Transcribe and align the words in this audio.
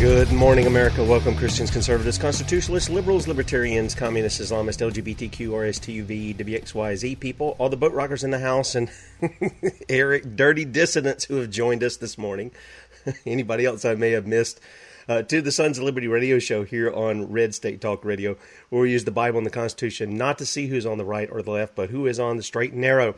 Good 0.00 0.32
morning, 0.32 0.66
America. 0.66 1.04
Welcome, 1.04 1.36
Christians, 1.36 1.70
conservatives, 1.70 2.16
constitutionalists, 2.16 2.88
liberals, 2.88 3.28
libertarians, 3.28 3.94
communists, 3.94 4.40
Islamists, 4.40 4.80
LGBTQ, 4.80 5.48
RSTUV, 5.50 6.36
WXYZ 6.36 7.20
people, 7.20 7.54
all 7.58 7.68
the 7.68 7.76
boat 7.76 7.92
rockers 7.92 8.24
in 8.24 8.30
the 8.30 8.38
house, 8.38 8.74
and 8.74 8.90
Eric, 9.90 10.36
dirty 10.36 10.64
dissidents 10.64 11.24
who 11.24 11.36
have 11.36 11.50
joined 11.50 11.84
us 11.84 11.98
this 11.98 12.16
morning. 12.16 12.50
Anybody 13.26 13.66
else 13.66 13.84
I 13.84 13.94
may 13.94 14.12
have 14.12 14.26
missed. 14.26 14.58
Uh, 15.06 15.20
to 15.20 15.42
the 15.42 15.52
Sons 15.52 15.76
of 15.76 15.84
Liberty 15.84 16.08
radio 16.08 16.38
show 16.38 16.64
here 16.64 16.90
on 16.90 17.30
Red 17.30 17.54
State 17.54 17.82
Talk 17.82 18.02
Radio, 18.02 18.38
where 18.70 18.80
we 18.80 18.92
use 18.92 19.04
the 19.04 19.10
Bible 19.10 19.36
and 19.36 19.46
the 19.46 19.50
Constitution 19.50 20.16
not 20.16 20.38
to 20.38 20.46
see 20.46 20.68
who's 20.68 20.86
on 20.86 20.96
the 20.96 21.04
right 21.04 21.28
or 21.30 21.42
the 21.42 21.50
left, 21.50 21.74
but 21.74 21.90
who 21.90 22.06
is 22.06 22.18
on 22.18 22.38
the 22.38 22.42
straight 22.42 22.72
and 22.72 22.80
narrow. 22.80 23.16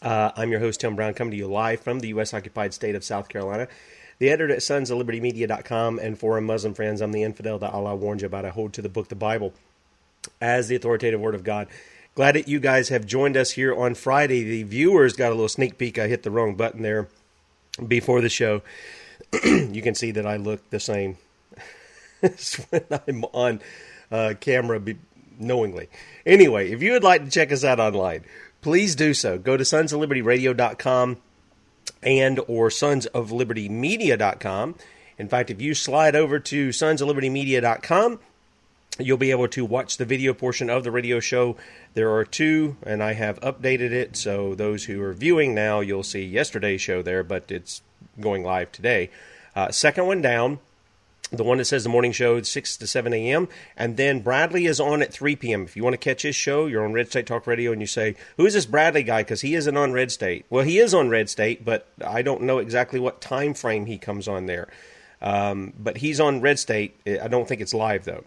Uh, 0.00 0.30
I'm 0.36 0.52
your 0.52 0.60
host, 0.60 0.78
Tim 0.78 0.94
Brown, 0.94 1.14
coming 1.14 1.32
to 1.32 1.36
you 1.36 1.48
live 1.48 1.80
from 1.80 1.98
the 1.98 2.08
U.S. 2.08 2.32
occupied 2.32 2.74
state 2.74 2.94
of 2.94 3.02
South 3.02 3.28
Carolina 3.28 3.66
the 4.18 4.30
editor 4.30 4.54
at 4.54 4.62
sons 4.62 4.90
of 4.90 4.98
liberty 4.98 5.20
media.com 5.20 5.98
and 5.98 6.18
for 6.18 6.40
Muslim 6.40 6.74
friends, 6.74 7.00
I'm 7.00 7.12
the 7.12 7.22
infidel 7.22 7.58
that 7.58 7.72
Allah 7.72 7.94
warned 7.94 8.22
you 8.22 8.26
about. 8.26 8.44
I 8.44 8.50
hold 8.50 8.72
to 8.74 8.82
the 8.82 8.88
book, 8.88 9.08
the 9.08 9.14
Bible, 9.14 9.52
as 10.40 10.68
the 10.68 10.76
authoritative 10.76 11.20
word 11.20 11.34
of 11.34 11.44
God. 11.44 11.68
Glad 12.14 12.34
that 12.34 12.48
you 12.48 12.60
guys 12.60 12.88
have 12.88 13.04
joined 13.06 13.36
us 13.36 13.50
here 13.50 13.74
on 13.74 13.94
Friday. 13.94 14.42
The 14.42 14.62
viewers 14.62 15.12
got 15.12 15.28
a 15.28 15.34
little 15.34 15.48
sneak 15.48 15.76
peek. 15.76 15.98
I 15.98 16.08
hit 16.08 16.22
the 16.22 16.30
wrong 16.30 16.54
button 16.54 16.80
there 16.80 17.08
before 17.86 18.22
the 18.22 18.30
show. 18.30 18.62
you 19.44 19.82
can 19.82 19.94
see 19.94 20.12
that 20.12 20.26
I 20.26 20.36
look 20.36 20.70
the 20.70 20.80
same 20.80 21.18
when 22.70 22.84
I'm 23.06 23.24
on 23.24 23.60
uh, 24.10 24.32
camera 24.40 24.80
be- 24.80 24.96
knowingly. 25.38 25.88
Anyway, 26.24 26.70
if 26.70 26.82
you 26.82 26.92
would 26.92 27.04
like 27.04 27.24
to 27.24 27.30
check 27.30 27.52
us 27.52 27.64
out 27.64 27.80
online, 27.80 28.24
please 28.62 28.94
do 28.94 29.12
so. 29.12 29.36
Go 29.36 29.58
to 29.58 29.64
sonsoflibertyradio.com 29.64 31.18
and 32.02 32.40
or 32.48 32.70
sons 32.70 33.06
of 33.06 33.32
liberty 33.32 33.68
media.com 33.68 34.74
in 35.18 35.28
fact 35.28 35.50
if 35.50 35.60
you 35.60 35.74
slide 35.74 36.14
over 36.16 36.38
to 36.38 36.72
sons 36.72 37.00
of 37.00 37.08
liberty 37.08 37.30
media.com 37.30 38.18
you'll 38.98 39.16
be 39.16 39.30
able 39.30 39.48
to 39.48 39.64
watch 39.64 39.96
the 39.96 40.04
video 40.04 40.32
portion 40.32 40.70
of 40.70 40.84
the 40.84 40.90
radio 40.90 41.20
show. 41.20 41.56
There 41.94 42.12
are 42.14 42.24
two 42.24 42.76
and 42.82 43.02
i 43.02 43.12
have 43.12 43.40
updated 43.40 43.92
it 43.92 44.16
so 44.16 44.54
those 44.54 44.84
who 44.84 45.02
are 45.02 45.12
viewing 45.12 45.54
now 45.54 45.80
you'll 45.80 46.02
see 46.02 46.24
yesterday's 46.24 46.80
show 46.80 47.02
there 47.02 47.22
but 47.22 47.50
it's 47.50 47.82
going 48.20 48.42
live 48.42 48.72
today. 48.72 49.10
Uh, 49.54 49.70
second 49.70 50.06
one 50.06 50.20
down 50.22 50.58
the 51.32 51.44
one 51.44 51.58
that 51.58 51.64
says 51.64 51.82
the 51.82 51.88
morning 51.88 52.12
show 52.12 52.40
6 52.40 52.76
to 52.76 52.86
7 52.86 53.12
a.m. 53.12 53.48
And 53.76 53.96
then 53.96 54.20
Bradley 54.20 54.66
is 54.66 54.78
on 54.78 55.02
at 55.02 55.12
3 55.12 55.36
p.m. 55.36 55.64
If 55.64 55.76
you 55.76 55.82
want 55.82 55.94
to 55.94 55.98
catch 55.98 56.22
his 56.22 56.36
show, 56.36 56.66
you're 56.66 56.84
on 56.84 56.92
Red 56.92 57.08
State 57.08 57.26
Talk 57.26 57.46
Radio 57.46 57.72
and 57.72 57.80
you 57.80 57.86
say, 57.86 58.14
Who 58.36 58.46
is 58.46 58.54
this 58.54 58.66
Bradley 58.66 59.02
guy? 59.02 59.22
Because 59.22 59.40
he 59.40 59.54
isn't 59.54 59.76
on 59.76 59.92
Red 59.92 60.12
State. 60.12 60.46
Well, 60.50 60.64
he 60.64 60.78
is 60.78 60.94
on 60.94 61.08
Red 61.08 61.28
State, 61.28 61.64
but 61.64 61.88
I 62.04 62.22
don't 62.22 62.42
know 62.42 62.58
exactly 62.58 63.00
what 63.00 63.20
time 63.20 63.54
frame 63.54 63.86
he 63.86 63.98
comes 63.98 64.28
on 64.28 64.46
there. 64.46 64.68
Um, 65.20 65.72
but 65.78 65.96
he's 65.96 66.20
on 66.20 66.40
Red 66.40 66.58
State. 66.58 66.96
I 67.06 67.28
don't 67.28 67.48
think 67.48 67.60
it's 67.60 67.74
live, 67.74 68.04
though. 68.04 68.24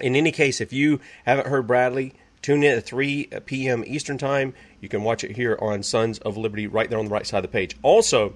In 0.00 0.16
any 0.16 0.32
case, 0.32 0.60
if 0.60 0.72
you 0.72 1.00
haven't 1.26 1.48
heard 1.48 1.66
Bradley, 1.66 2.14
tune 2.40 2.62
in 2.62 2.78
at 2.78 2.84
3 2.84 3.26
p.m. 3.44 3.84
Eastern 3.86 4.18
Time. 4.18 4.54
You 4.80 4.88
can 4.88 5.02
watch 5.02 5.24
it 5.24 5.36
here 5.36 5.58
on 5.60 5.82
Sons 5.82 6.18
of 6.20 6.36
Liberty 6.36 6.66
right 6.66 6.88
there 6.88 6.98
on 6.98 7.06
the 7.06 7.10
right 7.10 7.26
side 7.26 7.38
of 7.38 7.42
the 7.42 7.48
page. 7.48 7.76
Also, 7.82 8.34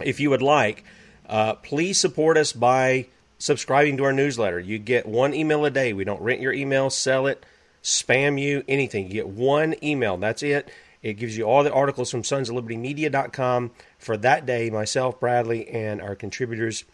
if 0.00 0.18
you 0.18 0.30
would 0.30 0.42
like, 0.42 0.84
uh, 1.32 1.54
please 1.54 1.98
support 1.98 2.36
us 2.36 2.52
by 2.52 3.06
subscribing 3.38 3.96
to 3.96 4.04
our 4.04 4.12
newsletter. 4.12 4.60
You 4.60 4.78
get 4.78 5.06
one 5.06 5.32
email 5.32 5.64
a 5.64 5.70
day. 5.70 5.94
We 5.94 6.04
don't 6.04 6.20
rent 6.20 6.42
your 6.42 6.52
email, 6.52 6.90
sell 6.90 7.26
it, 7.26 7.44
spam 7.82 8.38
you, 8.38 8.62
anything. 8.68 9.06
You 9.06 9.14
get 9.14 9.28
one 9.28 9.74
email. 9.82 10.18
That's 10.18 10.42
it. 10.42 10.70
It 11.02 11.14
gives 11.14 11.36
you 11.36 11.44
all 11.44 11.64
the 11.64 11.72
articles 11.72 12.10
from 12.10 12.22
sons 12.22 12.50
of 12.50 12.54
liberty 12.54 12.76
media.com 12.76 13.70
for 13.98 14.18
that 14.18 14.44
day. 14.44 14.68
Myself, 14.68 15.18
Bradley, 15.18 15.66
and 15.68 16.02
our 16.02 16.14
contributors 16.14 16.84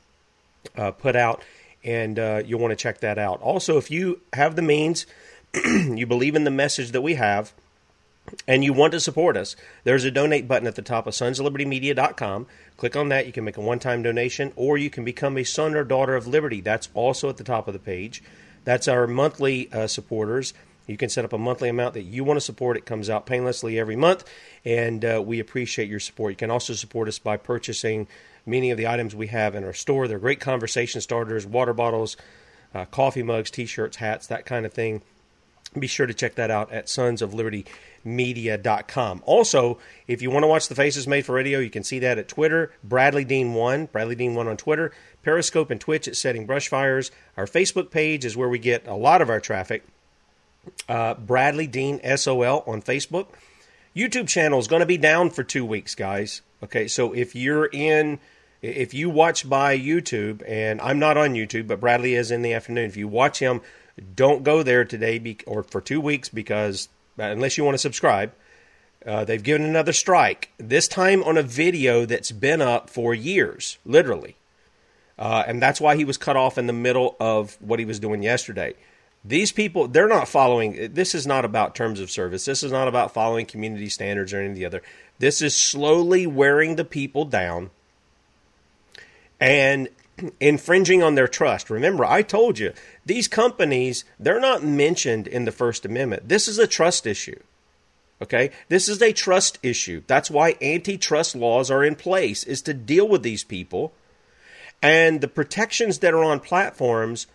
uh, 0.76 0.92
put 0.92 1.16
out, 1.16 1.42
and 1.82 2.16
uh, 2.16 2.42
you'll 2.46 2.60
want 2.60 2.70
to 2.70 2.76
check 2.76 3.00
that 3.00 3.18
out. 3.18 3.42
Also, 3.42 3.76
if 3.76 3.90
you 3.90 4.20
have 4.34 4.54
the 4.54 4.62
means, 4.62 5.04
you 5.64 6.06
believe 6.06 6.36
in 6.36 6.44
the 6.44 6.50
message 6.52 6.92
that 6.92 7.02
we 7.02 7.14
have, 7.14 7.52
and 8.46 8.64
you 8.64 8.72
want 8.72 8.92
to 8.92 9.00
support 9.00 9.36
us, 9.36 9.56
there's 9.84 10.04
a 10.04 10.10
donate 10.10 10.46
button 10.46 10.68
at 10.68 10.74
the 10.74 10.82
top 10.82 11.06
of 11.06 11.14
sonsoflibertymedia.com. 11.14 12.46
Click 12.78 12.94
on 12.94 13.08
that. 13.08 13.26
You 13.26 13.32
can 13.32 13.44
make 13.44 13.56
a 13.56 13.60
one 13.60 13.80
time 13.80 14.02
donation, 14.02 14.52
or 14.56 14.78
you 14.78 14.88
can 14.88 15.04
become 15.04 15.36
a 15.36 15.44
son 15.44 15.74
or 15.74 15.84
daughter 15.84 16.14
of 16.14 16.26
liberty. 16.26 16.60
That's 16.60 16.88
also 16.94 17.28
at 17.28 17.36
the 17.36 17.44
top 17.44 17.66
of 17.66 17.74
the 17.74 17.80
page. 17.80 18.22
That's 18.64 18.88
our 18.88 19.06
monthly 19.06 19.70
uh, 19.72 19.88
supporters. 19.88 20.54
You 20.86 20.96
can 20.96 21.10
set 21.10 21.24
up 21.24 21.32
a 21.32 21.38
monthly 21.38 21.68
amount 21.68 21.94
that 21.94 22.04
you 22.04 22.24
want 22.24 22.38
to 22.38 22.40
support. 22.40 22.76
It 22.76 22.86
comes 22.86 23.10
out 23.10 23.26
painlessly 23.26 23.78
every 23.78 23.96
month, 23.96 24.24
and 24.64 25.04
uh, 25.04 25.22
we 25.24 25.40
appreciate 25.40 25.90
your 25.90 26.00
support. 26.00 26.32
You 26.32 26.36
can 26.36 26.50
also 26.50 26.72
support 26.72 27.08
us 27.08 27.18
by 27.18 27.36
purchasing 27.36 28.06
many 28.46 28.70
of 28.70 28.78
the 28.78 28.86
items 28.86 29.14
we 29.14 29.26
have 29.26 29.54
in 29.54 29.64
our 29.64 29.74
store. 29.74 30.06
They're 30.06 30.18
great 30.18 30.40
conversation 30.40 31.00
starters, 31.00 31.44
water 31.44 31.74
bottles, 31.74 32.16
uh, 32.72 32.84
coffee 32.86 33.24
mugs, 33.24 33.50
t 33.50 33.66
shirts, 33.66 33.96
hats, 33.96 34.28
that 34.28 34.46
kind 34.46 34.64
of 34.64 34.72
thing. 34.72 35.02
Be 35.78 35.86
sure 35.86 36.06
to 36.06 36.14
check 36.14 36.36
that 36.36 36.50
out 36.50 36.72
at 36.72 36.88
Sons 36.88 37.20
of 37.20 37.34
Liberty 37.34 37.66
media.com. 38.04 39.22
Also, 39.26 39.78
if 40.06 40.22
you 40.22 40.30
want 40.30 40.42
to 40.42 40.46
watch 40.46 40.68
the 40.68 40.74
Faces 40.74 41.06
Made 41.06 41.26
for 41.26 41.34
Radio, 41.34 41.58
you 41.58 41.70
can 41.70 41.84
see 41.84 41.98
that 42.00 42.18
at 42.18 42.28
Twitter, 42.28 42.72
Bradley 42.82 43.24
Dean 43.24 43.54
1, 43.54 43.86
Bradley 43.86 44.14
Dean 44.14 44.34
1 44.34 44.48
on 44.48 44.56
Twitter, 44.56 44.92
Periscope 45.22 45.70
and 45.70 45.80
Twitch 45.80 46.08
at 46.08 46.16
Setting 46.16 46.46
Brush 46.46 46.68
Fires. 46.68 47.10
Our 47.36 47.46
Facebook 47.46 47.90
page 47.90 48.24
is 48.24 48.36
where 48.36 48.48
we 48.48 48.58
get 48.58 48.86
a 48.86 48.94
lot 48.94 49.20
of 49.20 49.28
our 49.28 49.40
traffic. 49.40 49.84
Uh, 50.88 51.14
Bradley 51.14 51.66
Dean 51.66 52.00
SOL 52.16 52.64
on 52.66 52.82
Facebook. 52.82 53.26
YouTube 53.94 54.28
channel 54.28 54.58
is 54.58 54.68
going 54.68 54.80
to 54.80 54.86
be 54.86 54.98
down 54.98 55.30
for 55.30 55.42
two 55.42 55.64
weeks, 55.64 55.94
guys. 55.94 56.42
Okay, 56.62 56.88
so 56.88 57.12
if 57.12 57.34
you're 57.34 57.66
in, 57.66 58.18
if 58.62 58.94
you 58.94 59.10
watch 59.10 59.48
by 59.48 59.78
YouTube, 59.78 60.42
and 60.46 60.80
I'm 60.80 60.98
not 60.98 61.16
on 61.16 61.34
YouTube, 61.34 61.66
but 61.66 61.80
Bradley 61.80 62.14
is 62.14 62.30
in 62.30 62.42
the 62.42 62.52
afternoon. 62.52 62.86
If 62.86 62.96
you 62.96 63.08
watch 63.08 63.38
him, 63.38 63.60
don't 64.14 64.44
go 64.44 64.62
there 64.62 64.84
today 64.84 65.18
be, 65.18 65.38
or 65.46 65.62
for 65.62 65.80
two 65.80 66.00
weeks 66.00 66.28
because 66.28 66.88
unless 67.18 67.58
you 67.58 67.64
want 67.64 67.74
to 67.74 67.78
subscribe. 67.78 68.32
Uh, 69.06 69.24
they've 69.24 69.42
given 69.42 69.64
another 69.64 69.92
strike, 69.92 70.50
this 70.58 70.88
time 70.88 71.22
on 71.22 71.38
a 71.38 71.42
video 71.42 72.04
that's 72.04 72.32
been 72.32 72.60
up 72.60 72.90
for 72.90 73.14
years, 73.14 73.78
literally. 73.84 74.36
Uh, 75.18 75.44
and 75.46 75.62
that's 75.62 75.80
why 75.80 75.96
he 75.96 76.04
was 76.04 76.16
cut 76.16 76.36
off 76.36 76.58
in 76.58 76.66
the 76.66 76.72
middle 76.72 77.16
of 77.20 77.56
what 77.60 77.78
he 77.78 77.84
was 77.84 78.00
doing 78.00 78.22
yesterday. 78.22 78.74
These 79.24 79.52
people, 79.52 79.88
they're 79.88 80.08
not 80.08 80.28
following, 80.28 80.94
this 80.94 81.14
is 81.14 81.26
not 81.26 81.44
about 81.44 81.74
terms 81.74 82.00
of 82.00 82.10
service. 82.10 82.44
This 82.44 82.62
is 82.62 82.72
not 82.72 82.88
about 82.88 83.14
following 83.14 83.46
community 83.46 83.88
standards 83.88 84.32
or 84.32 84.40
any 84.40 84.50
of 84.50 84.54
the 84.56 84.64
other. 84.64 84.82
This 85.18 85.42
is 85.42 85.56
slowly 85.56 86.26
wearing 86.26 86.76
the 86.76 86.84
people 86.84 87.24
down 87.24 87.70
and 89.40 89.88
infringing 90.40 91.02
on 91.02 91.14
their 91.14 91.28
trust. 91.28 91.70
Remember, 91.70 92.04
I 92.04 92.22
told 92.22 92.58
you, 92.58 92.72
these 93.04 93.28
companies, 93.28 94.04
they're 94.18 94.40
not 94.40 94.62
mentioned 94.62 95.26
in 95.26 95.44
the 95.44 95.52
First 95.52 95.84
Amendment. 95.84 96.28
This 96.28 96.48
is 96.48 96.58
a 96.58 96.66
trust 96.66 97.06
issue. 97.06 97.40
Okay? 98.20 98.50
This 98.68 98.88
is 98.88 99.00
a 99.00 99.12
trust 99.12 99.58
issue. 99.62 100.02
That's 100.06 100.30
why 100.30 100.56
antitrust 100.60 101.36
laws 101.36 101.70
are 101.70 101.84
in 101.84 101.94
place 101.94 102.44
is 102.44 102.62
to 102.62 102.74
deal 102.74 103.08
with 103.08 103.22
these 103.22 103.44
people. 103.44 103.92
And 104.82 105.20
the 105.20 105.28
protections 105.28 105.98
that 105.98 106.14
are 106.14 106.24
on 106.24 106.40
platforms 106.40 107.26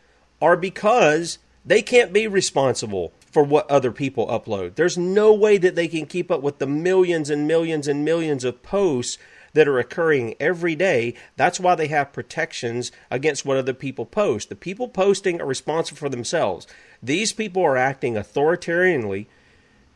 are 0.41 0.57
because 0.57 1.39
they 1.65 1.81
can't 1.81 2.13
be 2.13 2.27
responsible 2.27 3.13
for 3.33 3.44
what 3.44 3.69
other 3.69 3.91
people 3.91 4.27
upload. 4.27 4.75
There's 4.75 4.97
no 4.97 5.33
way 5.33 5.57
that 5.57 5.75
they 5.75 5.88
can 5.88 6.06
keep 6.06 6.30
up 6.30 6.41
with 6.41 6.59
the 6.59 6.68
millions 6.68 7.31
and 7.31 7.47
millions 7.47 7.88
and 7.88 8.06
millions 8.06 8.44
of 8.44 8.62
posts 8.62 9.18
that 9.53 9.68
are 9.68 9.80
occurring 9.80 10.35
every 10.39 10.75
day. 10.75 11.15
That's 11.35 11.59
why 11.59 11.74
they 11.75 11.88
have 11.88 12.13
protections 12.13 12.91
against 13.09 13.44
what 13.44 13.57
other 13.57 13.74
people 13.74 14.06
post. 14.06 14.50
The 14.50 14.56
people 14.56 14.88
posting 14.88 15.41
are 15.41 15.47
responsible 15.47 15.97
for 15.97 16.09
themselves. 16.09 16.68
These 17.01 17.33
people 17.33 17.63
are 17.63 17.77
acting 17.77 18.13
authoritarianly. 18.13 19.25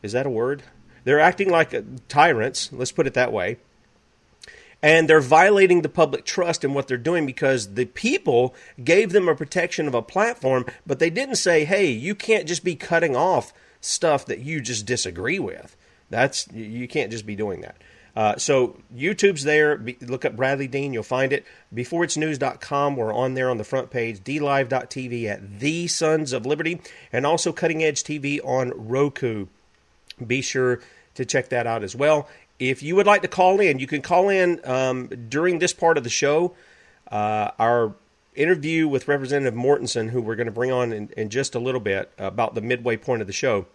Is 0.02 0.12
that 0.12 0.26
a 0.26 0.30
word? 0.30 0.64
They're 1.04 1.20
acting 1.20 1.48
like 1.48 2.08
tyrants, 2.08 2.72
let's 2.72 2.92
put 2.92 3.06
it 3.06 3.14
that 3.14 3.32
way. 3.32 3.58
And 4.80 5.08
they're 5.08 5.20
violating 5.20 5.82
the 5.82 5.88
public 5.88 6.24
trust 6.24 6.64
in 6.64 6.72
what 6.72 6.86
they're 6.86 6.96
doing 6.96 7.26
because 7.26 7.74
the 7.74 7.86
people 7.86 8.54
gave 8.82 9.10
them 9.10 9.28
a 9.28 9.34
protection 9.34 9.88
of 9.88 9.94
a 9.94 10.02
platform, 10.02 10.66
but 10.86 11.00
they 11.00 11.10
didn't 11.10 11.36
say, 11.36 11.64
hey, 11.64 11.90
you 11.90 12.14
can't 12.14 12.46
just 12.46 12.62
be 12.62 12.76
cutting 12.76 13.16
off 13.16 13.52
stuff 13.80 14.24
that 14.26 14.38
you 14.38 14.60
just 14.60 14.86
disagree 14.86 15.38
with. 15.38 15.76
That's 16.10 16.48
you 16.52 16.86
can't 16.88 17.10
just 17.10 17.26
be 17.26 17.36
doing 17.36 17.60
that. 17.62 17.76
Uh, 18.16 18.36
so 18.36 18.76
YouTube's 18.96 19.44
there. 19.44 19.76
Be, 19.76 19.96
look 20.00 20.24
up 20.24 20.34
Bradley 20.34 20.66
Dean. 20.66 20.92
You'll 20.92 21.04
find 21.04 21.32
it. 21.32 21.46
BeforeIt'sNews.com. 21.72 22.96
We're 22.96 23.14
on 23.14 23.34
there 23.34 23.48
on 23.48 23.58
the 23.58 23.64
front 23.64 23.90
page. 23.90 24.20
DLive.tv 24.20 25.26
at 25.26 25.60
The 25.60 25.86
Sons 25.86 26.32
of 26.32 26.44
Liberty. 26.44 26.80
And 27.12 27.24
also 27.24 27.52
Cutting 27.52 27.84
Edge 27.84 28.02
TV 28.02 28.40
on 28.44 28.72
Roku. 28.74 29.46
Be 30.26 30.42
sure 30.42 30.80
to 31.14 31.24
check 31.24 31.50
that 31.50 31.68
out 31.68 31.84
as 31.84 31.94
well. 31.94 32.28
If 32.58 32.82
you 32.82 32.96
would 32.96 33.06
like 33.06 33.22
to 33.22 33.28
call 33.28 33.60
in, 33.60 33.78
you 33.78 33.86
can 33.86 34.02
call 34.02 34.28
in 34.28 34.60
um, 34.64 35.06
during 35.28 35.60
this 35.60 35.72
part 35.72 35.96
of 35.96 36.04
the 36.04 36.10
show. 36.10 36.54
Uh, 37.10 37.52
our 37.58 37.94
interview 38.34 38.88
with 38.88 39.08
Representative 39.08 39.54
Mortensen, 39.54 40.10
who 40.10 40.20
we're 40.20 40.36
going 40.36 40.46
to 40.46 40.52
bring 40.52 40.72
on 40.72 40.92
in, 40.92 41.08
in, 41.16 41.28
just 41.28 41.54
a 41.54 41.58
little 41.58 41.80
bit 41.80 42.10
about 42.18 42.54
the 42.54 42.60
midway 42.60 42.96
point 42.96 43.20
of 43.20 43.26
the 43.26 43.32
show. 43.32 43.66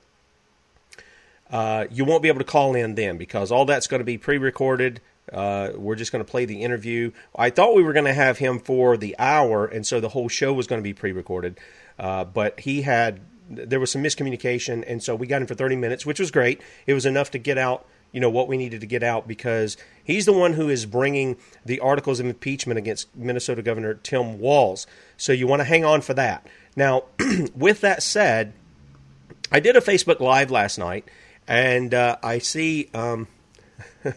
Uh, 1.50 1.85
you 1.91 2.06
won't 2.06 2.24
be 2.24 2.30
able 2.30 2.39
to 2.39 2.45
call 2.45 2.75
in 2.75 2.95
then 2.95 3.18
because 3.18 3.51
all 3.51 3.65
that's 3.65 3.88
going 3.88 4.00
to 4.00 4.06
be 4.06 4.18
pre 4.18 4.38
recorded. 4.38 5.01
Uh, 5.31 5.71
we're 5.75 5.95
just 5.95 6.12
going 6.12 6.24
to 6.24 6.30
play 6.30 6.44
the 6.44 6.62
interview. 6.62 7.12
I 7.35 7.50
thought 7.50 7.75
we 7.75 7.83
were 7.83 7.94
going 7.94 8.06
to 8.06 8.13
have 8.13 8.39
him 8.39 8.59
for 8.59 8.97
the 8.97 9.15
hour, 9.18 9.65
and 9.65 9.85
so 9.88 10.00
the 10.00 10.09
whole 10.09 10.27
show 10.27 10.51
was 10.51 10.68
going 10.68 10.80
to 10.80 10.83
be 10.83 10.94
pre 10.94 11.12
recorded. 11.12 11.57
Uh, 11.97 12.25
but 12.25 12.59
he 12.59 12.81
had, 12.81 13.21
there 13.50 13.80
was 13.80 13.91
some 13.91 14.03
miscommunication, 14.03 14.83
and 14.85 15.01
so 15.01 15.15
we 15.15 15.27
got 15.27 15.41
him 15.41 15.47
for 15.47 15.56
30 15.56 15.75
minutes, 15.77 16.06
which 16.06 16.19
was 16.19 16.31
great. 16.31 16.62
It 16.85 16.94
was 16.94 17.06
enough 17.06 17.31
to 17.31 17.38
get 17.38 17.57
out 17.57 17.85
you 18.13 18.21
know 18.21 18.30
what 18.30 18.48
we 18.48 18.56
needed 18.56 18.80
to 18.80 18.88
get 18.88 19.04
out 19.04 19.27
because 19.27 19.75
he's 20.01 20.25
the 20.25 20.31
one 20.31 20.54
who 20.54 20.69
is 20.69 20.86
bringing 20.86 21.36
the 21.65 21.81
articles 21.81 22.21
of 22.21 22.25
impeachment 22.25 22.77
against 22.77 23.13
Minnesota 23.15 23.62
Governor 23.62 23.95
Tim 23.95 24.39
Walz. 24.39 24.88
So 25.18 25.33
you 25.33 25.48
want 25.48 25.60
to 25.60 25.65
hang 25.65 25.83
on 25.83 26.00
for 26.00 26.13
that. 26.13 26.48
Now, 26.77 27.04
with 27.56 27.81
that 27.81 28.01
said, 28.01 28.54
I 29.51 29.60
did 29.60 29.75
a 29.75 29.81
Facebook 29.81 30.21
Live 30.21 30.50
last 30.50 30.77
night, 30.77 31.06
and 31.48 31.94
uh, 31.94 32.15
I 32.24 32.38
see. 32.39 32.89
Um, 32.94 33.27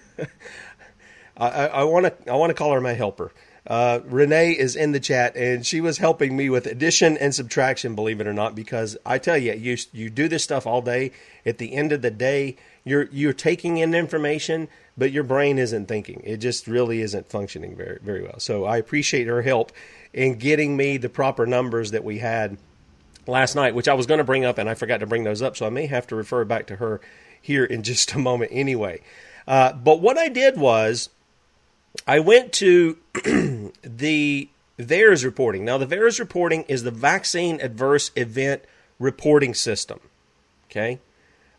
I 1.37 1.85
want 1.85 2.07
to 2.07 2.31
I 2.31 2.37
want 2.37 2.51
to 2.51 2.55
call 2.55 2.73
her 2.73 2.81
my 2.81 2.95
helper. 2.95 3.33
Uh, 3.67 4.01
Renee 4.05 4.53
is 4.53 4.77
in 4.77 4.93
the 4.93 5.01
chat, 5.01 5.37
and 5.37 5.67
she 5.67 5.81
was 5.81 5.99
helping 5.99 6.37
me 6.37 6.49
with 6.49 6.67
addition 6.67 7.17
and 7.19 7.35
subtraction. 7.35 7.95
Believe 7.95 8.21
it 8.21 8.27
or 8.27 8.33
not, 8.33 8.55
because 8.55 8.97
I 9.05 9.19
tell 9.19 9.37
you, 9.37 9.53
you 9.55 9.77
you 9.93 10.09
do 10.09 10.29
this 10.29 10.45
stuff 10.45 10.67
all 10.67 10.83
day. 10.83 11.13
At 11.45 11.59
the 11.59 11.75
end 11.75 11.93
of 11.93 12.01
the 12.01 12.11
day, 12.11 12.57
you're 12.87 13.09
you're 13.11 13.33
taking 13.33 13.79
in 13.79 13.95
information, 13.95 14.69
but 14.97 15.11
your 15.11 15.25
brain 15.25 15.59
isn't 15.59 15.87
thinking. 15.87 16.23
It 16.25 16.37
just 16.37 16.69
really 16.69 17.03
isn't 17.03 17.29
functioning 17.29 17.77
very 17.77 17.99
very 18.01 18.23
well. 18.23 18.39
So 18.39 18.65
I 18.65 18.79
appreciate 18.79 19.27
her 19.27 19.43
help 19.43 19.73
in 20.15 20.39
getting 20.39 20.77
me 20.77 20.97
the 20.97 21.09
proper 21.09 21.45
numbers 21.45 21.91
that 21.91 22.05
we 22.05 22.19
had 22.19 22.57
last 23.27 23.57
night, 23.57 23.75
which 23.75 23.89
I 23.89 23.95
was 23.95 24.07
going 24.07 24.19
to 24.19 24.25
bring 24.25 24.45
up, 24.45 24.57
and 24.57 24.71
I 24.71 24.75
forgot 24.75 25.01
to 25.01 25.07
bring 25.07 25.25
those 25.25 25.43
up. 25.43 25.57
So 25.57 25.67
I 25.67 25.71
may 25.71 25.87
have 25.87 26.07
to 26.07 26.17
refer 26.17 26.45
back 26.45 26.69
to 26.69 26.77
her 26.77 27.01
here 27.43 27.65
in 27.65 27.83
just 27.83 28.15
a 28.15 28.19
moment 28.19 28.53
anyway. 28.55 29.01
Uh, 29.49 29.73
but 29.73 30.01
what 30.01 30.17
I 30.17 30.29
did 30.29 30.57
was 30.57 31.11
I 32.07 32.21
went 32.21 32.53
to 32.55 32.99
the 33.83 34.49
VAERS 34.79 35.25
reporting. 35.25 35.65
Now, 35.65 35.79
the 35.79 35.87
VAERS 35.87 36.21
reporting 36.21 36.63
is 36.69 36.85
the 36.85 36.91
Vaccine 36.91 37.61
Adverse 37.61 38.11
Event 38.15 38.63
Reporting 38.99 39.55
System. 39.55 40.01
Okay? 40.71 41.01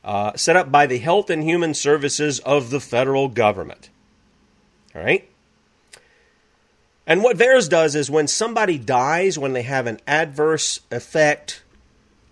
Uh, 0.04 0.36
set 0.36 0.56
up 0.56 0.72
by 0.72 0.86
the 0.86 1.00
Health 1.00 1.30
and 1.30 1.44
Human 1.44 1.74
Services 1.74 2.40
of 2.40 2.70
the 2.70 2.80
federal 2.80 3.28
government. 3.28 3.90
All 4.96 5.02
right? 5.02 5.30
And 7.06 7.24
what 7.24 7.38
VAERS 7.38 7.70
does 7.70 7.96
is 7.96 8.10
when 8.10 8.28
somebody 8.28 8.78
dies, 8.78 9.40
when 9.40 9.54
they 9.54 9.62
have 9.64 9.88
an 9.88 10.00
adverse 10.06 10.82
effect 10.92 11.64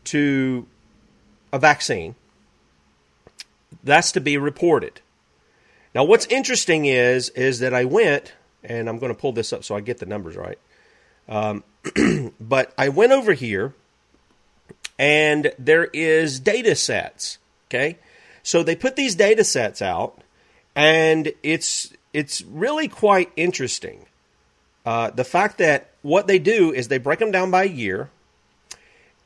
to 0.06 0.68
a 1.52 1.60
vaccine, 1.60 2.16
that's 3.84 4.12
to 4.14 4.20
be 4.20 4.38
reported. 4.38 5.02
Now, 5.94 6.04
what's 6.04 6.26
interesting 6.26 6.86
is 6.86 7.30
is 7.30 7.60
that 7.60 7.74
I 7.74 7.86
went 7.86 8.34
and 8.64 8.90
I'm 8.90 9.00
going 9.00 9.14
to 9.14 9.20
pull 9.20 9.32
this 9.32 9.54
up 9.54 9.64
so 9.64 9.76
I 9.76 9.80
get 9.80 10.00
the 10.00 10.06
numbers 10.06 10.36
right. 10.36 10.60
Um, 11.28 11.64
but 12.40 12.74
I 12.78 12.90
went 12.90 13.12
over 13.12 13.34
here, 13.34 13.74
and 15.00 15.54
there 15.58 15.86
is 15.86 16.40
data 16.40 16.76
sets. 16.76 17.38
Okay, 17.70 17.98
so 18.44 18.64
they 18.64 18.76
put 18.76 18.96
these 18.96 19.16
data 19.16 19.44
sets 19.44 19.82
out, 19.82 20.20
and 20.76 21.34
it's 21.44 21.94
it's 22.14 22.42
really 22.42 22.88
quite 22.88 23.32
interesting. 23.36 24.06
Uh, 24.86 25.10
the 25.10 25.24
fact 25.24 25.58
that 25.58 25.90
what 26.04 26.28
they 26.28 26.38
do 26.38 26.72
is 26.72 26.88
they 26.88 27.00
break 27.00 27.20
them 27.20 27.32
down 27.32 27.50
by 27.50 27.64
year, 27.64 28.10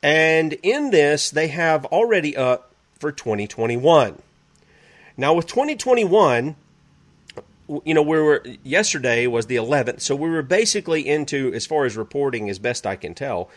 and 0.02 0.54
in 0.62 0.90
this 0.90 1.30
they 1.30 1.48
have 1.48 1.84
already 1.86 2.36
up 2.36 2.72
for 2.98 3.12
2021. 3.12 4.20
Now, 5.16 5.34
with 5.34 5.46
2021, 5.46 6.56
you 7.84 7.94
know, 7.94 8.02
we 8.02 8.20
were 8.20 8.42
yesterday 8.62 9.26
was 9.26 9.46
the 9.46 9.56
11th, 9.56 10.00
so 10.00 10.16
we 10.16 10.30
were 10.30 10.42
basically 10.42 11.06
into, 11.06 11.52
as 11.52 11.66
far 11.66 11.84
as 11.84 11.96
reporting, 11.96 12.48
as 12.48 12.58
best 12.58 12.86
I 12.86 12.96
can 12.96 13.14
tell, 13.14 13.50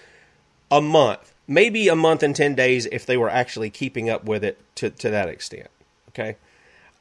a 0.74 0.82
month, 0.82 1.36
maybe 1.48 1.88
a 1.88 1.96
month 1.96 2.24
and 2.24 2.36
10 2.36 2.56
days 2.56 2.88
if 2.92 3.06
they 3.06 3.16
were 3.16 3.30
actually 3.30 3.70
keeping 3.70 4.10
up 4.10 4.26
with 4.26 4.44
it 4.44 4.60
to, 4.74 4.90
to 4.90 5.12
that 5.12 5.30
extent. 5.30 5.70
Okay. 6.10 6.36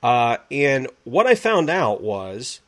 Uh, 0.02 0.36
and 0.50 0.88
what 1.04 1.26
I 1.26 1.34
found 1.34 1.70
out 1.70 2.02
was, 2.02 2.60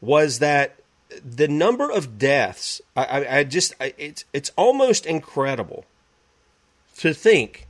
was 0.00 0.38
that 0.38 0.76
the 1.24 1.48
number 1.48 1.90
of 1.90 2.16
deaths, 2.16 2.80
I, 2.96 3.04
I, 3.04 3.38
I 3.38 3.44
just, 3.44 3.74
I, 3.80 3.92
it's, 3.98 4.24
it's 4.32 4.52
almost 4.56 5.04
incredible 5.04 5.84
to 6.98 7.12
think 7.12 7.66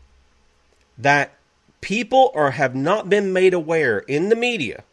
that 0.99 1.33
people 1.81 2.31
are 2.35 2.51
have 2.51 2.75
not 2.75 3.09
been 3.09 3.33
made 3.33 3.55
aware 3.55 4.01
in 4.01 4.29
the 4.29 4.37
media 4.37 4.85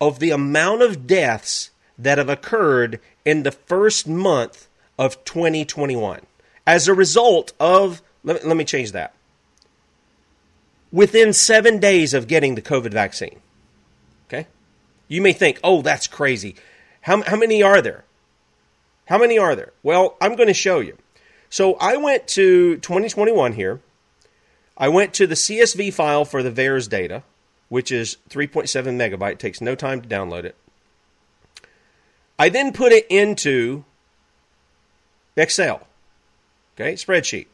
of 0.00 0.20
the 0.20 0.30
amount 0.30 0.82
of 0.82 1.06
deaths 1.06 1.70
that 1.98 2.18
have 2.18 2.28
occurred 2.28 3.00
in 3.24 3.42
the 3.42 3.50
first 3.50 4.06
month 4.06 4.68
of 5.02 5.24
2021 5.24 6.20
as 6.64 6.86
a 6.86 6.94
result 6.94 7.52
of 7.58 8.00
let 8.22 8.40
me, 8.40 8.48
let 8.48 8.56
me 8.56 8.64
change 8.64 8.92
that. 8.92 9.12
Within 10.92 11.32
seven 11.32 11.80
days 11.80 12.14
of 12.14 12.28
getting 12.28 12.54
the 12.54 12.62
covid 12.62 12.92
vaccine 12.92 13.40
okay? 14.28 14.46
You 15.08 15.20
may 15.20 15.32
think 15.32 15.58
oh 15.64 15.82
that's 15.82 16.06
crazy. 16.06 16.54
How, 17.00 17.20
how 17.22 17.36
many 17.36 17.64
are 17.64 17.82
there? 17.82 18.04
How 19.06 19.18
many 19.18 19.38
are 19.38 19.56
there? 19.56 19.72
Well 19.82 20.16
i'm 20.20 20.36
going 20.36 20.46
to 20.46 20.54
show 20.54 20.78
you. 20.78 20.96
So 21.50 21.74
i 21.80 21.96
went 21.96 22.28
to 22.28 22.76
2021 22.76 23.54
here. 23.54 23.80
I 24.76 24.88
went 24.88 25.12
to 25.14 25.26
the 25.26 25.34
CSV 25.34 25.92
file 25.92 26.24
for 26.24 26.42
the 26.42 26.50
VAERS 26.50 26.88
data, 26.88 27.24
which 27.68 27.92
is 27.92 28.16
3.7 28.30 28.70
megabyte. 28.96 29.32
It 29.32 29.38
takes 29.38 29.60
no 29.60 29.74
time 29.74 30.00
to 30.00 30.08
download 30.08 30.44
it. 30.44 30.56
I 32.38 32.48
then 32.48 32.72
put 32.72 32.92
it 32.92 33.06
into 33.10 33.84
Excel, 35.36 35.86
okay, 36.74 36.94
spreadsheet. 36.94 37.46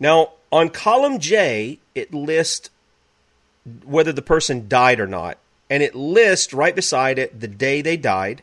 Now, 0.00 0.32
on 0.50 0.68
column 0.68 1.18
J, 1.18 1.78
it 1.94 2.12
lists 2.12 2.70
whether 3.84 4.12
the 4.12 4.22
person 4.22 4.68
died 4.68 4.98
or 4.98 5.06
not, 5.06 5.38
and 5.70 5.82
it 5.82 5.94
lists 5.94 6.52
right 6.52 6.74
beside 6.74 7.18
it 7.18 7.40
the 7.40 7.48
day 7.48 7.80
they 7.80 7.96
died. 7.96 8.42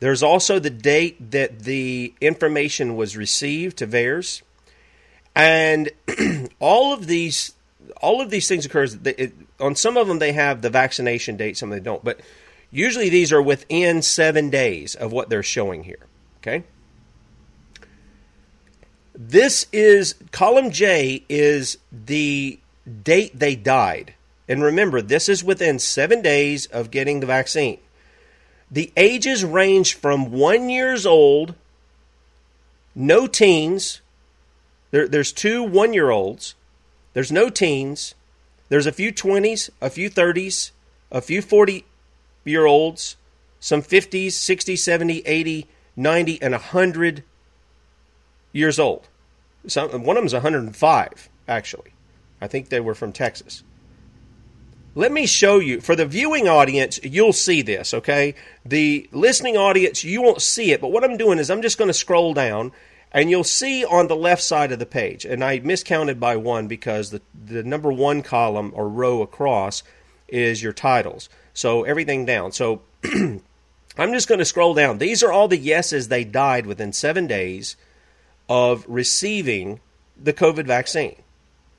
There's 0.00 0.22
also 0.22 0.58
the 0.58 0.70
date 0.70 1.32
that 1.32 1.60
the 1.60 2.14
information 2.20 2.96
was 2.96 3.16
received 3.16 3.78
to 3.78 3.86
VAERS 3.86 4.42
and 5.38 5.90
all 6.58 6.92
of 6.92 7.06
these 7.06 7.54
all 8.02 8.20
of 8.20 8.28
these 8.28 8.48
things 8.48 8.66
occurs 8.66 8.98
it, 9.04 9.32
on 9.60 9.74
some 9.74 9.96
of 9.96 10.08
them 10.08 10.18
they 10.18 10.32
have 10.32 10.60
the 10.60 10.68
vaccination 10.68 11.36
date 11.36 11.56
some 11.56 11.70
of 11.70 11.76
them 11.76 11.84
don't 11.84 12.04
but 12.04 12.20
usually 12.70 13.08
these 13.08 13.32
are 13.32 13.40
within 13.40 14.02
seven 14.02 14.50
days 14.50 14.94
of 14.94 15.12
what 15.12 15.30
they're 15.30 15.42
showing 15.42 15.84
here 15.84 16.06
okay 16.42 16.64
this 19.20 19.66
is 19.72 20.14
column 20.30 20.70
j 20.70 21.24
is 21.28 21.76
the 21.90 22.58
date 23.02 23.38
they 23.38 23.56
died 23.56 24.14
and 24.48 24.62
remember 24.62 25.02
this 25.02 25.28
is 25.28 25.42
within 25.42 25.78
seven 25.78 26.22
days 26.22 26.66
of 26.66 26.90
getting 26.90 27.20
the 27.20 27.26
vaccine 27.26 27.78
the 28.70 28.92
ages 28.96 29.44
range 29.44 29.94
from 29.94 30.30
one 30.30 30.70
years 30.70 31.04
old 31.04 31.54
no 32.94 33.26
teens 33.26 34.00
there, 34.90 35.06
there's 35.06 35.32
two 35.32 35.62
one 35.62 35.92
year 35.92 36.10
olds. 36.10 36.54
There's 37.12 37.32
no 37.32 37.50
teens. 37.50 38.14
There's 38.68 38.86
a 38.86 38.92
few 38.92 39.12
20s, 39.12 39.70
a 39.80 39.90
few 39.90 40.10
30s, 40.10 40.70
a 41.10 41.20
few 41.20 41.40
40 41.42 41.84
year 42.44 42.66
olds, 42.66 43.16
some 43.60 43.82
50s, 43.82 44.32
60, 44.32 44.76
70, 44.76 45.20
80, 45.20 45.66
90, 45.96 46.42
and 46.42 46.52
100 46.52 47.24
years 48.52 48.78
old. 48.78 49.08
Some, 49.66 50.04
one 50.04 50.16
of 50.16 50.22
them's 50.22 50.32
105, 50.32 51.28
actually. 51.46 51.92
I 52.40 52.46
think 52.46 52.68
they 52.68 52.80
were 52.80 52.94
from 52.94 53.12
Texas. 53.12 53.62
Let 54.94 55.12
me 55.12 55.26
show 55.26 55.58
you. 55.58 55.80
For 55.80 55.94
the 55.94 56.06
viewing 56.06 56.48
audience, 56.48 56.98
you'll 57.02 57.32
see 57.32 57.62
this, 57.62 57.92
okay? 57.94 58.34
The 58.64 59.08
listening 59.12 59.56
audience, 59.56 60.02
you 60.02 60.22
won't 60.22 60.42
see 60.42 60.72
it, 60.72 60.80
but 60.80 60.90
what 60.90 61.04
I'm 61.04 61.16
doing 61.16 61.38
is 61.38 61.50
I'm 61.50 61.62
just 61.62 61.78
going 61.78 61.88
to 61.88 61.94
scroll 61.94 62.34
down 62.34 62.72
and 63.12 63.30
you'll 63.30 63.44
see 63.44 63.84
on 63.84 64.08
the 64.08 64.16
left 64.16 64.42
side 64.42 64.70
of 64.70 64.78
the 64.78 64.86
page, 64.86 65.24
and 65.24 65.42
I 65.42 65.60
miscounted 65.60 66.20
by 66.20 66.36
one 66.36 66.66
because 66.66 67.10
the, 67.10 67.22
the 67.46 67.62
number 67.62 67.90
one 67.90 68.22
column 68.22 68.70
or 68.74 68.88
row 68.88 69.22
across 69.22 69.82
is 70.28 70.62
your 70.62 70.74
titles. 70.74 71.28
So 71.54 71.84
everything 71.84 72.26
down. 72.26 72.52
So 72.52 72.82
I'm 73.04 74.12
just 74.12 74.28
going 74.28 74.40
to 74.40 74.44
scroll 74.44 74.74
down. 74.74 74.98
These 74.98 75.22
are 75.22 75.32
all 75.32 75.48
the 75.48 75.56
yeses 75.56 76.08
they 76.08 76.24
died 76.24 76.66
within 76.66 76.92
seven 76.92 77.26
days 77.26 77.76
of 78.48 78.84
receiving 78.88 79.80
the 80.16 80.32
COVID 80.32 80.66
vaccine. 80.66 81.16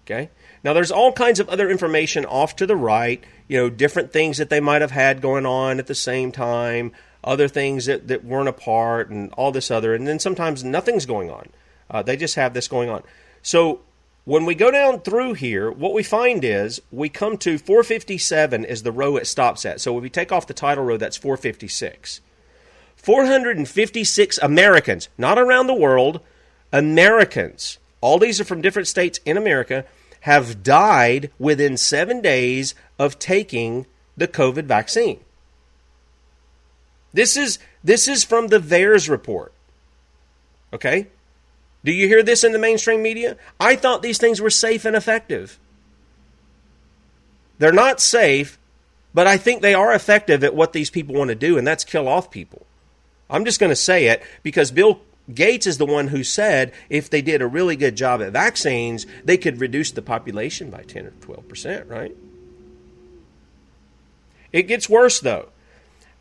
Okay? 0.06 0.30
Now, 0.64 0.74
there's 0.74 0.92
all 0.92 1.12
kinds 1.14 1.40
of 1.40 1.50
other 1.50 1.70
information 1.70 2.26
off 2.26 2.56
to 2.58 2.66
the 2.66 2.76
right, 2.76 3.24
you 3.48 3.58
know, 3.58 3.70
different 3.70 4.12
things 4.12 4.38
that 4.38 4.50
they 4.50 4.60
might 4.60 4.82
have 4.82 4.92
had 4.92 5.22
going 5.22 5.46
on 5.46 5.80
at 5.80 5.88
the 5.88 5.96
same 5.96 6.32
time, 6.32 6.92
other 7.24 7.48
things 7.48 7.86
that, 7.86 8.08
that 8.08 8.26
weren't 8.26 8.50
apart, 8.50 9.10
and 9.10 9.32
all 9.34 9.52
this 9.52 9.72
other. 9.72 9.94
And 9.94 10.08
then 10.08 10.20
sometimes 10.20 10.64
nothing's 10.64 11.06
going 11.06 11.30
on. 11.30 11.50
Uh, 11.90 12.04
they 12.04 12.18
just 12.18 12.36
have 12.36 12.54
this 12.54 12.68
going 12.68 12.90
on. 12.90 13.04
So 13.42 13.82
when 14.26 14.46
we 14.46 14.54
go 14.54 14.70
down 14.70 15.00
through 15.00 15.34
here, 15.34 15.72
what 15.72 15.94
we 15.94 16.04
find 16.04 16.44
is 16.44 16.82
we 16.92 17.10
come 17.10 17.38
to 17.38 17.58
457 17.58 18.66
is 18.66 18.84
the 18.84 18.92
row 18.92 19.18
it 19.18 19.28
stops 19.28 19.66
at. 19.66 19.82
So 19.82 19.98
if 19.98 20.04
we 20.04 20.10
take 20.10 20.32
off 20.32 20.48
the 20.48 20.54
title 20.54 20.84
row, 20.84 20.98
that's 20.98 21.18
456. 21.18 22.22
456 22.96 24.38
Americans, 24.40 25.08
not 25.18 25.40
around 25.40 25.68
the 25.68 25.74
world, 25.74 26.20
Americans, 26.72 27.78
all 28.02 28.20
these 28.20 28.40
are 28.40 28.46
from 28.46 28.62
different 28.62 28.88
states 28.88 29.20
in 29.26 29.38
America, 29.38 29.86
have 30.22 30.64
died 30.64 31.32
within 31.40 31.78
seven 31.78 32.22
days 32.22 32.76
of 32.98 33.20
taking 33.20 33.86
the 34.18 34.28
COVID 34.28 34.66
vaccine. 34.66 35.20
This 37.14 37.38
is 37.38 37.58
this 37.84 38.08
is 38.08 38.24
from 38.24 38.48
the 38.48 38.60
VAERS 38.60 39.10
report. 39.10 39.54
Okay? 40.74 41.08
Do 41.84 41.92
you 41.92 42.08
hear 42.08 42.22
this 42.22 42.44
in 42.44 42.52
the 42.52 42.60
mainstream 42.60 43.02
media? 43.02 43.38
I 43.60 43.76
thought 43.76 44.02
these 44.02 44.18
things 44.18 44.42
were 44.42 44.50
safe 44.50 44.86
and 44.86 44.96
effective. 44.96 45.58
They're 47.58 47.72
not 47.72 48.02
safe, 48.02 48.60
but 49.14 49.28
I 49.28 49.38
think 49.38 49.62
they 49.62 49.74
are 49.74 49.94
effective 49.94 50.44
at 50.44 50.56
what 50.56 50.74
these 50.74 50.90
people 50.90 51.16
want 51.16 51.30
to 51.30 51.36
do, 51.36 51.58
and 51.58 51.66
that's 51.66 51.84
kill 51.84 52.08
off 52.08 52.30
people. 52.30 52.66
I'm 53.30 53.46
just 53.46 53.60
going 53.60 53.72
to 53.72 53.76
say 53.76 54.08
it 54.08 54.24
because 54.44 54.72
Bill 54.72 55.02
Gates 55.34 55.68
is 55.68 55.78
the 55.78 55.86
one 55.86 56.08
who 56.08 56.24
said 56.24 56.72
if 56.90 57.10
they 57.10 57.22
did 57.22 57.42
a 57.42 57.48
really 57.48 57.76
good 57.76 57.96
job 57.96 58.22
at 58.22 58.32
vaccines, 58.32 59.06
they 59.24 59.38
could 59.38 59.60
reduce 59.60 59.92
the 59.92 60.02
population 60.02 60.70
by 60.70 60.84
10 60.84 61.06
or 61.06 61.12
12%, 61.12 61.90
right? 61.90 62.16
It 64.52 64.64
gets 64.64 64.90
worse, 64.90 65.20
though. 65.20 65.50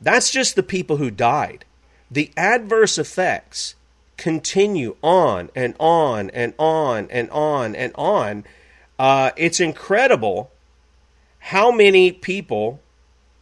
That's 0.00 0.30
just 0.30 0.54
the 0.54 0.62
people 0.62 0.98
who 0.98 1.10
died. 1.10 1.64
The 2.10 2.30
adverse 2.36 2.98
effects 2.98 3.74
continue 4.16 4.96
on 5.02 5.50
and 5.54 5.74
on 5.78 6.30
and 6.30 6.52
on 6.58 7.08
and 7.10 7.30
on 7.30 7.74
and 7.74 7.92
on. 7.94 8.44
Uh, 8.98 9.30
it's 9.36 9.60
incredible 9.60 10.50
how 11.38 11.70
many 11.70 12.12
people 12.12 12.80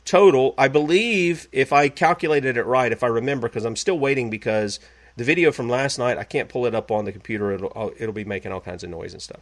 total, 0.05 0.55
I 0.57 0.69
believe, 0.69 1.49
if 1.51 1.73
I 1.73 1.89
calculated 1.89 2.57
it 2.57 2.65
right, 2.65 2.93
if 2.93 3.03
I 3.03 3.09
remember, 3.09 3.49
because 3.49 3.65
I'm 3.65 3.77
still 3.77 3.99
waiting 3.99 4.31
because 4.31 4.79
the 5.17 5.25
video 5.25 5.51
from 5.53 5.69
last 5.69 5.99
night, 5.99 6.19
I 6.19 6.25
can't 6.25 6.49
pull 6.49 6.67
it 6.67 6.75
up 6.75 6.91
on 6.91 7.05
the 7.05 7.13
computer. 7.13 7.53
It'll, 7.53 7.93
it'll 7.99 8.13
be 8.13 8.25
making 8.25 8.53
all 8.53 8.61
kinds 8.61 8.85
of 8.85 8.91
noise 8.91 9.13
and 9.13 9.23
stuff. 9.23 9.41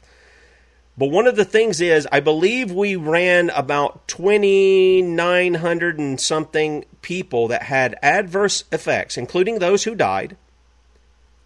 But 0.96 1.10
one 1.10 1.26
of 1.26 1.34
the 1.34 1.44
things 1.44 1.80
is, 1.80 2.06
I 2.12 2.20
believe 2.20 2.70
we 2.70 2.94
ran 2.94 3.50
about 3.50 4.06
2,900 4.06 5.98
and 5.98 6.20
something 6.20 6.84
people 7.02 7.48
that 7.48 7.64
had 7.64 7.96
adverse 8.00 8.62
effects, 8.70 9.16
including 9.16 9.58
those 9.58 9.82
who 9.82 9.96
died, 9.96 10.36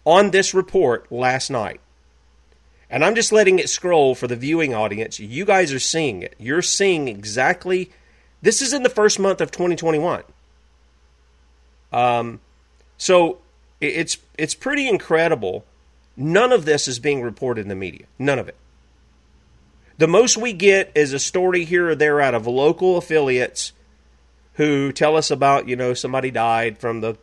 on 0.05 0.29
this 0.29 0.53
report 0.53 1.11
last 1.11 1.49
night. 1.49 1.81
And 2.91 3.03
I'm 3.03 3.15
just 3.15 3.31
letting 3.31 3.57
it 3.57 3.69
scroll 3.69 4.13
for 4.13 4.27
the 4.27 4.35
viewing 4.35 4.73
audience. 4.73 5.19
You 5.19 5.45
guys 5.45 5.73
are 5.73 5.79
seeing 5.79 6.21
it. 6.21 6.35
You're 6.37 6.61
seeing 6.61 7.07
exactly. 7.07 7.91
This 8.41 8.61
is 8.61 8.73
in 8.73 8.83
the 8.83 8.89
first 8.89 9.19
month 9.19 9.41
of 9.41 9.49
2021. 9.51 10.23
Um, 11.91 12.39
so 12.97 13.39
it's 13.81 14.17
it's 14.37 14.55
pretty 14.55 14.87
incredible. 14.87 15.65
None 16.17 16.51
of 16.51 16.65
this 16.65 16.87
is 16.87 16.99
being 16.99 17.21
reported 17.21 17.61
in 17.61 17.69
the 17.69 17.75
media. 17.75 18.05
None 18.17 18.39
of 18.39 18.47
it. 18.49 18.55
The 19.97 20.07
most 20.07 20.37
we 20.37 20.53
get 20.53 20.91
is 20.95 21.13
a 21.13 21.19
story 21.19 21.65
here 21.65 21.89
or 21.89 21.95
there 21.95 22.21
out 22.21 22.33
of 22.33 22.47
local 22.47 22.97
affiliates 22.97 23.73
who 24.53 24.91
tell 24.91 25.15
us 25.15 25.31
about, 25.31 25.67
you 25.67 25.75
know, 25.75 25.93
somebody 25.93 26.31
died 26.31 26.77
from 26.77 27.01
the 27.01 27.17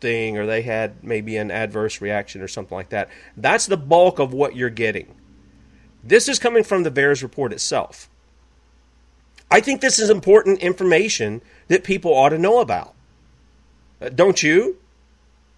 thing 0.00 0.38
or 0.38 0.46
they 0.46 0.62
had 0.62 1.02
maybe 1.02 1.36
an 1.36 1.50
adverse 1.50 2.00
reaction 2.00 2.40
or 2.40 2.48
something 2.48 2.76
like 2.76 2.90
that. 2.90 3.08
That's 3.36 3.66
the 3.66 3.76
bulk 3.76 4.18
of 4.18 4.32
what 4.32 4.56
you're 4.56 4.70
getting. 4.70 5.14
This 6.02 6.28
is 6.28 6.38
coming 6.38 6.64
from 6.64 6.82
the 6.82 6.90
VAERS 6.90 7.22
report 7.22 7.52
itself. 7.52 8.08
I 9.50 9.60
think 9.60 9.80
this 9.80 9.98
is 9.98 10.10
important 10.10 10.60
information 10.60 11.42
that 11.68 11.84
people 11.84 12.12
ought 12.12 12.30
to 12.30 12.38
know 12.38 12.60
about. 12.60 12.94
Uh, 14.00 14.08
don't 14.08 14.42
you? 14.42 14.78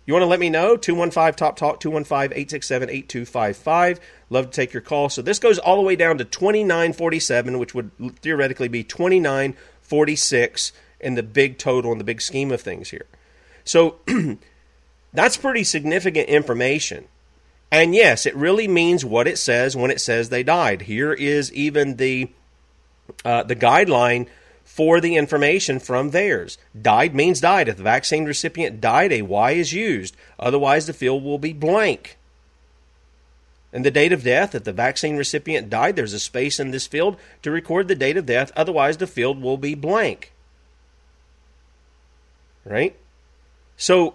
You 0.06 0.12
want 0.12 0.22
to 0.22 0.28
let 0.28 0.40
me 0.40 0.50
know? 0.50 0.76
215 0.76 1.34
Top 1.34 1.56
Talk, 1.56 1.80
215 1.80 2.36
867 2.36 2.90
8255. 2.90 4.00
Love 4.28 4.46
to 4.46 4.50
take 4.50 4.72
your 4.72 4.82
call. 4.82 5.08
So 5.08 5.22
this 5.22 5.38
goes 5.38 5.58
all 5.58 5.76
the 5.76 5.82
way 5.82 5.96
down 5.96 6.18
to 6.18 6.24
2947, 6.24 7.58
which 7.58 7.74
would 7.74 7.90
theoretically 8.20 8.68
be 8.68 8.84
2946 8.84 10.72
in 11.00 11.14
the 11.14 11.22
big 11.22 11.58
total, 11.58 11.92
in 11.92 11.98
the 11.98 12.04
big 12.04 12.20
scheme 12.20 12.52
of 12.52 12.60
things 12.60 12.90
here. 12.90 13.06
So 13.64 13.96
that's 15.12 15.36
pretty 15.36 15.64
significant 15.64 16.28
information. 16.28 17.06
And 17.72 17.94
yes, 17.94 18.26
it 18.26 18.36
really 18.36 18.68
means 18.68 19.04
what 19.04 19.26
it 19.26 19.38
says 19.38 19.74
when 19.76 19.90
it 19.90 20.00
says 20.00 20.28
they 20.28 20.42
died. 20.42 20.82
Here 20.82 21.12
is 21.12 21.52
even 21.52 21.96
the 21.96 22.30
uh, 23.24 23.42
the 23.42 23.56
guideline 23.56 24.28
for 24.74 25.00
the 25.00 25.14
information 25.14 25.78
from 25.78 26.10
VAERS. 26.10 26.58
Died 26.82 27.14
means 27.14 27.40
died. 27.40 27.68
If 27.68 27.76
the 27.76 27.84
vaccine 27.84 28.24
recipient 28.24 28.80
died, 28.80 29.12
a 29.12 29.22
Y 29.22 29.52
is 29.52 29.72
used. 29.72 30.16
Otherwise, 30.36 30.88
the 30.88 30.92
field 30.92 31.22
will 31.22 31.38
be 31.38 31.52
blank. 31.52 32.18
And 33.72 33.84
the 33.84 33.92
date 33.92 34.12
of 34.12 34.24
death, 34.24 34.52
if 34.52 34.64
the 34.64 34.72
vaccine 34.72 35.16
recipient 35.16 35.70
died, 35.70 35.94
there's 35.94 36.12
a 36.12 36.18
space 36.18 36.58
in 36.58 36.72
this 36.72 36.88
field 36.88 37.16
to 37.42 37.52
record 37.52 37.86
the 37.86 37.94
date 37.94 38.16
of 38.16 38.26
death. 38.26 38.50
Otherwise, 38.56 38.96
the 38.96 39.06
field 39.06 39.40
will 39.40 39.56
be 39.56 39.76
blank. 39.76 40.32
Right? 42.64 42.96
So, 43.76 44.14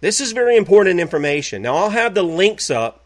this 0.00 0.22
is 0.22 0.32
very 0.32 0.56
important 0.56 1.00
information. 1.00 1.60
Now, 1.60 1.76
I'll 1.76 1.90
have 1.90 2.14
the 2.14 2.22
links 2.22 2.70
up 2.70 3.04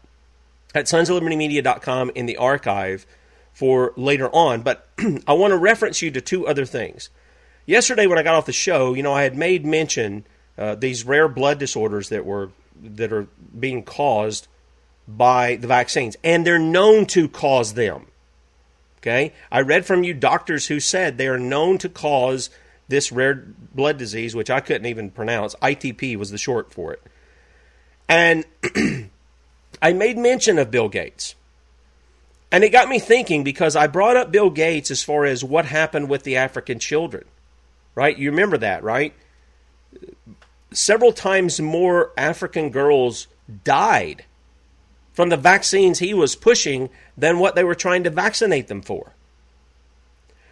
at 0.73 0.85
sonsoflibertymedia.com 0.85 2.11
in 2.15 2.27
the 2.27 2.37
archive 2.37 3.05
for 3.53 3.93
later 3.95 4.29
on. 4.29 4.61
But 4.61 4.87
I 5.27 5.33
want 5.33 5.51
to 5.51 5.57
reference 5.57 6.01
you 6.01 6.11
to 6.11 6.21
two 6.21 6.47
other 6.47 6.65
things. 6.65 7.09
Yesterday, 7.65 8.07
when 8.07 8.17
I 8.17 8.23
got 8.23 8.35
off 8.35 8.45
the 8.45 8.51
show, 8.51 8.93
you 8.93 9.03
know, 9.03 9.13
I 9.13 9.23
had 9.23 9.37
made 9.37 9.65
mention 9.65 10.25
uh, 10.57 10.75
these 10.75 11.05
rare 11.05 11.27
blood 11.27 11.59
disorders 11.59 12.09
that 12.09 12.25
were 12.25 12.49
that 12.81 13.13
are 13.13 13.27
being 13.57 13.83
caused 13.83 14.47
by 15.07 15.55
the 15.55 15.67
vaccines, 15.67 16.17
and 16.23 16.45
they're 16.45 16.59
known 16.59 17.05
to 17.07 17.29
cause 17.29 17.73
them. 17.73 18.07
Okay, 18.97 19.33
I 19.51 19.61
read 19.61 19.85
from 19.85 20.03
you 20.03 20.13
doctors 20.13 20.67
who 20.67 20.79
said 20.79 21.17
they 21.17 21.27
are 21.27 21.39
known 21.39 21.77
to 21.79 21.89
cause 21.89 22.49
this 22.87 23.11
rare 23.11 23.45
blood 23.73 23.97
disease, 23.97 24.35
which 24.35 24.49
I 24.49 24.59
couldn't 24.59 24.85
even 24.85 25.09
pronounce. 25.09 25.55
ITP 25.55 26.17
was 26.17 26.31
the 26.31 26.37
short 26.37 26.73
for 26.73 26.93
it, 26.93 27.01
and 28.09 28.45
I 29.81 29.93
made 29.93 30.17
mention 30.17 30.57
of 30.59 30.71
Bill 30.71 30.89
Gates. 30.89 31.35
And 32.53 32.63
it 32.63 32.69
got 32.69 32.87
me 32.87 32.99
thinking 32.99 33.43
because 33.43 33.75
I 33.75 33.87
brought 33.87 34.15
up 34.15 34.31
Bill 34.31 34.51
Gates 34.51 34.91
as 34.91 35.01
far 35.03 35.25
as 35.25 35.43
what 35.43 35.65
happened 35.65 36.07
with 36.07 36.21
the 36.21 36.37
African 36.37 36.77
children, 36.77 37.25
right? 37.95 38.15
You 38.15 38.29
remember 38.29 38.59
that, 38.59 38.83
right? 38.83 39.15
Several 40.71 41.13
times 41.13 41.59
more 41.59 42.11
African 42.15 42.69
girls 42.69 43.25
died 43.63 44.25
from 45.13 45.29
the 45.29 45.37
vaccines 45.37 45.97
he 45.97 46.13
was 46.13 46.35
pushing 46.35 46.91
than 47.17 47.39
what 47.39 47.55
they 47.55 47.63
were 47.63 47.73
trying 47.73 48.03
to 48.03 48.11
vaccinate 48.11 48.67
them 48.67 48.83
for. 48.83 49.13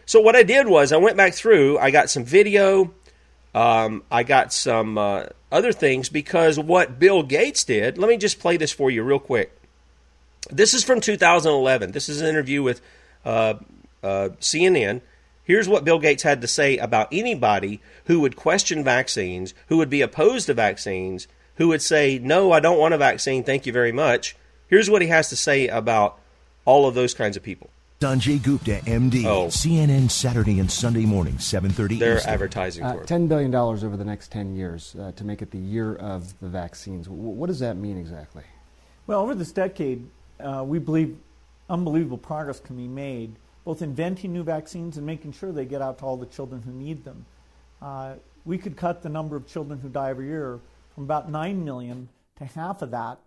So, 0.08 0.20
what 0.20 0.36
I 0.36 0.42
did 0.42 0.68
was 0.68 0.92
I 0.92 0.98
went 0.98 1.18
back 1.18 1.36
through, 1.36 1.78
I 1.78 1.92
got 1.92 2.10
some 2.10 2.24
video, 2.24 2.96
um, 3.54 4.04
I 4.10 4.24
got 4.24 4.52
some 4.52 4.98
uh, 4.98 5.26
other 5.52 5.72
things 5.72 6.10
because 6.10 6.58
what 6.58 6.98
Bill 6.98 7.22
Gates 7.22 7.64
did, 7.64 8.00
let 8.00 8.10
me 8.10 8.18
just 8.18 8.40
play 8.40 8.58
this 8.58 8.72
for 8.72 8.90
you 8.90 9.04
real 9.04 9.20
quick. 9.20 9.61
This 10.52 10.74
is 10.74 10.84
from 10.84 11.00
2011. 11.02 11.92
This 11.92 12.10
is 12.10 12.22
an 12.22 12.28
interview 12.28 12.62
with 12.62 12.82
uh, 13.26 13.56
uh, 14.04 14.30
CNN. 14.40 15.02
Here's 15.44 15.68
what 15.68 15.84
Bill 15.84 16.00
Gates 16.00 16.24
had 16.24 16.42
to 16.42 16.48
say 16.48 16.78
about 16.78 17.08
anybody 17.12 17.82
who 18.06 18.20
would 18.20 18.36
question 18.36 18.84
vaccines, 18.84 19.54
who 19.68 19.78
would 19.78 19.90
be 19.90 20.02
opposed 20.02 20.48
to 20.48 20.54
vaccines, 20.54 21.28
who 21.56 21.70
would 21.70 21.82
say, 21.82 22.20
No, 22.20 22.52
I 22.52 22.60
don't 22.60 22.80
want 22.80 22.94
a 22.94 22.98
vaccine, 22.98 23.44
thank 23.44 23.66
you 23.66 23.74
very 23.74 23.92
much. 23.92 24.36
Here's 24.68 24.90
what 24.90 25.02
he 25.02 25.08
has 25.10 25.30
to 25.30 25.36
say 25.36 25.68
about 25.68 26.20
all 26.66 26.88
of 26.88 26.96
those 26.96 27.14
kinds 27.14 27.36
of 27.36 27.44
people. 27.44 27.70
Sanjay 28.02 28.42
Gupta, 28.42 28.82
MD, 28.86 29.26
oh. 29.26 29.48
CNN 29.48 30.10
Saturday 30.10 30.60
and 30.60 30.72
Sunday 30.72 31.06
morning, 31.06 31.36
7:30. 31.36 32.00
They're 32.00 32.18
Eastern. 32.18 32.34
advertising 32.34 32.84
uh, 32.84 32.94
for 32.94 33.02
uh, 33.02 33.06
ten 33.06 33.28
billion 33.28 33.52
dollars 33.52 33.84
over 33.84 33.96
the 33.96 34.06
next 34.06 34.32
ten 34.32 34.56
years 34.56 34.96
uh, 35.00 35.12
to 35.12 35.24
make 35.24 35.44
it 35.44 35.52
the 35.52 35.60
year 35.60 35.96
of 35.96 36.34
the 36.40 36.48
vaccines. 36.48 37.06
W- 37.06 37.30
what 37.30 37.46
does 37.46 37.60
that 37.60 37.78
mean 37.78 38.00
exactly? 38.00 38.42
Well, 39.06 39.22
over 39.22 39.36
this 39.36 39.52
decade, 39.52 40.10
uh, 40.42 40.64
we 40.64 40.80
believe 40.80 41.18
unbelievable 41.70 42.18
progress 42.18 42.60
can 42.60 42.76
be 42.76 42.88
made, 42.88 43.36
both 43.64 43.82
inventing 43.82 44.34
new 44.34 44.44
vaccines 44.44 44.98
and 44.98 45.06
making 45.06 45.32
sure 45.32 45.52
they 45.52 45.66
get 45.66 45.82
out 45.82 46.00
to 46.00 46.06
all 46.06 46.18
the 46.18 46.26
children 46.26 46.62
who 46.62 46.72
need 46.72 47.04
them. 47.04 47.26
Uh, 47.82 48.16
we 48.46 48.58
could 48.58 48.76
cut 48.76 49.02
the 49.02 49.10
number 49.10 49.36
of 49.36 49.48
children 49.48 49.80
who 49.80 49.90
die 49.90 50.10
every 50.10 50.28
year 50.28 50.60
from 50.94 51.04
about 51.04 51.30
nine 51.30 51.64
million 51.64 52.10
to 52.38 52.46
half 52.46 52.82
of 52.82 52.92
that 52.92 53.20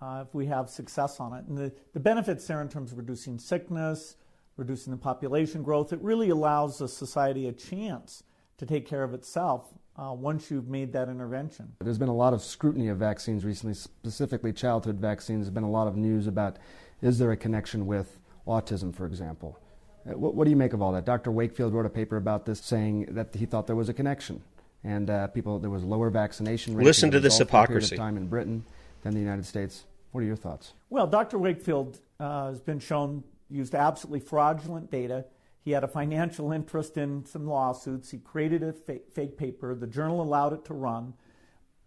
uh, 0.00 0.24
if 0.26 0.34
we 0.34 0.46
have 0.46 0.68
success 0.68 1.20
on 1.20 1.32
it. 1.32 1.44
And 1.46 1.56
the, 1.56 1.72
the 1.92 2.00
benefits 2.00 2.46
there 2.46 2.60
in 2.62 2.68
terms 2.68 2.92
of 2.92 2.98
reducing 2.98 3.38
sickness, 3.38 4.16
reducing 4.56 4.90
the 4.92 4.98
population 4.98 5.62
growth, 5.62 5.92
it 5.92 6.00
really 6.00 6.30
allows 6.30 6.80
a 6.80 6.88
society 6.88 7.48
a 7.48 7.52
chance 7.52 8.22
to 8.58 8.66
take 8.66 8.86
care 8.86 9.02
of 9.02 9.14
itself 9.14 9.72
uh, 9.98 10.12
once 10.12 10.50
you've 10.50 10.68
made 10.68 10.92
that 10.92 11.08
intervention. 11.08 11.72
There's 11.80 11.98
been 11.98 12.08
a 12.08 12.14
lot 12.14 12.32
of 12.32 12.42
scrutiny 12.42 12.88
of 12.88 12.98
vaccines 12.98 13.44
recently, 13.44 13.74
specifically 13.74 14.52
childhood 14.52 14.98
vaccines. 14.98 15.46
There's 15.46 15.54
been 15.54 15.64
a 15.64 15.70
lot 15.70 15.88
of 15.88 15.96
news 15.96 16.26
about 16.26 16.56
is 17.02 17.18
there 17.18 17.32
a 17.32 17.36
connection 17.36 17.86
with 17.86 18.18
autism, 18.46 18.94
for 18.94 19.06
example. 19.06 19.58
Uh, 20.08 20.16
what, 20.16 20.34
what 20.34 20.44
do 20.44 20.50
you 20.50 20.56
make 20.56 20.72
of 20.72 20.82
all 20.82 20.92
that? 20.92 21.04
Dr. 21.04 21.30
Wakefield 21.30 21.74
wrote 21.74 21.86
a 21.86 21.90
paper 21.90 22.16
about 22.16 22.46
this 22.46 22.60
saying 22.60 23.06
that 23.10 23.34
he 23.34 23.46
thought 23.46 23.66
there 23.66 23.76
was 23.76 23.88
a 23.88 23.94
connection. 23.94 24.42
And 24.84 25.10
uh, 25.10 25.26
people, 25.28 25.58
there 25.58 25.70
was 25.70 25.82
lower 25.82 26.08
vaccination 26.08 26.74
rates. 26.74 26.84
Listen 26.84 27.10
to 27.10 27.20
this 27.20 27.38
hypocrisy. 27.38 27.96
Time 27.96 28.16
in 28.16 28.28
Britain 28.28 28.64
than 29.02 29.14
the 29.14 29.20
United 29.20 29.44
States. 29.44 29.84
What 30.12 30.22
are 30.22 30.26
your 30.26 30.36
thoughts? 30.36 30.72
Well, 30.88 31.06
Dr. 31.06 31.38
Wakefield 31.38 31.98
uh, 32.20 32.48
has 32.48 32.60
been 32.60 32.78
shown 32.78 33.24
used 33.50 33.74
absolutely 33.74 34.20
fraudulent 34.20 34.90
data. 34.90 35.24
He 35.64 35.72
had 35.72 35.84
a 35.84 35.88
financial 35.88 36.52
interest 36.52 36.96
in 36.96 37.26
some 37.26 37.46
lawsuits. 37.46 38.10
He 38.10 38.18
created 38.18 38.62
a 38.62 38.72
fake, 38.72 39.12
fake 39.12 39.36
paper. 39.36 39.74
The 39.74 39.86
journal 39.86 40.22
allowed 40.22 40.52
it 40.52 40.64
to 40.66 40.74
run. 40.74 41.14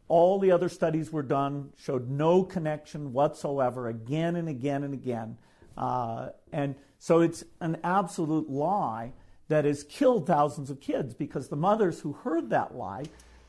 All 0.07 0.39
the 0.39 0.51
other 0.51 0.69
studies 0.69 1.11
were 1.11 1.23
done, 1.23 1.71
showed 1.77 2.09
no 2.09 2.43
connection 2.43 3.13
whatsoever, 3.13 3.87
again 3.87 4.35
and 4.35 4.49
again 4.49 4.83
and 4.83 4.93
again. 4.93 5.37
Uh, 5.77 6.29
and 6.51 6.75
so 6.99 7.21
it's 7.21 7.43
an 7.61 7.77
absolute 7.83 8.49
lie 8.49 9.13
that 9.47 9.65
has 9.65 9.83
killed 9.83 10.27
thousands 10.27 10.69
of 10.69 10.79
kids 10.79 11.13
because 11.13 11.47
the 11.47 11.55
mothers 11.55 12.01
who 12.01 12.13
heard 12.13 12.49
that 12.49 12.75
lie, 12.75 13.05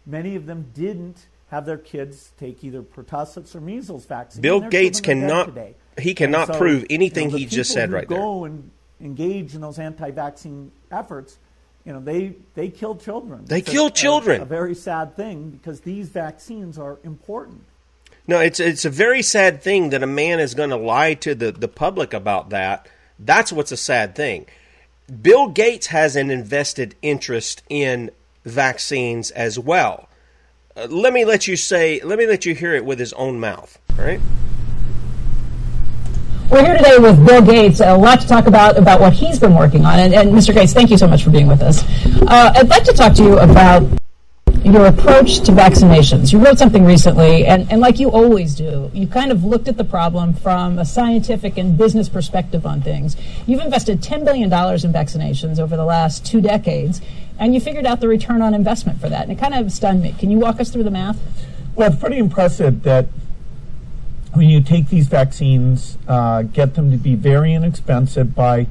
many 0.07 0.37
of 0.37 0.47
them 0.47 0.71
didn't 0.73 1.27
have 1.49 1.67
their 1.67 1.79
kids 1.79 2.33
take 2.39 2.65
either 2.65 2.83
pertussis 2.83 3.55
or 3.55 3.61
measles 3.61 4.07
vaccine. 4.07 4.41
Bill 4.41 4.61
Gates 4.61 5.01
cannot 5.01 5.57
he 5.99 6.15
cannot 6.15 6.47
so, 6.49 6.55
prove 6.59 6.87
anything 6.89 7.27
you 7.27 7.33
know, 7.33 7.37
he 7.37 7.47
just 7.47 7.73
said 7.73 7.93
right 7.93 8.09
go 8.09 8.15
there. 8.15 8.23
Go 8.23 8.45
and 8.45 8.71
engage 9.03 9.55
in 9.55 9.61
those 9.61 9.79
anti-vaccine 9.79 10.71
efforts. 10.91 11.39
You 11.85 11.93
know, 11.93 12.01
they 12.01 12.37
they 12.55 12.69
kill 12.69 12.95
children. 12.95 13.45
They 13.45 13.59
it's 13.59 13.71
kill 13.71 13.87
a, 13.87 13.91
children. 13.91 14.41
A, 14.41 14.45
a 14.45 14.47
very 14.47 14.75
sad 14.75 15.17
thing 15.17 15.51
because 15.51 15.81
these 15.81 16.09
vaccines 16.09 16.79
are 16.79 16.99
important. 17.03 17.65
No, 18.29 18.39
it's 18.39 18.61
it's 18.61 18.85
a 18.85 18.91
very 18.91 19.23
sad 19.23 19.63
thing 19.63 19.91
that 19.91 20.03
a 20.03 20.07
man 20.07 20.39
is 20.39 20.55
going 20.55 20.71
to 20.71 20.77
lie 20.77 21.15
to 21.15 21.35
the, 21.35 21.51
the 21.51 21.69
public 21.69 22.15
about 22.15 22.51
that. 22.51 22.89
That's 23.19 23.53
what's 23.53 23.73
a 23.73 23.77
sad 23.77 24.15
thing. 24.15 24.47
Bill 25.21 25.49
Gates 25.49 25.89
has 25.89 26.15
an 26.15 26.31
invested 26.31 26.95
interest 27.03 27.63
in 27.69 28.11
vaccines 28.45 29.31
as 29.33 29.59
well. 29.59 30.09
Uh, 30.77 30.87
let 30.89 31.13
me 31.13 31.25
let 31.25 31.49
you 31.49 31.57
say, 31.57 32.01
let 32.03 32.19
me 32.19 32.27
let 32.27 32.47
you 32.47 32.55
hear 32.55 32.75
it 32.75 32.85
with 32.85 32.99
his 32.99 33.13
own 33.15 33.41
mouth. 33.41 33.79
All 33.99 34.05
right. 34.05 34.21
We're 36.53 36.67
here 36.67 36.77
today 36.77 36.99
with 36.99 37.25
Bill 37.25 37.41
Gates. 37.41 37.81
A 37.81 37.97
lot 37.97 38.21
to 38.21 38.29
talk 38.29 38.45
about 38.45 38.77
about 38.77 39.01
what 39.01 39.15
he's 39.15 39.39
been 39.39 39.55
working 39.55 39.87
on. 39.87 39.99
And, 39.99 40.13
and 40.13 40.33
Mr. 40.33 40.53
Gates, 40.53 40.75
thank 40.75 40.91
you 40.91 40.99
so 40.99 41.07
much 41.07 41.25
for 41.25 41.31
being 41.31 41.47
with 41.47 41.63
us. 41.63 41.83
Uh, 42.21 42.53
I'd 42.55 42.69
like 42.69 42.85
to 42.85 42.93
talk 42.93 43.15
to 43.15 43.23
you 43.23 43.39
about 43.39 43.83
your 44.63 44.85
approach 44.85 45.41
to 45.47 45.53
vaccinations. 45.53 46.31
You 46.31 46.45
wrote 46.45 46.59
something 46.59 46.85
recently, 46.85 47.47
and, 47.47 47.73
and 47.73 47.81
like 47.81 47.99
you 47.99 48.11
always 48.11 48.55
do, 48.55 48.91
you 48.93 49.07
kind 49.07 49.33
of 49.33 49.45
looked 49.45 49.67
at 49.67 49.79
the 49.79 49.85
problem 49.85 50.35
from 50.35 50.79
a 50.79 50.85
scientific 50.85 51.57
and 51.57 51.79
business 51.79 52.11
perspective 52.11 52.67
on 52.67 52.83
things. 52.83 53.17
You've 53.47 53.63
invested 53.63 54.03
$10 54.03 54.23
billion 54.23 54.53
in 54.53 54.93
vaccinations 54.93 55.59
over 55.59 55.75
the 55.75 55.87
last 55.87 56.27
two 56.27 56.43
decades, 56.43 57.01
and 57.39 57.55
you 57.55 57.63
figured 57.63 57.87
out 57.87 58.01
the 58.01 58.09
return 58.09 58.43
on 58.43 58.53
investment 58.53 59.01
for 59.01 59.09
that. 59.09 59.23
And 59.23 59.33
it 59.33 59.39
kind 59.39 59.55
of 59.55 59.73
stunned 59.73 60.03
me. 60.03 60.15
Can 60.19 60.31
you 60.31 60.39
walk 60.39 60.61
us 60.61 60.69
through 60.69 60.85
the 60.85 60.91
math? 60.91 61.19
Well, 61.75 61.91
it's 61.91 61.99
pretty 61.99 62.19
impressive 62.19 62.83
that 62.83 63.07
when 64.33 64.49
you 64.49 64.63
take 64.63 64.89
these 64.89 65.09
vaccines, 65.09 65.99
uh, 66.09 66.43
get 66.43 66.75
them 66.75 66.91
to 66.91 66.97
be 66.97 67.15
very 67.15 67.53
inexpensive 67.53 68.35
by 68.35 68.67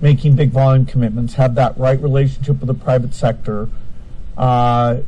making 0.00 0.36
big 0.36 0.50
volume 0.50 0.84
commitments, 0.84 1.34
have 1.34 1.54
that 1.54 1.76
right 1.78 2.00
relationship 2.00 2.60
with 2.60 2.66
the 2.66 2.74
private 2.74 3.14
sector. 3.14 3.68
Uh, 4.36 4.98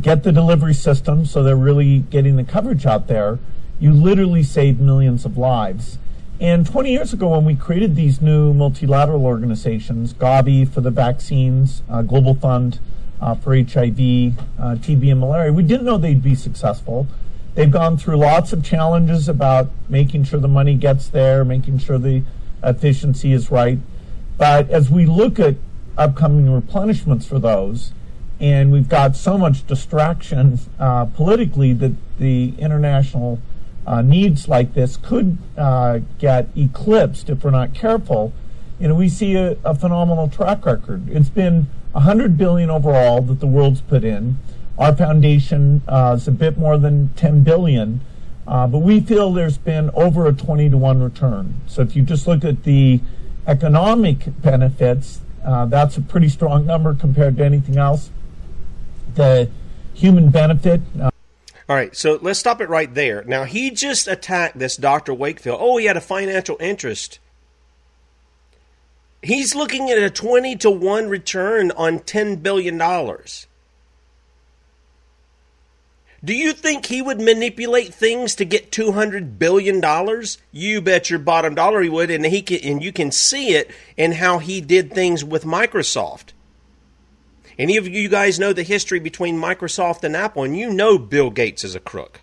get 0.00 0.22
the 0.22 0.30
delivery 0.30 0.74
system 0.74 1.26
so 1.26 1.42
they're 1.42 1.56
really 1.56 1.98
getting 1.98 2.36
the 2.36 2.44
coverage 2.44 2.86
out 2.86 3.08
there, 3.08 3.38
you 3.80 3.92
literally 3.92 4.42
save 4.42 4.78
millions 4.78 5.24
of 5.24 5.36
lives. 5.36 5.98
And 6.40 6.64
20 6.64 6.92
years 6.92 7.12
ago, 7.12 7.30
when 7.30 7.44
we 7.44 7.56
created 7.56 7.96
these 7.96 8.20
new 8.20 8.54
multilateral 8.54 9.26
organizations, 9.26 10.14
Gavi 10.14 10.68
for 10.68 10.80
the 10.80 10.90
vaccines, 10.90 11.82
uh, 11.88 12.02
Global 12.02 12.34
Fund 12.34 12.78
uh, 13.20 13.34
for 13.34 13.56
HIV, 13.56 13.66
uh, 13.66 14.76
TB, 14.76 15.10
and 15.10 15.20
malaria, 15.20 15.52
we 15.52 15.64
didn't 15.64 15.84
know 15.84 15.98
they'd 15.98 16.22
be 16.22 16.36
successful. 16.36 17.08
They've 17.58 17.68
gone 17.68 17.96
through 17.96 18.18
lots 18.18 18.52
of 18.52 18.62
challenges 18.62 19.28
about 19.28 19.68
making 19.88 20.22
sure 20.22 20.38
the 20.38 20.46
money 20.46 20.74
gets 20.74 21.08
there, 21.08 21.44
making 21.44 21.78
sure 21.78 21.98
the 21.98 22.22
efficiency 22.62 23.32
is 23.32 23.50
right. 23.50 23.80
But 24.36 24.70
as 24.70 24.90
we 24.90 25.06
look 25.06 25.40
at 25.40 25.56
upcoming 25.96 26.46
replenishments 26.46 27.24
for 27.24 27.40
those, 27.40 27.92
and 28.38 28.70
we've 28.70 28.88
got 28.88 29.16
so 29.16 29.36
much 29.36 29.66
distraction 29.66 30.60
uh, 30.78 31.06
politically 31.06 31.72
that 31.72 31.94
the 32.20 32.54
international 32.58 33.40
uh, 33.84 34.02
needs 34.02 34.46
like 34.46 34.74
this 34.74 34.96
could 34.96 35.36
uh, 35.56 35.98
get 36.20 36.46
eclipsed 36.56 37.28
if 37.28 37.42
we're 37.42 37.50
not 37.50 37.74
careful. 37.74 38.32
You 38.78 38.86
know, 38.86 38.94
we 38.94 39.08
see 39.08 39.34
a, 39.34 39.56
a 39.64 39.74
phenomenal 39.74 40.28
track 40.28 40.64
record. 40.64 41.08
It's 41.08 41.28
been 41.28 41.66
100 41.90 42.38
billion 42.38 42.70
overall 42.70 43.20
that 43.22 43.40
the 43.40 43.48
world's 43.48 43.80
put 43.80 44.04
in. 44.04 44.38
Our 44.78 44.94
foundation 44.94 45.82
uh, 45.88 46.14
is 46.16 46.28
a 46.28 46.32
bit 46.32 46.56
more 46.56 46.78
than 46.78 47.10
10 47.14 47.42
billion, 47.42 48.00
uh, 48.46 48.66
but 48.66 48.78
we 48.78 49.00
feel 49.00 49.32
there's 49.32 49.58
been 49.58 49.90
over 49.90 50.26
a 50.26 50.32
20 50.32 50.70
to 50.70 50.76
1 50.76 51.02
return. 51.02 51.60
So 51.66 51.82
if 51.82 51.96
you 51.96 52.02
just 52.02 52.26
look 52.26 52.44
at 52.44 52.62
the 52.62 53.00
economic 53.46 54.40
benefits, 54.40 55.20
uh, 55.44 55.66
that's 55.66 55.96
a 55.96 56.00
pretty 56.00 56.28
strong 56.28 56.64
number 56.64 56.94
compared 56.94 57.36
to 57.38 57.44
anything 57.44 57.76
else 57.76 58.10
the 59.18 59.50
human 59.94 60.30
benefit. 60.30 60.80
Uh, 60.98 61.10
all 61.68 61.76
right, 61.76 61.94
so 61.94 62.18
let's 62.22 62.38
stop 62.38 62.62
it 62.62 62.70
right 62.70 62.92
there. 62.94 63.22
Now, 63.24 63.44
he 63.44 63.70
just 63.70 64.08
attacked 64.08 64.58
this 64.58 64.76
Dr. 64.76 65.12
Wakefield. 65.12 65.58
Oh, 65.60 65.76
he 65.76 65.84
had 65.84 65.98
a 65.98 66.00
financial 66.00 66.56
interest. 66.60 67.18
He's 69.22 69.54
looking 69.54 69.90
at 69.90 69.98
a 69.98 70.08
20 70.08 70.56
to 70.56 70.70
1 70.70 71.08
return 71.08 71.70
on 71.72 71.98
$10 71.98 72.42
billion. 72.42 72.78
Do 76.24 76.34
you 76.34 76.52
think 76.52 76.86
he 76.86 77.00
would 77.00 77.20
manipulate 77.20 77.94
things 77.94 78.34
to 78.36 78.44
get 78.44 78.72
$200 78.72 79.38
billion? 79.38 79.80
You 80.50 80.80
bet 80.80 81.10
your 81.10 81.20
bottom 81.20 81.54
dollar 81.54 81.80
he 81.80 81.88
would, 81.88 82.10
and, 82.10 82.26
he 82.26 82.42
can, 82.42 82.58
and 82.64 82.82
you 82.82 82.92
can 82.92 83.12
see 83.12 83.54
it 83.54 83.70
in 83.96 84.12
how 84.12 84.38
he 84.38 84.60
did 84.60 84.92
things 84.92 85.24
with 85.24 85.44
Microsoft. 85.44 86.32
Any 87.56 87.76
of 87.76 87.86
you 87.86 88.08
guys 88.08 88.38
know 88.38 88.52
the 88.52 88.62
history 88.62 88.98
between 88.98 89.40
Microsoft 89.40 90.02
and 90.02 90.16
Apple, 90.16 90.42
and 90.42 90.56
you 90.56 90.70
know 90.70 90.98
Bill 90.98 91.30
Gates 91.30 91.62
is 91.62 91.76
a 91.76 91.80
crook. 91.80 92.20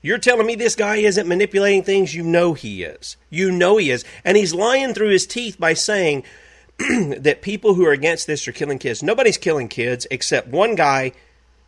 You're 0.00 0.18
telling 0.18 0.46
me 0.46 0.54
this 0.54 0.76
guy 0.76 0.96
isn't 0.96 1.26
manipulating 1.26 1.82
things? 1.82 2.14
You 2.14 2.22
know 2.22 2.54
he 2.54 2.84
is. 2.84 3.16
You 3.28 3.50
know 3.50 3.76
he 3.76 3.90
is. 3.90 4.04
And 4.24 4.36
he's 4.36 4.54
lying 4.54 4.94
through 4.94 5.08
his 5.08 5.26
teeth 5.26 5.58
by 5.58 5.74
saying 5.74 6.24
that 6.78 7.42
people 7.42 7.74
who 7.74 7.84
are 7.86 7.92
against 7.92 8.26
this 8.26 8.46
are 8.46 8.52
killing 8.52 8.78
kids. 8.78 9.02
Nobody's 9.02 9.38
killing 9.38 9.68
kids 9.68 10.06
except 10.10 10.48
one 10.48 10.74
guy 10.74 11.12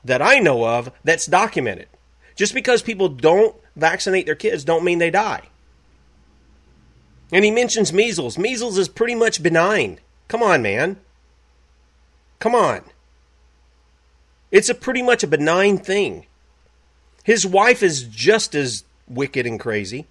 that 0.09 0.21
I 0.21 0.39
know 0.39 0.67
of 0.67 0.91
that's 1.05 1.27
documented. 1.27 1.89
Just 2.35 2.55
because 2.55 2.83
people 2.83 3.09
don't 3.09 3.55
vaccinate 3.77 4.27
their 4.27 4.35
kids 4.35 4.65
don't 4.65 4.85
mean 4.85 4.99
they 4.99 5.11
die. 5.11 5.49
And 7.33 7.45
he 7.45 7.51
mentions 7.51 7.93
measles. 7.93 8.39
Measles 8.39 8.79
is 8.79 8.89
pretty 8.89 9.15
much 9.15 9.43
benign. 9.43 10.01
Come 10.29 10.43
on, 10.43 10.63
man. 10.63 10.99
Come 12.39 12.55
on. 12.55 12.83
It's 14.51 14.69
a 14.69 14.75
pretty 14.75 15.03
much 15.03 15.23
a 15.23 15.27
benign 15.27 15.79
thing. 15.79 16.27
His 17.25 17.47
wife 17.47 17.83
is 17.83 18.05
just 18.05 18.55
as 18.55 18.85
wicked 19.07 19.47
and 19.47 19.61
crazy. 19.61 20.07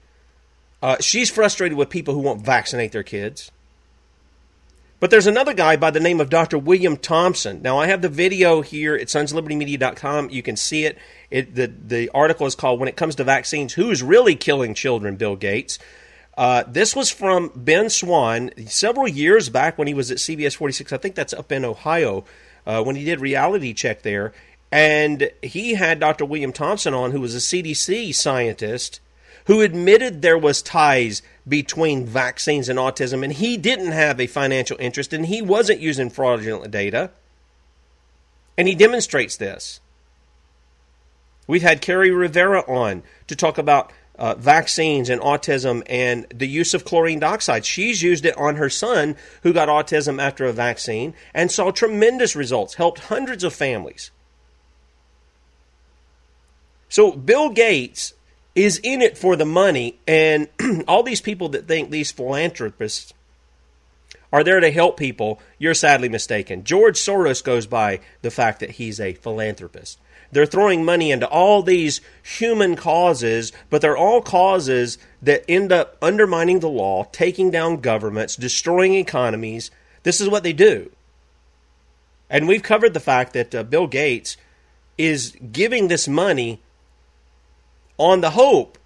Uh, 0.82 0.98
she's 1.00 1.32
frustrated 1.32 1.78
with 1.78 1.90
people 1.90 2.14
who 2.14 2.20
won't 2.20 2.46
vaccinate 2.46 2.92
their 2.92 3.04
kids. 3.04 3.52
But 5.00 5.12
there's 5.12 5.28
another 5.28 5.54
guy 5.54 5.76
by 5.76 5.92
the 5.92 6.00
name 6.00 6.20
of 6.20 6.30
Dr. 6.30 6.58
William 6.58 6.98
Thompson. 6.98 7.62
Now, 7.62 7.78
I 7.78 7.86
have 7.86 8.02
the 8.02 8.10
video 8.10 8.62
here 8.62 8.96
at 8.96 9.08
sonslibertymedia.com. 9.08 10.32
You 10.32 10.42
can 10.42 10.56
see 10.56 10.86
it. 10.86 10.98
it 11.30 11.54
the, 11.54 11.68
the 11.68 12.10
article 12.16 12.48
is 12.48 12.56
called 12.56 12.80
When 12.80 12.90
It 12.90 12.96
Comes 12.96 13.16
to 13.16 13.24
Vaccines 13.24 13.74
Who's 13.74 14.02
Really 14.02 14.36
Killing 14.36 14.74
Children? 14.74 15.16
Bill 15.16 15.36
Gates. 15.36 15.78
Uh, 16.36 16.64
this 16.68 16.96
was 16.96 17.12
from 17.12 17.52
Ben 17.56 17.90
Swann 17.90 18.52
several 18.68 19.08
years 19.08 19.50
back 19.50 19.78
when 19.78 19.88
he 19.88 19.94
was 19.94 20.10
at 20.10 20.18
CBS 20.18 20.56
46. 20.56 20.92
I 20.92 20.98
think 20.98 21.14
that's 21.14 21.34
up 21.34 21.52
in 21.52 21.64
Ohio 21.64 22.26
uh, 22.66 22.84
when 22.84 22.96
he 22.96 23.06
did 23.06 23.22
reality 23.22 23.74
check 23.74 24.02
there. 24.02 24.34
And 24.72 25.30
he 25.44 25.76
had 25.76 26.00
Dr. 26.00 26.26
William 26.26 26.52
Thompson 26.52 26.94
on, 26.94 27.12
who 27.12 27.22
was 27.22 27.36
a 27.36 27.40
CDC 27.40 28.14
scientist 28.16 29.00
who 29.46 29.62
admitted 29.62 30.22
there 30.22 30.38
was 30.38 30.62
ties 30.62 31.22
between 31.48 32.06
vaccines 32.06 32.70
and 32.70 32.78
autism, 32.78 33.24
and 33.24 33.34
he 33.34 33.58
didn't 33.58 33.92
have 33.92 34.20
a 34.20 34.28
financial 34.28 34.78
interest, 34.80 35.14
and 35.14 35.26
he 35.26 35.42
wasn't 35.42 35.80
using 35.80 36.10
fraudulent 36.10 36.72
data. 36.72 37.12
And 38.58 38.68
he 38.68 38.76
demonstrates 38.76 39.38
this. 39.38 39.80
We've 41.48 41.62
had 41.62 41.82
Kerri 41.82 42.12
Rivera 42.12 42.62
on 42.68 43.04
to 43.28 43.36
talk 43.36 43.58
about 43.58 43.94
uh, 44.18 44.36
vaccines 44.36 45.10
and 45.10 45.22
autism 45.22 45.84
and 45.88 46.26
the 46.34 46.48
use 46.48 46.74
of 46.74 46.84
chlorine 46.84 47.20
dioxide. 47.20 47.66
She's 47.66 48.02
used 48.02 48.26
it 48.26 48.36
on 48.38 48.56
her 48.56 48.70
son 48.70 49.16
who 49.44 49.54
got 49.54 49.70
autism 49.70 50.22
after 50.22 50.46
a 50.46 50.54
vaccine 50.54 51.14
and 51.34 51.52
saw 51.52 51.72
tremendous 51.72 52.36
results, 52.36 52.74
helped 52.74 53.02
hundreds 53.02 53.44
of 53.44 53.54
families. 53.54 54.12
So 56.90 57.12
Bill 57.12 57.50
Gates 57.50 58.14
is 58.58 58.80
in 58.82 59.04
it 59.04 59.20
for 59.20 59.36
the 59.36 59.46
money, 59.46 60.00
and 60.08 60.48
all 60.88 61.04
these 61.04 61.22
people 61.22 61.50
that 61.50 61.67
think 61.67 61.91
these 61.91 62.12
philanthropists 62.12 63.13
are 64.34 64.43
there 64.43 64.60
to 64.60 64.72
help 64.72 64.98
people, 64.98 65.39
you're 65.60 65.76
sadly 65.76 66.10
mistaken. 66.10 66.63
George 66.63 66.98
Soros 66.98 67.43
goes 67.43 67.67
by 67.67 68.00
the 68.24 68.32
fact 68.32 68.60
that 68.60 68.72
he's 68.72 69.00
a 69.00 69.13
philanthropist. 69.13 70.00
They're 70.32 70.48
throwing 70.48 70.84
money 70.84 71.12
into 71.12 71.28
all 71.28 71.62
these 71.62 72.02
human 72.24 72.76
causes, 72.76 73.54
but 73.70 73.82
they're 73.82 73.96
all 73.96 74.24
causes 74.24 74.98
that 75.22 75.46
end 75.48 75.72
up 75.72 75.96
undermining 76.02 76.60
the 76.60 76.67
law, 76.67 77.04
taking 77.12 77.52
down 77.52 77.78
governments, 77.78 78.36
destroying 78.36 78.96
economies. 78.96 79.70
This 80.02 80.20
is 80.20 80.30
what 80.30 80.41
they 80.41 80.52
do. 80.52 80.89
And 82.28 82.48
we've 82.48 82.63
covered 82.63 82.96
the 82.96 83.00
fact 83.00 83.34
that 83.34 83.54
uh, 83.54 83.62
Bill 83.63 83.86
Gates 83.86 84.36
is 84.98 85.38
giving 85.52 85.89
this 85.89 86.08
money 86.08 86.60
on 87.98 88.22
the 88.22 88.32
hope 88.32 88.78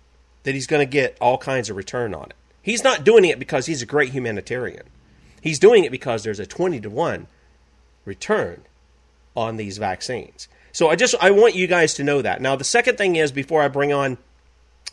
that 0.44 0.54
he's 0.54 0.68
going 0.68 0.86
to 0.86 0.92
get 0.92 1.18
all 1.22 1.38
kinds 1.38 1.70
of 1.70 1.76
return 1.76 2.14
on 2.14 2.26
it. 2.26 2.36
He's 2.62 2.84
not 2.84 3.04
doing 3.04 3.26
it 3.26 3.40
because 3.40 3.66
he's 3.66 3.82
a 3.82 3.86
great 3.86 4.12
humanitarian. 4.12 4.84
He's 5.42 5.60
doing 5.60 5.84
it 5.84 5.92
because 5.92 6.24
there's 6.24 6.40
a 6.40 6.46
20 6.46 6.80
to 6.82 6.90
1 6.90 7.28
return 8.06 8.62
on 9.36 9.58
these 9.58 9.78
vaccines. 9.78 10.48
So 10.72 10.90
I 10.90 10.96
just 10.96 11.16
I 11.20 11.32
want 11.32 11.56
you 11.56 11.68
guys 11.68 11.94
to 11.96 12.04
know 12.04 12.22
that. 12.22 12.42
Now 12.42 12.56
the 12.56 12.64
second 12.64 12.98
thing 12.98 13.16
is 13.16 13.32
before 13.32 13.62
I 13.62 13.68
bring 13.68 13.92
on 13.92 14.18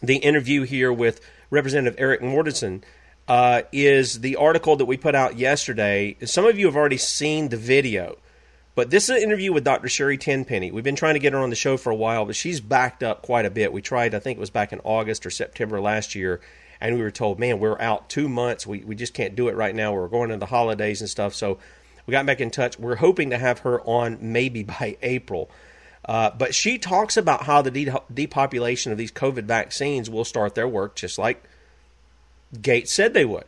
the 0.03 0.17
interview 0.17 0.63
here 0.63 0.93
with 0.93 1.21
Representative 1.51 1.99
Erik 1.99 2.21
Mortensen 2.21 2.83
uh, 3.27 3.63
is 3.73 4.21
the 4.21 4.37
article 4.37 4.77
that 4.77 4.87
we 4.87 4.97
put 4.97 5.15
out 5.15 5.39
yesterday. 5.39 6.17
Some 6.25 6.47
of 6.47 6.59
you 6.59 6.67
have 6.67 6.77
already 6.77 6.97
seen 6.97 7.49
the 7.49 7.57
video. 7.57 8.17
But 8.79 8.91
this 8.91 9.09
is 9.09 9.17
an 9.17 9.23
interview 9.25 9.53
with 9.53 9.65
Dr. 9.65 9.89
Sherry 9.89 10.17
Tenpenny. 10.17 10.71
We've 10.71 10.85
been 10.85 10.95
trying 10.95 11.15
to 11.15 11.19
get 11.19 11.33
her 11.33 11.41
on 11.41 11.51
the 11.51 11.57
show 11.57 11.77
for 11.77 11.91
a 11.91 11.97
while, 11.97 12.25
but 12.25 12.37
she's 12.37 12.61
backed 12.61 13.03
up 13.03 13.23
quite 13.23 13.45
a 13.45 13.51
bit. 13.51 13.73
We 13.73 13.83
tried, 13.83 14.15
I 14.15 14.21
think 14.21 14.37
it 14.37 14.41
was 14.41 14.51
back 14.51 14.73
in 14.73 14.79
August 14.85 15.27
or 15.27 15.31
September 15.31 15.81
last 15.81 16.15
year, 16.15 16.41
and 16.81 16.95
we 16.95 17.03
were 17.03 17.11
told, 17.11 17.41
man, 17.41 17.59
we're 17.59 17.81
out 17.81 18.09
two 18.09 18.29
months. 18.29 18.69
We, 18.69 18.85
we 18.85 18.95
just 18.95 19.15
can't 19.15 19.35
do 19.35 19.49
it 19.49 19.57
right 19.57 19.75
now. 19.75 19.93
We're 19.93 20.07
going 20.07 20.31
into 20.31 20.39
the 20.39 20.47
holidays 20.47 21.01
and 21.01 21.11
stuff. 21.11 21.35
So 21.35 21.59
we 22.07 22.13
got 22.13 22.25
back 22.25 22.41
in 22.41 22.53
touch. 22.53 22.79
We're 22.79 22.95
hoping 22.95 23.31
to 23.31 23.39
have 23.39 23.59
her 23.59 23.81
on 23.81 24.19
maybe 24.21 24.63
by 24.63 24.97
April. 25.03 25.51
Uh, 26.05 26.31
but 26.31 26.55
she 26.55 26.79
talks 26.79 27.17
about 27.17 27.47
how 27.47 27.63
the 27.63 27.73
de- 27.73 28.03
depopulation 28.15 28.93
of 28.93 28.99
these 28.99 29.11
COVID 29.11 29.43
vaccines 29.43 30.09
will 30.09 30.25
start 30.25 30.55
their 30.55 30.69
work 30.69 30.95
just 30.95 31.19
like 31.19 31.43
Gates 32.63 32.93
said 32.93 33.13
they 33.13 33.25
would 33.25 33.47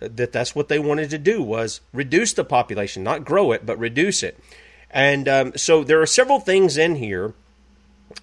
that 0.00 0.32
that's 0.32 0.54
what 0.54 0.68
they 0.68 0.78
wanted 0.78 1.10
to 1.10 1.18
do 1.18 1.42
was 1.42 1.80
reduce 1.92 2.32
the 2.32 2.44
population, 2.44 3.02
not 3.02 3.24
grow 3.24 3.52
it, 3.52 3.66
but 3.66 3.78
reduce 3.78 4.22
it. 4.22 4.38
And 4.90 5.28
um, 5.28 5.52
so 5.56 5.84
there 5.84 6.00
are 6.00 6.06
several 6.06 6.40
things 6.40 6.76
in 6.76 6.96
here 6.96 7.34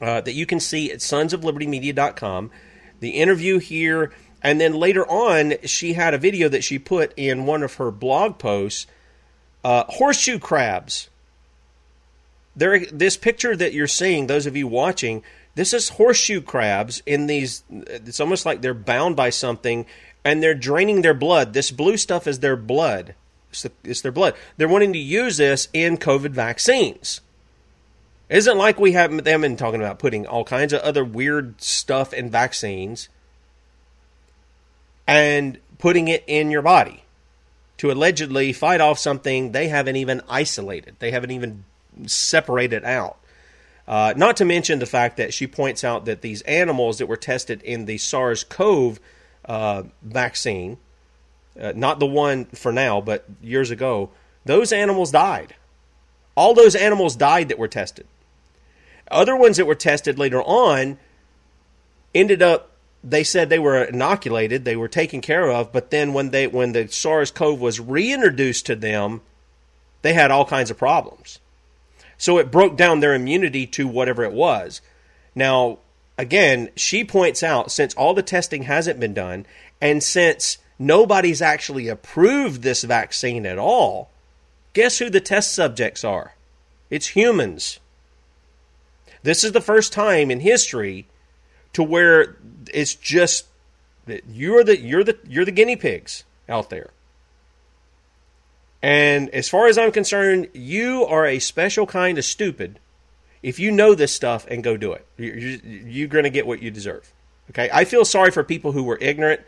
uh, 0.02 0.22
that 0.22 0.34
you 0.34 0.46
can 0.46 0.60
see 0.60 0.92
at 0.92 1.00
sonsoflibertymedia.com. 1.00 2.52
The 3.00 3.10
interview 3.10 3.60
here, 3.60 4.12
and 4.42 4.60
then 4.60 4.74
later 4.74 5.06
on, 5.08 5.56
she 5.64 5.94
had 5.94 6.14
a 6.14 6.18
video 6.18 6.50
that 6.50 6.64
she 6.64 6.80
put 6.80 7.14
in 7.18 7.46
one 7.46 7.62
of 7.62 7.76
her 7.76 7.92
blog 7.92 8.38
posts. 8.40 8.88
Uh, 9.64 9.84
horseshoe 9.90 10.40
crabs. 10.40 11.10
There, 12.56 12.86
this 12.86 13.18
picture 13.18 13.56
that 13.56 13.74
you're 13.74 13.88
seeing, 13.88 14.28
those 14.28 14.46
of 14.46 14.56
you 14.56 14.68
watching, 14.68 15.24
this 15.56 15.74
is 15.74 15.90
horseshoe 15.90 16.42
crabs 16.42 17.02
in 17.06 17.28
these. 17.28 17.64
It's 17.70 18.20
almost 18.20 18.46
like 18.46 18.62
they're 18.62 18.74
bound 18.74 19.16
by 19.16 19.30
something, 19.30 19.86
and 20.26 20.42
they're 20.42 20.56
draining 20.56 21.04
their 21.04 21.14
blood. 21.14 21.54
This 21.54 21.70
blue 21.70 21.96
stuff 21.96 22.28
is 22.28 22.40
their 22.40 22.58
blood. 22.58 23.14
It's, 23.52 23.62
the, 23.62 23.72
it's 23.84 24.02
their 24.02 24.12
blood. 24.12 24.34
They're 24.58 24.68
wanting 24.68 24.92
to 24.94 25.00
use 25.00 25.38
this 25.38 25.70
in 25.72 25.98
COVID 25.98 26.32
vaccines. 26.32 27.22
is 28.28 28.40
isn't 28.40 28.58
like 28.58 28.80
we 28.80 28.94
have 28.94 29.24
them 29.24 29.42
been 29.42 29.56
talking 29.56 29.80
about 29.80 30.00
putting 30.00 30.26
all 30.26 30.44
kinds 30.44 30.74
of 30.74 30.82
other 30.82 31.06
weird 31.06 31.62
stuff 31.62 32.12
in 32.12 32.32
vaccines 32.32 33.08
and 35.08 35.60
putting 35.78 36.08
it 36.08 36.24
in 36.26 36.50
your 36.50 36.64
body 36.64 37.04
to 37.78 37.92
allegedly 37.92 38.52
fight 38.52 38.82
off 38.82 38.98
something 38.98 39.52
they 39.52 39.68
haven't 39.68 39.96
even 39.96 40.22
isolated. 40.28 40.96
They 40.98 41.12
haven't 41.12 41.32
even 41.32 41.66
separated 42.08 42.84
out. 42.84 43.18
Uh, 43.88 44.16
not 44.18 44.38
to 44.38 44.46
mention 44.46 44.80
the 44.80 44.88
fact 44.88 45.18
that 45.18 45.36
she 45.36 45.46
points 45.46 45.84
out 45.84 46.06
that 46.06 46.22
these 46.22 46.42
animals 46.44 46.98
that 46.98 47.06
were 47.06 47.18
tested 47.18 47.62
in 47.62 47.86
the 47.86 48.00
SARS 48.00 48.44
CoV 48.44 49.00
uh, 49.45 49.84
vaccine, 50.01 50.77
uh, 51.60 51.73
not 51.75 51.99
the 51.99 52.05
one 52.05 52.45
for 52.45 52.71
now, 52.71 53.01
but 53.01 53.25
years 53.41 53.71
ago, 53.71 54.12
those 54.43 54.71
animals 54.73 55.12
died. 55.12 55.55
All 56.36 56.53
those 56.53 56.75
animals 56.75 57.15
died 57.15 57.49
that 57.49 57.60
were 57.60 57.67
tested. 57.67 58.08
Other 59.10 59.36
ones 59.36 59.58
that 59.58 59.65
were 59.65 59.75
tested 59.75 60.19
later 60.19 60.41
on 60.41 60.97
ended 62.13 62.41
up 62.41 62.71
they 63.08 63.23
said 63.23 63.49
they 63.49 63.60
were 63.60 63.84
inoculated, 63.84 64.65
they 64.65 64.75
were 64.75 64.88
taken 64.88 65.21
care 65.21 65.51
of, 65.51 65.71
but 65.71 65.91
then 65.91 66.13
when 66.13 66.31
they 66.31 66.47
when 66.47 66.71
the 66.71 66.88
SARS-CoV 66.88 67.60
was 67.60 67.79
reintroduced 67.79 68.65
to 68.65 68.75
them, 68.75 69.21
they 70.01 70.13
had 70.13 70.31
all 70.31 70.45
kinds 70.45 70.71
of 70.71 70.77
problems. 70.77 71.39
So 72.17 72.39
it 72.39 72.51
broke 72.51 72.77
down 72.77 72.99
their 72.99 73.13
immunity 73.13 73.67
to 73.67 73.88
whatever 73.88 74.23
it 74.23 74.31
was. 74.31 74.81
Now, 75.36 75.79
again, 76.17 76.69
she 76.75 77.04
points 77.04 77.43
out 77.43 77.71
since 77.71 77.93
all 77.95 78.13
the 78.13 78.23
testing 78.23 78.63
hasn't 78.63 78.99
been 78.99 79.13
done, 79.13 79.45
and 79.82 80.01
since 80.01 80.58
nobody's 80.80 81.41
actually 81.41 81.88
approved 81.88 82.62
this 82.62 82.84
vaccine 82.84 83.45
at 83.45 83.58
all, 83.58 84.10
guess 84.73 84.99
who 84.99 85.10
the 85.10 85.21
test 85.21 85.54
subjects 85.54 86.04
are? 86.04 86.36
It's 86.89 87.08
humans. 87.08 87.80
This 89.23 89.43
is 89.43 89.54
the 89.54 89.62
first 89.62 89.91
time 89.91 90.30
in 90.30 90.41
history 90.41 91.08
to 91.73 91.82
where 91.84 92.38
it's 92.73 92.93
just 92.95 93.45
that 94.06 94.23
you're 94.30 94.63
the 94.63 94.80
you're 94.80 95.04
the 95.04 95.17
you're 95.28 95.45
the 95.45 95.51
guinea 95.51 95.75
pigs 95.75 96.23
out 96.47 96.69
there. 96.69 96.91
And 98.82 99.30
as 99.32 99.49
far 99.49 99.67
as 99.67 99.80
I'm 99.80 99.91
concerned, 99.91 100.47
you 100.54 101.06
are 101.06 101.25
a 101.25 101.39
special 101.39 101.88
kind 101.88 102.19
of 102.19 102.25
stupid 102.25 102.80
if 103.45 103.60
you 103.60 103.69
know 103.69 103.93
this 103.93 104.12
stuff 104.12 104.47
and 104.49 104.63
go 104.63 104.75
do 104.75 104.91
it, 104.93 105.05
you're 105.17 106.08
going 106.08 106.23
to 106.23 106.31
get 106.31 106.47
what 106.47 106.63
you 106.63 106.71
deserve. 106.71 107.13
Okay, 107.51 107.69
I 107.71 107.86
feel 107.86 108.03
sorry 108.03 108.31
for 108.31 108.43
people 108.43 108.71
who 108.71 108.84
were 108.84 108.97
ignorant 108.99 109.39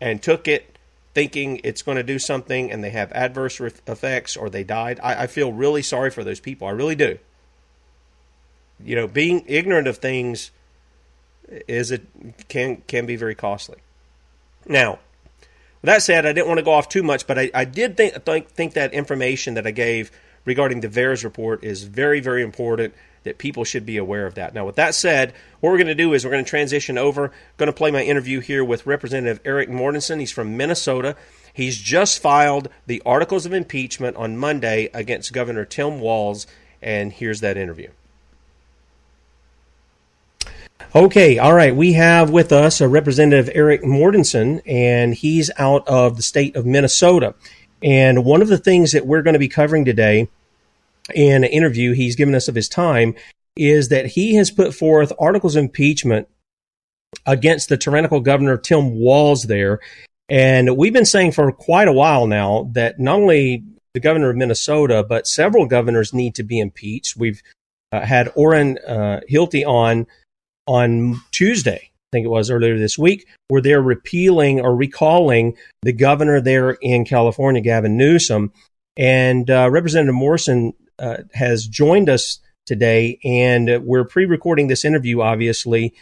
and 0.00 0.22
took 0.22 0.46
it 0.46 0.78
thinking 1.12 1.60
it's 1.64 1.82
going 1.82 1.96
to 1.96 2.04
do 2.04 2.20
something 2.20 2.70
and 2.70 2.84
they 2.84 2.90
have 2.90 3.10
adverse 3.10 3.60
effects 3.60 4.36
or 4.36 4.48
they 4.48 4.62
died. 4.62 5.00
I, 5.02 5.24
I 5.24 5.26
feel 5.26 5.52
really 5.52 5.82
sorry 5.82 6.10
for 6.10 6.22
those 6.22 6.38
people. 6.38 6.68
I 6.68 6.70
really 6.70 6.94
do. 6.94 7.18
You 8.78 8.94
know, 8.94 9.08
being 9.08 9.42
ignorant 9.48 9.88
of 9.88 9.96
things 9.98 10.52
is 11.66 11.90
it 11.90 12.06
can 12.48 12.82
can 12.86 13.06
be 13.06 13.16
very 13.16 13.34
costly. 13.34 13.78
Now, 14.68 15.00
with 15.80 15.88
that 15.88 16.02
said, 16.02 16.26
I 16.26 16.32
didn't 16.32 16.46
want 16.46 16.58
to 16.58 16.64
go 16.64 16.70
off 16.70 16.88
too 16.88 17.02
much, 17.02 17.26
but 17.26 17.40
I, 17.40 17.50
I 17.52 17.64
did 17.64 17.96
think, 17.96 18.24
think 18.24 18.48
think 18.50 18.74
that 18.74 18.94
information 18.94 19.54
that 19.54 19.66
I 19.66 19.72
gave 19.72 20.12
regarding 20.44 20.78
the 20.78 20.88
VAERS 20.88 21.24
report 21.24 21.64
is 21.64 21.82
very 21.82 22.20
very 22.20 22.42
important 22.44 22.94
that 23.24 23.38
people 23.38 23.64
should 23.64 23.86
be 23.86 23.96
aware 23.96 24.26
of 24.26 24.34
that. 24.34 24.54
Now, 24.54 24.66
with 24.66 24.76
that 24.76 24.94
said, 24.94 25.32
what 25.60 25.70
we're 25.70 25.78
going 25.78 25.86
to 25.86 25.94
do 25.94 26.12
is 26.12 26.24
we're 26.24 26.30
going 26.30 26.44
to 26.44 26.48
transition 26.48 26.98
over. 26.98 27.32
going 27.56 27.68
to 27.68 27.72
play 27.72 27.90
my 27.90 28.02
interview 28.02 28.40
here 28.40 28.64
with 28.64 28.86
Representative 28.86 29.40
Erik 29.44 29.68
Mortensen. 29.68 30.20
He's 30.20 30.32
from 30.32 30.56
Minnesota. 30.56 31.16
He's 31.52 31.78
just 31.78 32.20
filed 32.20 32.68
the 32.86 33.02
articles 33.04 33.46
of 33.46 33.52
impeachment 33.52 34.16
on 34.16 34.36
Monday 34.36 34.88
against 34.94 35.32
Governor 35.32 35.64
Tim 35.64 36.00
Walz, 36.00 36.46
and 36.80 37.12
here's 37.12 37.40
that 37.40 37.56
interview. 37.56 37.90
Okay, 40.94 41.38
all 41.38 41.54
right. 41.54 41.74
We 41.74 41.94
have 41.94 42.30
with 42.30 42.52
us 42.52 42.80
a 42.80 42.88
Representative 42.88 43.50
Erik 43.54 43.82
Mortensen, 43.82 44.60
and 44.66 45.14
he's 45.14 45.50
out 45.56 45.86
of 45.88 46.16
the 46.16 46.22
state 46.22 46.56
of 46.56 46.66
Minnesota. 46.66 47.34
And 47.82 48.24
one 48.24 48.42
of 48.42 48.48
the 48.48 48.58
things 48.58 48.92
that 48.92 49.06
we're 49.06 49.22
going 49.22 49.32
to 49.32 49.38
be 49.38 49.48
covering 49.48 49.84
today 49.84 50.28
in 51.14 51.44
an 51.44 51.50
interview 51.50 51.92
he's 51.92 52.16
given 52.16 52.34
us 52.34 52.48
of 52.48 52.54
his 52.54 52.68
time 52.68 53.14
is 53.56 53.88
that 53.88 54.06
he 54.06 54.34
has 54.34 54.50
put 54.50 54.74
forth 54.74 55.12
articles 55.18 55.56
of 55.56 55.64
impeachment 55.64 56.28
against 57.26 57.68
the 57.68 57.76
tyrannical 57.76 58.20
governor 58.20 58.56
Tim 58.56 58.92
Walz 58.92 59.42
there. 59.44 59.80
And 60.28 60.76
we've 60.76 60.92
been 60.92 61.04
saying 61.04 61.32
for 61.32 61.52
quite 61.52 61.88
a 61.88 61.92
while 61.92 62.26
now 62.26 62.70
that 62.72 62.98
not 62.98 63.16
only 63.16 63.64
the 63.94 64.00
governor 64.00 64.30
of 64.30 64.36
Minnesota, 64.36 65.04
but 65.06 65.26
several 65.26 65.66
governors 65.66 66.14
need 66.14 66.34
to 66.36 66.42
be 66.42 66.58
impeached. 66.58 67.16
We've 67.16 67.42
uh, 67.92 68.00
had 68.00 68.32
Orrin 68.34 68.78
uh, 68.86 69.20
Hilty 69.30 69.66
on 69.66 70.06
on 70.66 71.20
Tuesday, 71.32 71.90
I 71.90 72.08
think 72.12 72.24
it 72.24 72.30
was 72.30 72.48
earlier 72.48 72.78
this 72.78 72.96
week, 72.96 73.26
where 73.48 73.60
they're 73.60 73.82
repealing 73.82 74.60
or 74.60 74.74
recalling 74.74 75.56
the 75.82 75.92
governor 75.92 76.40
there 76.40 76.70
in 76.70 77.04
California, 77.04 77.60
Gavin 77.60 77.96
Newsom. 77.96 78.52
And 78.96 79.50
uh, 79.50 79.68
Representative 79.70 80.14
Morrison 80.14 80.72
uh, 81.02 81.16
has 81.34 81.66
joined 81.66 82.08
us 82.08 82.38
today, 82.64 83.18
and 83.24 83.84
we're 83.84 84.04
pre-recording 84.04 84.68
this 84.68 84.84
interview, 84.84 85.20
obviously, 85.20 85.92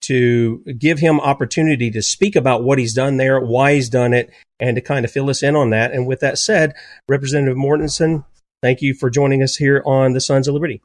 to 0.00 0.58
give 0.78 0.98
him 0.98 1.20
opportunity 1.20 1.90
to 1.90 2.02
speak 2.02 2.36
about 2.36 2.62
what 2.62 2.78
he's 2.78 2.94
done 2.94 3.16
there, 3.16 3.40
why 3.40 3.74
he's 3.74 3.88
done 3.88 4.12
it, 4.12 4.30
and 4.60 4.76
to 4.76 4.80
kind 4.80 5.04
of 5.04 5.10
fill 5.10 5.30
us 5.30 5.42
in 5.42 5.56
on 5.56 5.70
that. 5.70 5.92
And 5.92 6.06
with 6.06 6.20
that 6.20 6.38
said, 6.38 6.74
Representative 7.08 7.56
Mortensen, 7.56 8.24
thank 8.62 8.82
you 8.82 8.94
for 8.94 9.10
joining 9.10 9.42
us 9.42 9.56
here 9.56 9.82
on 9.86 10.12
the 10.12 10.20
Sons 10.20 10.48
of 10.48 10.54
Liberty. 10.54 10.82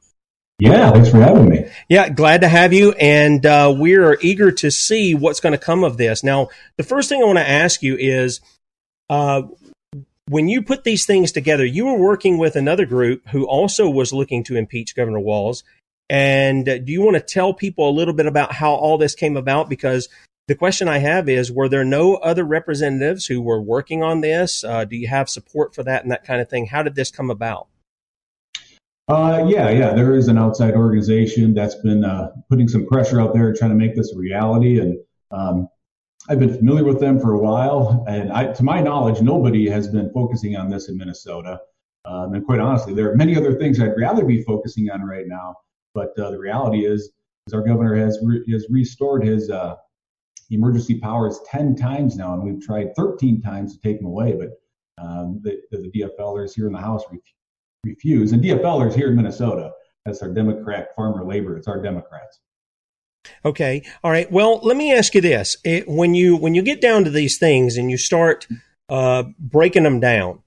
Yeah, 0.59 0.91
thanks 0.91 1.09
for 1.09 1.17
having 1.17 1.49
me. 1.49 1.65
Yeah, 1.89 2.09
glad 2.09 2.41
to 2.41 2.47
have 2.47 2.73
you. 2.73 2.91
And 2.93 3.45
uh, 3.45 3.73
we're 3.75 4.17
eager 4.21 4.51
to 4.51 4.69
see 4.69 5.15
what's 5.15 5.39
going 5.39 5.57
to 5.57 5.63
come 5.63 5.83
of 5.83 5.97
this. 5.97 6.23
Now, 6.23 6.49
the 6.77 6.83
first 6.83 7.09
thing 7.09 7.21
I 7.21 7.25
want 7.25 7.39
to 7.39 7.49
ask 7.49 7.81
you 7.81 7.97
is 7.97 8.39
uh, 9.09 9.43
when 10.27 10.47
you 10.47 10.61
put 10.61 10.83
these 10.83 11.05
things 11.05 11.31
together, 11.31 11.65
you 11.65 11.85
were 11.85 11.97
working 11.97 12.37
with 12.37 12.55
another 12.55 12.85
group 12.85 13.27
who 13.29 13.45
also 13.45 13.89
was 13.89 14.13
looking 14.13 14.43
to 14.45 14.55
impeach 14.55 14.95
Governor 14.95 15.19
Walz. 15.19 15.63
And 16.09 16.67
uh, 16.67 16.77
do 16.77 16.91
you 16.91 17.01
want 17.01 17.15
to 17.15 17.21
tell 17.21 17.53
people 17.53 17.89
a 17.89 17.91
little 17.91 18.13
bit 18.13 18.25
about 18.25 18.53
how 18.53 18.73
all 18.73 18.97
this 18.97 19.15
came 19.15 19.37
about? 19.37 19.69
Because 19.69 20.09
the 20.47 20.55
question 20.55 20.87
I 20.87 20.97
have 20.99 21.29
is 21.29 21.51
Were 21.51 21.69
there 21.69 21.85
no 21.85 22.15
other 22.15 22.43
representatives 22.43 23.25
who 23.25 23.41
were 23.41 23.61
working 23.61 24.03
on 24.03 24.21
this? 24.21 24.63
Uh, 24.63 24.85
do 24.85 24.95
you 24.95 25.07
have 25.07 25.29
support 25.29 25.73
for 25.73 25.83
that 25.83 26.03
and 26.03 26.11
that 26.11 26.25
kind 26.25 26.41
of 26.41 26.49
thing? 26.49 26.67
How 26.67 26.83
did 26.83 26.95
this 26.95 27.11
come 27.11 27.29
about? 27.29 27.67
Uh, 29.09 29.45
yeah, 29.47 29.69
yeah, 29.69 29.93
there 29.93 30.15
is 30.15 30.29
an 30.29 30.37
outside 30.37 30.75
organization 30.75 31.53
that's 31.53 31.75
been 31.75 32.05
uh, 32.05 32.31
putting 32.49 32.69
some 32.69 32.85
pressure 32.85 33.19
out 33.19 33.33
there 33.33 33.53
trying 33.53 33.71
to 33.71 33.75
make 33.75 33.95
this 33.95 34.13
a 34.13 34.17
reality. 34.17 34.79
And 34.79 34.97
um, 35.31 35.67
I've 36.29 36.39
been 36.39 36.55
familiar 36.55 36.85
with 36.85 36.99
them 36.99 37.19
for 37.19 37.33
a 37.33 37.39
while. 37.39 38.05
And 38.07 38.31
I, 38.31 38.53
to 38.53 38.63
my 38.63 38.79
knowledge, 38.79 39.21
nobody 39.21 39.69
has 39.69 39.87
been 39.87 40.09
focusing 40.11 40.55
on 40.55 40.69
this 40.69 40.87
in 40.87 40.97
Minnesota. 40.97 41.59
Um, 42.05 42.33
and 42.33 42.45
quite 42.45 42.59
honestly, 42.59 42.93
there 42.93 43.11
are 43.11 43.15
many 43.15 43.35
other 43.35 43.53
things 43.55 43.79
I'd 43.79 43.97
rather 43.97 44.25
be 44.25 44.41
focusing 44.43 44.89
on 44.89 45.01
right 45.01 45.27
now. 45.27 45.55
But 45.93 46.17
uh, 46.17 46.31
the 46.31 46.39
reality 46.39 46.85
is, 46.85 47.11
is 47.47 47.53
our 47.53 47.61
governor 47.61 47.95
has 47.95 48.19
re- 48.23 48.43
has 48.51 48.65
restored 48.69 49.23
his 49.23 49.49
uh, 49.49 49.75
emergency 50.49 50.99
powers 50.99 51.39
10 51.49 51.75
times 51.75 52.15
now, 52.15 52.33
and 52.33 52.43
we've 52.43 52.61
tried 52.61 52.95
13 52.95 53.41
times 53.41 53.75
to 53.75 53.81
take 53.81 53.97
them 53.97 54.07
away. 54.07 54.33
But 54.33 55.03
um, 55.03 55.41
the, 55.43 55.59
the 55.71 55.91
DFLers 55.91 56.53
here 56.55 56.67
in 56.67 56.73
the 56.73 56.79
House 56.79 57.03
re- 57.11 57.19
refuse. 57.85 58.31
And 58.31 58.41
DFLers 58.41 58.93
here 58.93 59.09
in 59.09 59.15
Minnesota, 59.15 59.71
that's 60.05 60.21
our 60.21 60.29
Democrat 60.29 60.89
farmer 60.95 61.25
labor. 61.25 61.57
It's 61.57 61.67
our 61.67 61.81
Democrats. 61.81 62.39
Okay. 63.45 63.83
All 64.03 64.11
right. 64.11 64.31
Well, 64.31 64.59
let 64.63 64.77
me 64.77 64.93
ask 64.93 65.15
you 65.15 65.21
this: 65.21 65.57
it, 65.63 65.87
when 65.87 66.13
you 66.13 66.35
when 66.35 66.55
you 66.55 66.61
get 66.61 66.81
down 66.81 67.03
to 67.05 67.09
these 67.09 67.37
things 67.37 67.77
and 67.77 67.89
you 67.89 67.97
start 67.97 68.47
uh, 68.89 69.23
breaking 69.39 69.83
them 69.83 69.99
down, 69.99 70.41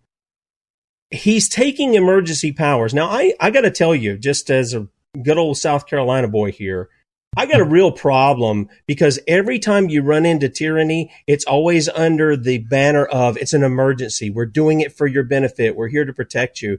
he's 1.11 1.49
taking 1.49 1.95
emergency 1.95 2.53
powers. 2.53 2.95
Now, 2.95 3.09
I 3.09 3.35
I 3.41 3.51
got 3.51 3.63
to 3.63 3.71
tell 3.71 3.95
you, 3.95 4.19
just 4.19 4.51
as 4.51 4.75
a 4.75 4.89
good 5.23 5.39
old 5.39 5.57
South 5.57 5.87
Carolina 5.87 6.29
boy 6.29 6.53
here, 6.53 6.89
I 7.37 7.47
got 7.47 7.61
a 7.61 7.65
real 7.65 7.93
problem 7.93 8.69
because 8.87 9.19
every 9.29 9.59
time 9.59 9.91
you 9.91 10.03
run 10.03 10.25
into 10.25 10.49
tyranny, 10.49 11.13
it's 11.27 11.45
always 11.45 11.89
under 11.89 12.37
the 12.37 12.59
banner 12.59 13.05
of 13.05 13.37
it's 13.37 13.53
an 13.53 13.63
emergency. 13.63 14.31
We're 14.31 14.47
doing 14.47 14.81
it 14.81 14.97
for 14.97 15.07
your 15.07 15.25
benefit. 15.25 15.77
We're 15.77 15.89
here 15.89 16.07
to 16.07 16.15
protect 16.15 16.63
you. 16.63 16.79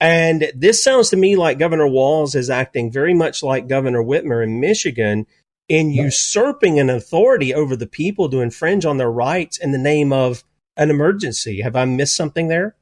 And 0.00 0.50
this 0.54 0.82
sounds 0.82 1.10
to 1.10 1.16
me 1.16 1.36
like 1.36 1.58
Governor 1.58 1.86
Walz 1.86 2.34
is 2.34 2.48
acting 2.48 2.90
very 2.90 3.12
much 3.12 3.42
like 3.42 3.68
Governor 3.68 4.02
Whitmer 4.02 4.42
in 4.42 4.58
Michigan 4.58 5.26
in 5.68 5.90
usurping 5.90 6.80
an 6.80 6.90
authority 6.90 7.54
over 7.54 7.76
the 7.76 7.86
people 7.86 8.28
to 8.30 8.40
infringe 8.40 8.84
on 8.84 8.96
their 8.96 9.10
rights 9.10 9.58
in 9.58 9.72
the 9.72 9.78
name 9.78 10.12
of 10.12 10.42
an 10.76 10.90
emergency. 10.90 11.60
Have 11.60 11.76
I 11.76 11.84
missed 11.84 12.16
something 12.16 12.48
there? 12.48 12.74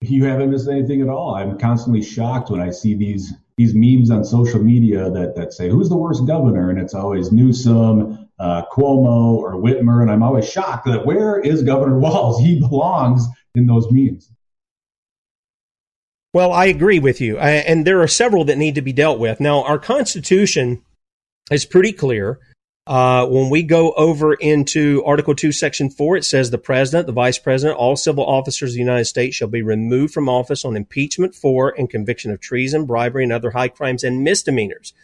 You 0.00 0.24
haven't 0.24 0.50
missed 0.50 0.68
anything 0.68 1.02
at 1.02 1.08
all. 1.08 1.34
I'm 1.34 1.58
constantly 1.58 2.02
shocked 2.02 2.50
when 2.50 2.60
I 2.60 2.70
see 2.70 2.94
these 2.94 3.34
these 3.58 3.74
memes 3.74 4.10
on 4.10 4.24
social 4.24 4.62
media 4.62 5.10
that 5.10 5.36
that 5.36 5.52
say 5.52 5.68
who's 5.68 5.88
the 5.88 5.96
worst 5.96 6.26
governor, 6.26 6.70
and 6.70 6.80
it's 6.80 6.94
always 6.94 7.30
Newsom, 7.30 8.28
uh, 8.38 8.62
Cuomo, 8.72 9.34
or 9.34 9.54
Whitmer, 9.54 10.00
and 10.00 10.10
I'm 10.10 10.22
always 10.22 10.48
shocked 10.50 10.86
that 10.86 11.04
where 11.04 11.38
is 11.38 11.62
Governor 11.62 11.98
Walz? 12.00 12.40
He 12.40 12.58
belongs 12.58 13.26
in 13.54 13.66
those 13.66 13.86
memes. 13.90 14.30
Well, 16.34 16.52
I 16.52 16.66
agree 16.66 16.98
with 16.98 17.20
you. 17.20 17.38
I, 17.38 17.50
and 17.50 17.86
there 17.86 18.00
are 18.00 18.08
several 18.08 18.44
that 18.46 18.56
need 18.56 18.76
to 18.76 18.82
be 18.82 18.92
dealt 18.92 19.18
with. 19.18 19.38
Now, 19.38 19.64
our 19.64 19.78
Constitution 19.78 20.82
is 21.50 21.66
pretty 21.66 21.92
clear. 21.92 22.40
Uh, 22.86 23.26
when 23.26 23.48
we 23.48 23.62
go 23.62 23.92
over 23.92 24.34
into 24.34 25.04
Article 25.04 25.34
2, 25.34 25.52
Section 25.52 25.88
4, 25.88 26.16
it 26.16 26.24
says 26.24 26.50
the 26.50 26.58
President, 26.58 27.06
the 27.06 27.12
Vice 27.12 27.38
President, 27.38 27.78
all 27.78 27.94
civil 27.94 28.24
officers 28.24 28.70
of 28.70 28.74
the 28.74 28.80
United 28.80 29.04
States 29.04 29.36
shall 29.36 29.48
be 29.48 29.62
removed 29.62 30.12
from 30.12 30.28
office 30.28 30.64
on 30.64 30.76
impeachment 30.76 31.34
for 31.34 31.74
and 31.78 31.90
conviction 31.90 32.32
of 32.32 32.40
treason, 32.40 32.86
bribery, 32.86 33.22
and 33.22 33.32
other 33.32 33.50
high 33.50 33.68
crimes 33.68 34.02
and 34.02 34.24
misdemeanors. 34.24 34.94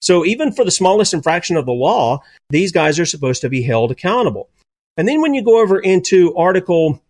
So 0.00 0.24
even 0.24 0.50
for 0.50 0.64
the 0.64 0.70
smallest 0.70 1.14
infraction 1.14 1.56
of 1.56 1.66
the 1.66 1.72
law, 1.72 2.20
these 2.48 2.72
guys 2.72 2.98
are 2.98 3.04
supposed 3.04 3.42
to 3.42 3.50
be 3.50 3.62
held 3.62 3.92
accountable. 3.92 4.48
And 4.96 5.06
then 5.06 5.20
when 5.20 5.34
you 5.34 5.44
go 5.44 5.60
over 5.60 5.78
into 5.78 6.34
Article 6.34 7.00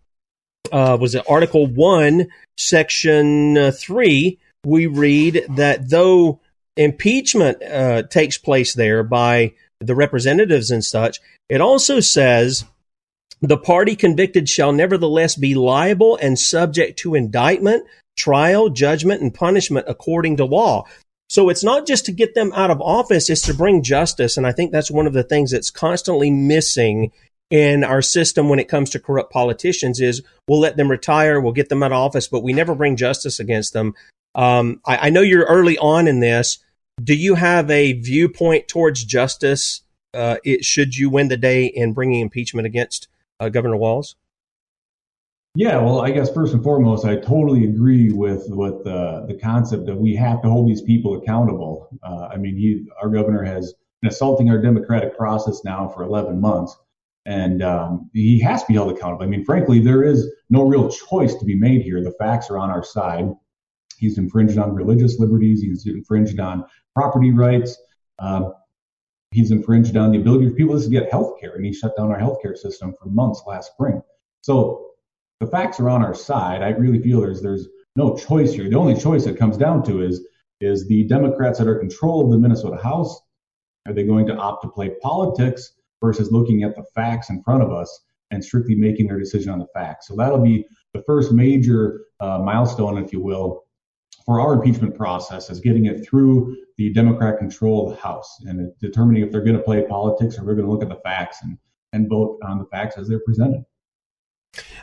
uh, 0.71 0.97
was 0.99 1.15
it 1.15 1.25
Article 1.27 1.67
1, 1.67 2.27
Section 2.57 3.57
uh, 3.57 3.71
3, 3.71 4.37
we 4.65 4.85
read 4.87 5.45
that 5.49 5.89
though 5.89 6.39
impeachment 6.77 7.61
uh, 7.63 8.03
takes 8.03 8.37
place 8.37 8.73
there 8.73 9.03
by 9.03 9.53
the 9.79 9.95
representatives 9.95 10.71
and 10.71 10.83
such, 10.83 11.19
it 11.49 11.61
also 11.61 11.99
says 11.99 12.63
the 13.41 13.57
party 13.57 13.95
convicted 13.95 14.47
shall 14.47 14.71
nevertheless 14.71 15.35
be 15.35 15.55
liable 15.55 16.17
and 16.21 16.37
subject 16.37 16.99
to 16.99 17.15
indictment, 17.15 17.85
trial, 18.17 18.69
judgment, 18.69 19.21
and 19.21 19.33
punishment 19.33 19.85
according 19.89 20.37
to 20.37 20.45
law. 20.45 20.85
So 21.29 21.49
it's 21.49 21.63
not 21.63 21.87
just 21.87 22.05
to 22.05 22.11
get 22.11 22.35
them 22.35 22.51
out 22.53 22.71
of 22.71 22.81
office, 22.81 23.29
it's 23.29 23.41
to 23.43 23.53
bring 23.53 23.83
justice. 23.83 24.37
And 24.37 24.45
I 24.45 24.51
think 24.51 24.71
that's 24.71 24.91
one 24.91 25.07
of 25.07 25.13
the 25.13 25.23
things 25.23 25.51
that's 25.51 25.69
constantly 25.69 26.29
missing 26.29 27.11
in 27.51 27.83
our 27.83 28.01
system 28.01 28.49
when 28.49 28.59
it 28.59 28.69
comes 28.69 28.89
to 28.89 28.99
corrupt 28.99 29.31
politicians 29.31 29.99
is 29.99 30.23
we'll 30.47 30.59
let 30.59 30.77
them 30.77 30.89
retire, 30.89 31.39
we'll 31.39 31.51
get 31.51 31.69
them 31.69 31.83
out 31.83 31.91
of 31.91 31.97
office, 31.97 32.27
but 32.27 32.43
we 32.43 32.53
never 32.53 32.73
bring 32.73 32.95
justice 32.95 33.39
against 33.39 33.73
them. 33.73 33.93
Um, 34.33 34.79
I, 34.87 35.07
I, 35.07 35.09
know 35.09 35.21
you're 35.21 35.45
early 35.45 35.77
on 35.77 36.07
in 36.07 36.21
this. 36.21 36.59
Do 37.03 37.13
you 37.13 37.35
have 37.35 37.69
a 37.69 37.93
viewpoint 37.93 38.69
towards 38.69 39.03
justice? 39.03 39.81
Uh, 40.13 40.37
it, 40.45 40.63
should 40.63 40.95
you 40.95 41.09
win 41.09 41.27
the 41.27 41.35
day 41.35 41.65
in 41.65 41.91
bringing 41.91 42.21
impeachment 42.21 42.65
against 42.65 43.09
uh, 43.41 43.49
Governor 43.49 43.75
Walz? 43.75 44.15
Yeah, 45.53 45.79
well, 45.79 45.99
I 45.99 46.11
guess 46.11 46.33
first 46.33 46.53
and 46.53 46.63
foremost, 46.63 47.03
I 47.03 47.17
totally 47.17 47.65
agree 47.65 48.09
with 48.09 48.45
with 48.47 48.87
uh, 48.87 49.25
the 49.25 49.33
concept 49.33 49.85
that 49.87 49.97
we 49.97 50.15
have 50.15 50.41
to 50.43 50.49
hold 50.49 50.69
these 50.69 50.81
people 50.81 51.21
accountable. 51.21 51.89
Uh, 52.01 52.29
I 52.31 52.37
mean, 52.37 52.55
he, 52.55 52.85
our 53.01 53.09
governor 53.09 53.43
has 53.43 53.73
been 54.01 54.09
assaulting 54.09 54.49
our 54.49 54.59
democratic 54.59 55.17
process 55.17 55.65
now 55.65 55.89
for 55.89 56.03
11 56.03 56.39
months 56.39 56.77
and 57.25 57.61
um, 57.61 58.09
he 58.13 58.39
has 58.39 58.61
to 58.61 58.67
be 58.67 58.73
held 58.73 58.91
accountable. 58.91 59.23
I 59.23 59.27
mean, 59.27 59.45
frankly, 59.45 59.79
there 59.79 60.03
is 60.03 60.27
no 60.49 60.63
real 60.63 60.89
choice 60.89 61.35
to 61.35 61.45
be 61.45 61.55
made 61.55 61.81
here. 61.81 62.03
The 62.03 62.15
facts 62.19 62.49
are 62.49 62.57
on 62.57 62.69
our 62.69 62.83
side. 62.83 63.29
He's 63.97 64.17
infringed 64.17 64.57
on 64.57 64.73
religious 64.73 65.19
liberties. 65.19 65.61
He's 65.61 65.85
infringed 65.85 66.39
on 66.39 66.65
property 66.95 67.31
rights. 67.31 67.77
Uh, 68.17 68.49
he's 69.31 69.51
infringed 69.51 69.95
on 69.95 70.11
the 70.11 70.19
ability 70.19 70.47
of 70.47 70.55
people 70.55 70.79
to 70.79 70.89
get 70.89 71.11
health 71.11 71.39
care, 71.39 71.55
and 71.55 71.65
he 71.65 71.73
shut 71.73 71.95
down 71.95 72.11
our 72.11 72.19
healthcare 72.19 72.57
system 72.57 72.95
for 72.99 73.09
months 73.09 73.43
last 73.45 73.71
spring. 73.73 74.01
So 74.41 74.87
the 75.39 75.47
facts 75.47 75.79
are 75.79 75.89
on 75.89 76.03
our 76.03 76.15
side. 76.15 76.63
I 76.63 76.69
really 76.69 77.01
feel 77.01 77.21
there's 77.21 77.41
there's 77.41 77.67
no 77.95 78.15
choice 78.15 78.53
here. 78.53 78.69
The 78.69 78.77
only 78.77 78.99
choice 78.99 79.25
that 79.25 79.37
comes 79.37 79.57
down 79.57 79.83
to 79.83 80.01
is 80.01 80.25
is 80.59 80.87
the 80.87 81.03
Democrats 81.03 81.59
that 81.59 81.67
are 81.67 81.79
control 81.79 82.23
of 82.23 82.31
the 82.31 82.37
Minnesota 82.37 82.81
House. 82.81 83.21
Are 83.87 83.93
they 83.93 84.03
going 84.03 84.27
to 84.27 84.35
opt 84.35 84.63
to 84.63 84.69
play 84.69 84.91
politics? 85.01 85.73
Versus 86.01 86.31
looking 86.31 86.63
at 86.63 86.75
the 86.75 86.83
facts 86.95 87.29
in 87.29 87.41
front 87.43 87.63
of 87.63 87.71
us 87.71 88.05
and 88.31 88.43
strictly 88.43 88.75
making 88.75 89.07
their 89.07 89.19
decision 89.19 89.51
on 89.51 89.59
the 89.59 89.67
facts. 89.73 90.07
So 90.07 90.15
that'll 90.15 90.41
be 90.41 90.65
the 90.93 91.03
first 91.03 91.31
major 91.31 92.01
uh, 92.19 92.39
milestone, 92.39 92.97
if 92.97 93.13
you 93.13 93.21
will, 93.21 93.63
for 94.25 94.39
our 94.39 94.53
impeachment 94.53 94.95
process 94.95 95.49
is 95.49 95.59
getting 95.59 95.85
it 95.85 96.05
through 96.05 96.55
the 96.77 96.91
Democrat 96.93 97.37
control 97.37 97.89
of 97.89 97.95
the 97.95 98.01
House 98.01 98.39
and 98.45 98.71
determining 98.79 99.23
if 99.23 99.31
they're 99.31 99.43
going 99.43 99.57
to 99.57 99.61
play 99.61 99.83
politics 99.87 100.37
or 100.37 100.43
we're 100.43 100.55
going 100.55 100.65
to 100.65 100.71
look 100.71 100.83
at 100.83 100.89
the 100.89 101.01
facts 101.03 101.39
and, 101.43 101.57
and 101.93 102.09
vote 102.09 102.39
on 102.43 102.59
the 102.59 102.65
facts 102.65 102.97
as 102.97 103.07
they're 103.07 103.19
presented. 103.19 103.63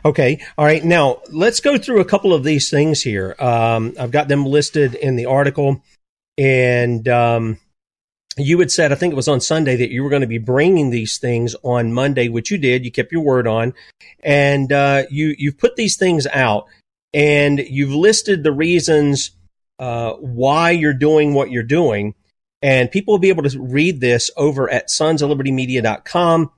Okay. 0.05 0.41
All 0.57 0.65
right. 0.65 0.83
Now 0.83 1.21
let's 1.31 1.61
go 1.61 1.77
through 1.77 2.01
a 2.01 2.05
couple 2.05 2.33
of 2.33 2.43
these 2.43 2.71
things 2.71 3.03
here. 3.03 3.37
Um, 3.39 3.95
I've 3.99 4.11
got 4.11 4.29
them 4.29 4.47
listed 4.47 4.95
in 4.95 5.17
the 5.17 5.27
article, 5.27 5.83
and 6.39 7.07
um, 7.09 7.59
you 8.39 8.59
had 8.59 8.71
said, 8.71 8.93
I 8.93 8.95
think 8.95 9.13
it 9.13 9.17
was 9.17 9.29
on 9.29 9.41
Sunday, 9.41 9.77
that 9.77 9.91
you 9.91 10.03
were 10.03 10.11
going 10.11 10.23
to 10.23 10.29
be 10.29 10.39
bringing 10.39 10.91
these 10.91 11.19
things 11.19 11.55
on 11.63 11.93
Monday, 11.93 12.29
which 12.29 12.51
you 12.51 12.59
did. 12.59 12.85
You 12.85 12.91
kept 12.91 13.13
your 13.13 13.23
word 13.23 13.47
on, 13.47 13.75
and 14.21 14.73
uh, 14.73 15.05
you 15.11 15.35
you've 15.39 15.59
put 15.59 15.77
these 15.77 15.97
things 15.97 16.27
out, 16.27 16.67
and 17.15 17.59
you've 17.59 17.95
listed 17.95 18.43
the 18.43 18.53
reasons 18.53 19.33
uh, 19.79 20.13
why 20.15 20.71
you're 20.71 20.95
doing 20.95 21.35
what 21.35 21.51
you're 21.51 21.63
doing, 21.63 22.15
and 22.63 22.91
people 22.91 23.15
will 23.15 23.19
be 23.19 23.31
able 23.31 23.45
to 23.45 23.61
read 23.61 24.01
this 24.01 24.31
over 24.37 24.71
at 24.71 24.91
sons 24.91 25.23
of 25.23 25.31
sonsoflibertymedia.com. 25.31 26.51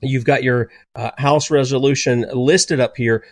You've 0.00 0.24
got 0.24 0.42
your 0.42 0.70
uh, 0.94 1.12
House 1.16 1.50
resolution 1.50 2.26
listed 2.32 2.80
up 2.80 2.96
here. 2.96 3.24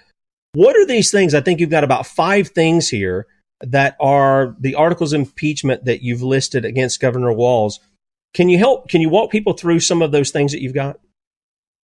What 0.53 0.77
are 0.77 0.87
these 0.87 1.11
things? 1.11 1.35
I 1.35 1.41
think 1.41 1.61
you've 1.61 1.71
got 1.71 1.85
about 1.85 2.07
five 2.07 2.49
things 2.49 2.89
here 2.89 3.27
that 3.61 3.97
are 4.01 4.57
the 4.59 4.75
articles 4.75 5.13
of 5.13 5.21
impeachment 5.21 5.85
that 5.85 6.03
you've 6.03 6.23
listed 6.23 6.65
against 6.65 7.01
Governor 7.01 7.33
Walz. 7.33 7.81
Can 8.35 8.49
you 8.49 8.59
help? 8.59 8.89
Can 8.89 9.01
you 9.01 9.09
walk 9.09 9.31
people 9.31 9.53
through 9.53 9.81
some 9.81 10.03
of 10.03 10.13
those 10.13 10.31
things 10.31 10.53
that 10.53 10.63
you've 10.63 10.75
got? 10.75 10.99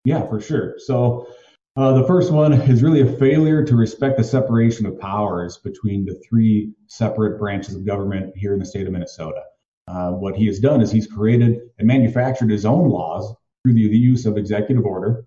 Yeah, 0.06 0.28
for 0.28 0.40
sure. 0.40 0.76
So 0.78 1.28
uh, 1.76 1.94
the 1.94 2.08
first 2.08 2.32
one 2.32 2.54
is 2.54 2.84
really 2.84 3.02
a 3.02 3.18
failure 3.18 3.64
to 3.66 3.76
respect 3.76 4.18
the 4.18 4.24
separation 4.24 4.86
of 4.86 5.00
powers 5.00 5.58
between 5.58 6.06
the 6.06 6.22
three 6.30 6.74
separate 6.88 7.40
branches 7.40 7.76
of 7.76 7.86
government 7.86 8.34
here 8.38 8.54
in 8.54 8.60
the 8.60 8.66
state 8.66 8.88
of 8.88 8.94
Minnesota. 8.94 9.42
Uh, 9.88 10.12
what 10.12 10.36
he 10.36 10.46
has 10.48 10.60
done 10.60 10.82
is 10.82 10.92
he's 10.92 11.08
created 11.08 11.60
and 11.78 11.88
manufactured 11.88 12.50
his 12.50 12.66
own 12.66 12.90
laws 12.90 13.34
through 13.64 13.74
the, 13.74 13.88
the 13.88 13.98
use 13.98 14.26
of 14.26 14.38
executive 14.38 14.86
order. 14.86 15.26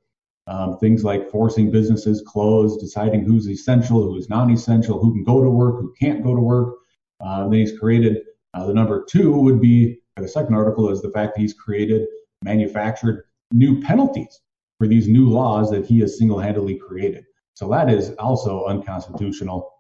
Um, 0.49 0.79
things 0.79 1.05
like 1.05 1.31
forcing 1.31 1.71
businesses 1.71 2.23
closed, 2.27 2.81
deciding 2.81 3.23
who's 3.23 3.49
essential, 3.49 4.03
who's 4.03 4.31
non-essential, 4.31 4.99
who 4.99 5.13
can 5.13 5.23
go 5.23 5.45
to 5.45 5.51
work, 5.51 5.81
who 5.81 5.95
can't 6.01 6.25
go 6.25 6.35
to 6.35 6.41
work. 6.41 6.75
Uh, 7.21 7.49
then 7.49 7.61
he's 7.61 7.79
created 7.79 8.23
uh, 8.55 8.67
the 8.67 8.73
number 8.73 9.05
two 9.09 9.33
would 9.33 9.61
be 9.61 10.01
the 10.17 10.29
second 10.29 10.55
article 10.55 10.91
is 10.91 11.01
the 11.03 11.11
fact 11.11 11.35
that 11.35 11.41
he's 11.41 11.55
created, 11.55 12.07
manufactured 12.43 13.25
new 13.53 13.81
penalties 13.83 14.41
for 14.79 14.87
these 14.87 15.09
new 15.09 15.29
laws 15.29 15.71
that 15.71 15.87
he 15.87 16.01
has 16.01 16.19
single-handedly 16.19 16.77
created. 16.77 17.25
So 17.55 17.69
that 17.71 17.91
is 17.91 18.11
also 18.19 18.67
unconstitutional. 18.67 19.71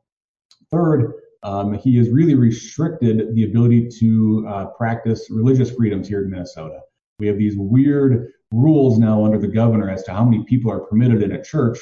Third, 0.71 1.13
um, 1.43 1.75
he 1.75 1.97
has 1.97 2.09
really 2.11 2.35
restricted 2.35 3.35
the 3.35 3.45
ability 3.45 3.89
to 4.01 4.47
uh, 4.49 4.67
practice 4.67 5.29
religious 5.31 5.71
freedoms 5.71 6.09
here 6.09 6.23
in 6.23 6.31
Minnesota. 6.31 6.81
We 7.19 7.27
have 7.29 7.39
these 7.39 7.57
weird 7.57 8.33
rules 8.53 8.99
now 8.99 9.25
under 9.25 9.39
the 9.39 9.49
governor 9.49 9.91
as 9.91 10.03
to 10.05 10.13
how 10.13 10.25
many 10.25 10.45
people 10.45 10.71
are 10.71 10.81
permitted 10.81 11.23
in 11.23 11.33
a 11.33 11.43
church. 11.43 11.79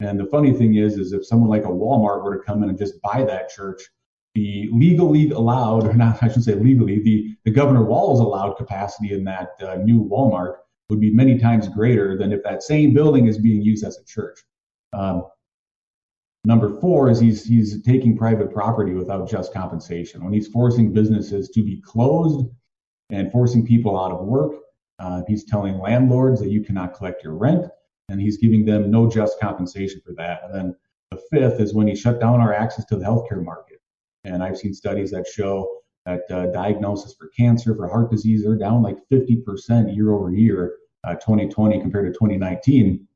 And 0.00 0.18
the 0.18 0.26
funny 0.26 0.52
thing 0.52 0.76
is, 0.76 0.98
is 0.98 1.12
if 1.12 1.26
someone 1.26 1.50
like 1.50 1.64
a 1.64 1.68
Walmart 1.68 2.22
were 2.22 2.36
to 2.36 2.42
come 2.42 2.62
in 2.62 2.68
and 2.68 2.78
just 2.78 3.00
buy 3.02 3.24
that 3.24 3.48
church, 3.48 3.82
the 4.34 4.68
legally 4.72 5.30
allowed, 5.30 5.86
or 5.86 5.94
not, 5.94 6.22
I 6.22 6.28
should 6.28 6.44
say 6.44 6.54
legally, 6.54 7.02
the, 7.02 7.34
the 7.44 7.50
Governor 7.50 7.82
Walz 7.82 8.20
allowed 8.20 8.52
capacity 8.52 9.14
in 9.14 9.24
that 9.24 9.50
uh, 9.62 9.76
new 9.76 10.04
Walmart 10.04 10.56
would 10.90 11.00
be 11.00 11.10
many 11.10 11.38
times 11.38 11.68
greater 11.68 12.16
than 12.16 12.32
if 12.32 12.42
that 12.44 12.62
same 12.62 12.92
building 12.92 13.26
is 13.26 13.38
being 13.38 13.62
used 13.62 13.84
as 13.84 13.98
a 13.98 14.04
church. 14.04 14.40
Um, 14.92 15.24
number 16.44 16.78
four 16.80 17.10
is 17.10 17.18
he's 17.18 17.44
he's 17.44 17.82
taking 17.82 18.16
private 18.16 18.52
property 18.52 18.92
without 18.92 19.28
just 19.28 19.52
compensation. 19.52 20.22
When 20.22 20.32
he's 20.32 20.48
forcing 20.48 20.92
businesses 20.92 21.48
to 21.50 21.62
be 21.62 21.80
closed 21.80 22.46
and 23.10 23.32
forcing 23.32 23.66
people 23.66 23.98
out 23.98 24.12
of 24.12 24.26
work, 24.26 24.52
uh, 24.98 25.22
he's 25.26 25.44
telling 25.44 25.78
landlords 25.78 26.40
that 26.40 26.50
you 26.50 26.62
cannot 26.62 26.94
collect 26.94 27.22
your 27.22 27.34
rent, 27.34 27.66
and 28.08 28.20
he's 28.20 28.38
giving 28.38 28.64
them 28.64 28.90
no 28.90 29.08
just 29.08 29.38
compensation 29.40 30.00
for 30.04 30.12
that. 30.14 30.42
And 30.44 30.54
then 30.54 30.76
the 31.10 31.20
fifth 31.30 31.60
is 31.60 31.74
when 31.74 31.86
he 31.86 31.94
shut 31.94 32.20
down 32.20 32.40
our 32.40 32.54
access 32.54 32.84
to 32.86 32.96
the 32.96 33.04
healthcare 33.04 33.42
market. 33.42 33.80
And 34.24 34.42
I've 34.42 34.58
seen 34.58 34.74
studies 34.74 35.10
that 35.12 35.26
show 35.26 35.80
that 36.04 36.22
uh, 36.30 36.46
diagnosis 36.46 37.14
for 37.14 37.28
cancer, 37.36 37.74
for 37.74 37.88
heart 37.88 38.10
disease, 38.10 38.46
are 38.46 38.56
down 38.56 38.82
like 38.82 38.96
50% 39.12 39.94
year 39.94 40.12
over 40.12 40.32
year, 40.32 40.76
uh, 41.04 41.14
2020 41.14 41.80
compared 41.80 42.06
to 42.06 42.12
2019. 42.12 43.06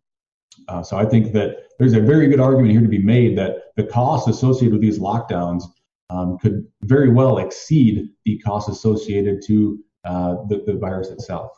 Uh, 0.68 0.82
so 0.82 0.96
I 0.96 1.04
think 1.04 1.32
that 1.32 1.68
there's 1.78 1.94
a 1.94 2.00
very 2.00 2.28
good 2.28 2.40
argument 2.40 2.72
here 2.72 2.82
to 2.82 2.88
be 2.88 2.98
made 2.98 3.38
that 3.38 3.74
the 3.76 3.84
costs 3.84 4.28
associated 4.28 4.72
with 4.72 4.82
these 4.82 4.98
lockdowns 4.98 5.62
um, 6.10 6.38
could 6.38 6.66
very 6.82 7.08
well 7.10 7.38
exceed 7.38 8.10
the 8.24 8.38
costs 8.38 8.68
associated 8.68 9.42
to 9.46 9.78
uh, 10.04 10.36
the, 10.48 10.62
the 10.66 10.74
virus 10.74 11.08
itself. 11.08 11.52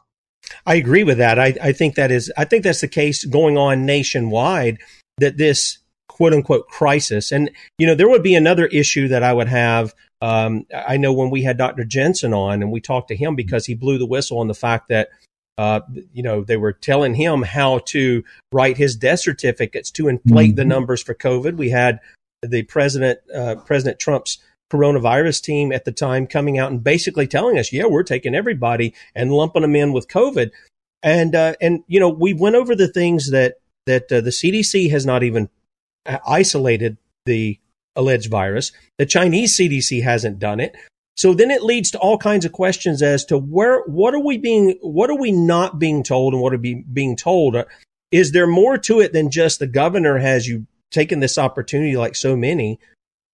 I 0.66 0.74
agree 0.76 1.04
with 1.04 1.18
that. 1.18 1.38
I, 1.38 1.54
I 1.62 1.72
think 1.72 1.94
that 1.96 2.10
is 2.10 2.32
I 2.36 2.44
think 2.44 2.64
that's 2.64 2.80
the 2.80 2.88
case 2.88 3.24
going 3.24 3.56
on 3.58 3.86
nationwide 3.86 4.78
that 5.18 5.36
this 5.36 5.78
quote 6.08 6.34
unquote 6.34 6.66
crisis 6.68 7.32
and 7.32 7.50
you 7.78 7.86
know 7.86 7.94
there 7.94 8.08
would 8.08 8.22
be 8.22 8.34
another 8.34 8.66
issue 8.66 9.08
that 9.08 9.22
I 9.22 9.32
would 9.32 9.48
have 9.48 9.94
um, 10.20 10.66
I 10.72 10.98
know 10.98 11.12
when 11.12 11.30
we 11.30 11.42
had 11.42 11.58
Dr. 11.58 11.84
Jensen 11.84 12.32
on 12.32 12.62
and 12.62 12.70
we 12.70 12.80
talked 12.80 13.08
to 13.08 13.16
him 13.16 13.34
because 13.34 13.66
he 13.66 13.74
blew 13.74 13.98
the 13.98 14.06
whistle 14.06 14.38
on 14.38 14.46
the 14.46 14.54
fact 14.54 14.88
that 14.88 15.08
uh, 15.58 15.80
you 16.12 16.22
know 16.22 16.42
they 16.44 16.56
were 16.56 16.72
telling 16.72 17.14
him 17.14 17.42
how 17.42 17.78
to 17.86 18.24
write 18.52 18.76
his 18.76 18.96
death 18.96 19.20
certificates 19.20 19.90
to 19.92 20.08
inflate 20.08 20.50
mm-hmm. 20.50 20.56
the 20.56 20.64
numbers 20.64 21.02
for 21.02 21.14
COVID. 21.14 21.56
We 21.56 21.70
had 21.70 22.00
the 22.42 22.62
president 22.62 23.20
uh, 23.34 23.56
President 23.56 23.98
Trump's 23.98 24.38
coronavirus 24.72 25.42
team 25.42 25.72
at 25.72 25.84
the 25.84 25.92
time 25.92 26.26
coming 26.26 26.58
out 26.58 26.70
and 26.70 26.82
basically 26.82 27.26
telling 27.26 27.58
us, 27.58 27.72
yeah, 27.72 27.84
we're 27.84 28.02
taking 28.02 28.34
everybody 28.34 28.94
and 29.14 29.32
lumping 29.32 29.62
them 29.62 29.76
in 29.76 29.92
with 29.92 30.08
COVID. 30.08 30.50
And, 31.02 31.34
uh, 31.34 31.54
and, 31.60 31.84
you 31.88 32.00
know, 32.00 32.08
we 32.08 32.32
went 32.32 32.56
over 32.56 32.74
the 32.74 32.88
things 32.88 33.30
that, 33.30 33.56
that 33.86 34.10
uh, 34.10 34.20
the 34.20 34.30
CDC 34.30 34.90
has 34.90 35.04
not 35.04 35.22
even 35.22 35.50
isolated 36.26 36.96
the 37.26 37.58
alleged 37.94 38.30
virus. 38.30 38.72
The 38.98 39.06
Chinese 39.06 39.58
CDC 39.58 40.02
hasn't 40.02 40.38
done 40.38 40.60
it. 40.60 40.74
So 41.16 41.34
then 41.34 41.50
it 41.50 41.62
leads 41.62 41.90
to 41.90 41.98
all 41.98 42.16
kinds 42.16 42.46
of 42.46 42.52
questions 42.52 43.02
as 43.02 43.26
to 43.26 43.36
where, 43.36 43.82
what 43.82 44.14
are 44.14 44.24
we 44.24 44.38
being, 44.38 44.78
what 44.80 45.10
are 45.10 45.18
we 45.18 45.30
not 45.30 45.78
being 45.78 46.02
told 46.02 46.32
and 46.32 46.42
what 46.42 46.54
are 46.54 46.58
be, 46.58 46.82
being 46.90 47.16
told? 47.16 47.56
Is 48.10 48.32
there 48.32 48.46
more 48.46 48.78
to 48.78 49.00
it 49.00 49.12
than 49.12 49.30
just 49.30 49.58
the 49.58 49.66
governor 49.66 50.18
has 50.18 50.46
you 50.46 50.66
taken 50.90 51.20
this 51.20 51.36
opportunity 51.36 51.96
like 51.96 52.16
so 52.16 52.36
many 52.36 52.78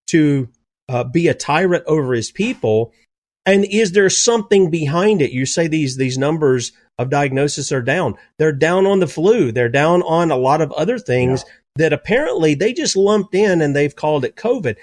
to 0.07 0.49
uh, 0.89 1.03
be 1.03 1.27
a 1.27 1.33
tyrant 1.33 1.83
over 1.85 2.13
his 2.13 2.31
people? 2.31 2.91
And 3.45 3.65
is 3.65 3.93
there 3.93 4.09
something 4.09 4.69
behind 4.69 5.21
it? 5.21 5.31
You 5.31 5.45
say 5.45 5.67
these 5.67 5.95
these 5.95 6.17
numbers 6.17 6.71
of 6.97 7.09
diagnosis 7.09 7.71
are 7.71 7.81
down. 7.81 8.15
They're 8.37 8.51
down 8.51 8.85
on 8.85 8.99
the 8.99 9.07
flu. 9.07 9.51
They're 9.51 9.69
down 9.69 10.01
on 10.01 10.31
a 10.31 10.37
lot 10.37 10.61
of 10.61 10.71
other 10.73 10.99
things 10.99 11.45
yeah. 11.45 11.53
that 11.77 11.93
apparently 11.93 12.55
they 12.55 12.73
just 12.73 12.97
lumped 12.97 13.33
in 13.33 13.61
and 13.61 13.75
they've 13.75 13.95
called 13.95 14.25
it 14.25 14.35
COVID. 14.35 14.75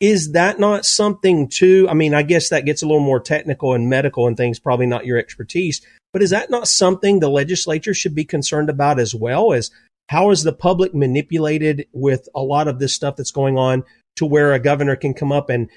Is 0.00 0.32
that 0.32 0.60
not 0.60 0.84
something 0.84 1.48
too? 1.48 1.86
I 1.90 1.94
mean, 1.94 2.14
I 2.14 2.22
guess 2.22 2.50
that 2.50 2.64
gets 2.64 2.82
a 2.82 2.86
little 2.86 3.00
more 3.00 3.20
technical 3.20 3.74
and 3.74 3.88
medical 3.88 4.26
and 4.26 4.36
things, 4.36 4.58
probably 4.58 4.86
not 4.86 5.06
your 5.06 5.18
expertise, 5.18 5.80
but 6.12 6.22
is 6.22 6.30
that 6.30 6.50
not 6.50 6.68
something 6.68 7.18
the 7.18 7.28
legislature 7.28 7.94
should 7.94 8.14
be 8.14 8.24
concerned 8.24 8.70
about 8.70 9.00
as 9.00 9.14
well 9.14 9.52
as 9.52 9.70
how 10.08 10.30
is 10.30 10.42
the 10.42 10.52
public 10.52 10.94
manipulated 10.94 11.86
with 11.92 12.28
a 12.34 12.42
lot 12.42 12.68
of 12.68 12.78
this 12.78 12.94
stuff 12.94 13.16
that's 13.16 13.30
going 13.30 13.56
on 13.56 13.84
to 14.16 14.26
where 14.26 14.52
a 14.52 14.58
governor 14.58 14.96
can 14.96 15.14
come 15.14 15.32
up 15.32 15.50
and 15.50 15.70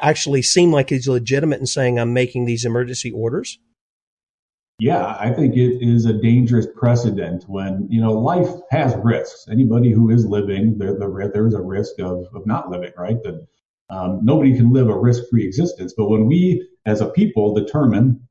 actually 0.00 0.42
seem 0.42 0.72
like 0.72 0.90
he's 0.90 1.08
legitimate 1.08 1.60
in 1.60 1.66
saying, 1.66 1.98
I'm 1.98 2.12
making 2.12 2.44
these 2.44 2.64
emergency 2.64 3.10
orders? 3.10 3.58
Yeah, 4.78 5.14
I 5.20 5.30
think 5.30 5.56
it 5.56 5.86
is 5.86 6.06
a 6.06 6.14
dangerous 6.14 6.66
precedent 6.74 7.44
when, 7.48 7.86
you 7.90 8.00
know, 8.00 8.12
life 8.12 8.48
has 8.70 8.96
risks. 9.02 9.46
Anybody 9.50 9.90
who 9.92 10.10
is 10.10 10.24
living, 10.24 10.78
there, 10.78 10.96
there 10.98 11.46
is 11.46 11.54
a 11.54 11.60
risk 11.60 11.98
of, 11.98 12.24
of 12.34 12.46
not 12.46 12.70
living, 12.70 12.92
right? 12.96 13.22
That 13.22 13.46
um, 13.90 14.20
nobody 14.22 14.56
can 14.56 14.72
live 14.72 14.88
a 14.88 14.98
risk 14.98 15.24
free 15.28 15.46
existence. 15.46 15.92
But 15.94 16.08
when 16.08 16.26
we 16.26 16.66
as 16.86 17.02
a 17.02 17.10
people 17.10 17.52
determine, 17.54 18.26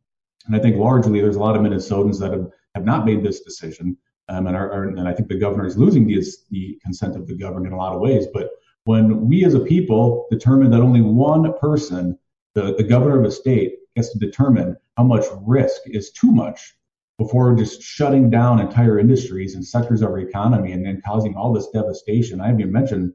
and 0.48 0.56
I 0.56 0.60
think 0.60 0.78
largely 0.78 1.22
there's 1.22 1.36
a 1.36 1.40
lot 1.40 1.56
of 1.56 1.62
Minnesotans 1.62 2.20
that 2.20 2.32
have, 2.32 2.48
have 2.74 2.86
not 2.86 3.06
made 3.06 3.24
this 3.24 3.42
decision, 3.42 3.96
um, 4.28 4.48
and, 4.48 4.56
are, 4.56 4.72
are, 4.72 4.88
and 4.88 5.08
I 5.08 5.14
think 5.14 5.30
the 5.30 5.38
governor 5.38 5.68
is 5.68 5.78
losing 5.78 6.08
the, 6.08 6.24
the 6.50 6.80
consent 6.84 7.16
of 7.16 7.28
the 7.28 7.36
governed 7.36 7.68
in 7.68 7.74
a 7.74 7.78
lot 7.78 7.94
of 7.94 8.02
ways. 8.02 8.26
But 8.34 8.50
when 8.90 9.28
we 9.28 9.46
as 9.46 9.54
a 9.54 9.60
people 9.60 10.26
determine 10.32 10.72
that 10.72 10.82
only 10.82 11.02
one 11.02 11.54
person, 11.60 12.18
the, 12.56 12.74
the 12.76 12.84
governor 12.84 13.20
of 13.20 13.24
a 13.24 13.30
state, 13.30 13.76
gets 13.96 14.12
to 14.12 14.18
determine 14.18 14.76
how 14.98 15.04
much 15.04 15.26
risk 15.46 15.80
is 15.86 16.10
too 16.10 16.32
much 16.32 16.74
before 17.20 17.54
just 17.54 17.84
shutting 17.84 18.32
down 18.32 18.60
entire 18.60 18.98
industries 18.98 19.54
and 19.54 19.64
sectors 19.64 20.02
of 20.02 20.10
our 20.10 20.18
economy 20.18 20.72
and 20.72 20.84
then 20.84 21.04
causing 21.06 21.36
all 21.36 21.54
this 21.54 21.68
devastation. 21.72 22.42
I 22.42 22.48
haven't 22.48 22.62
even 22.62 22.74
mentioned 22.74 23.14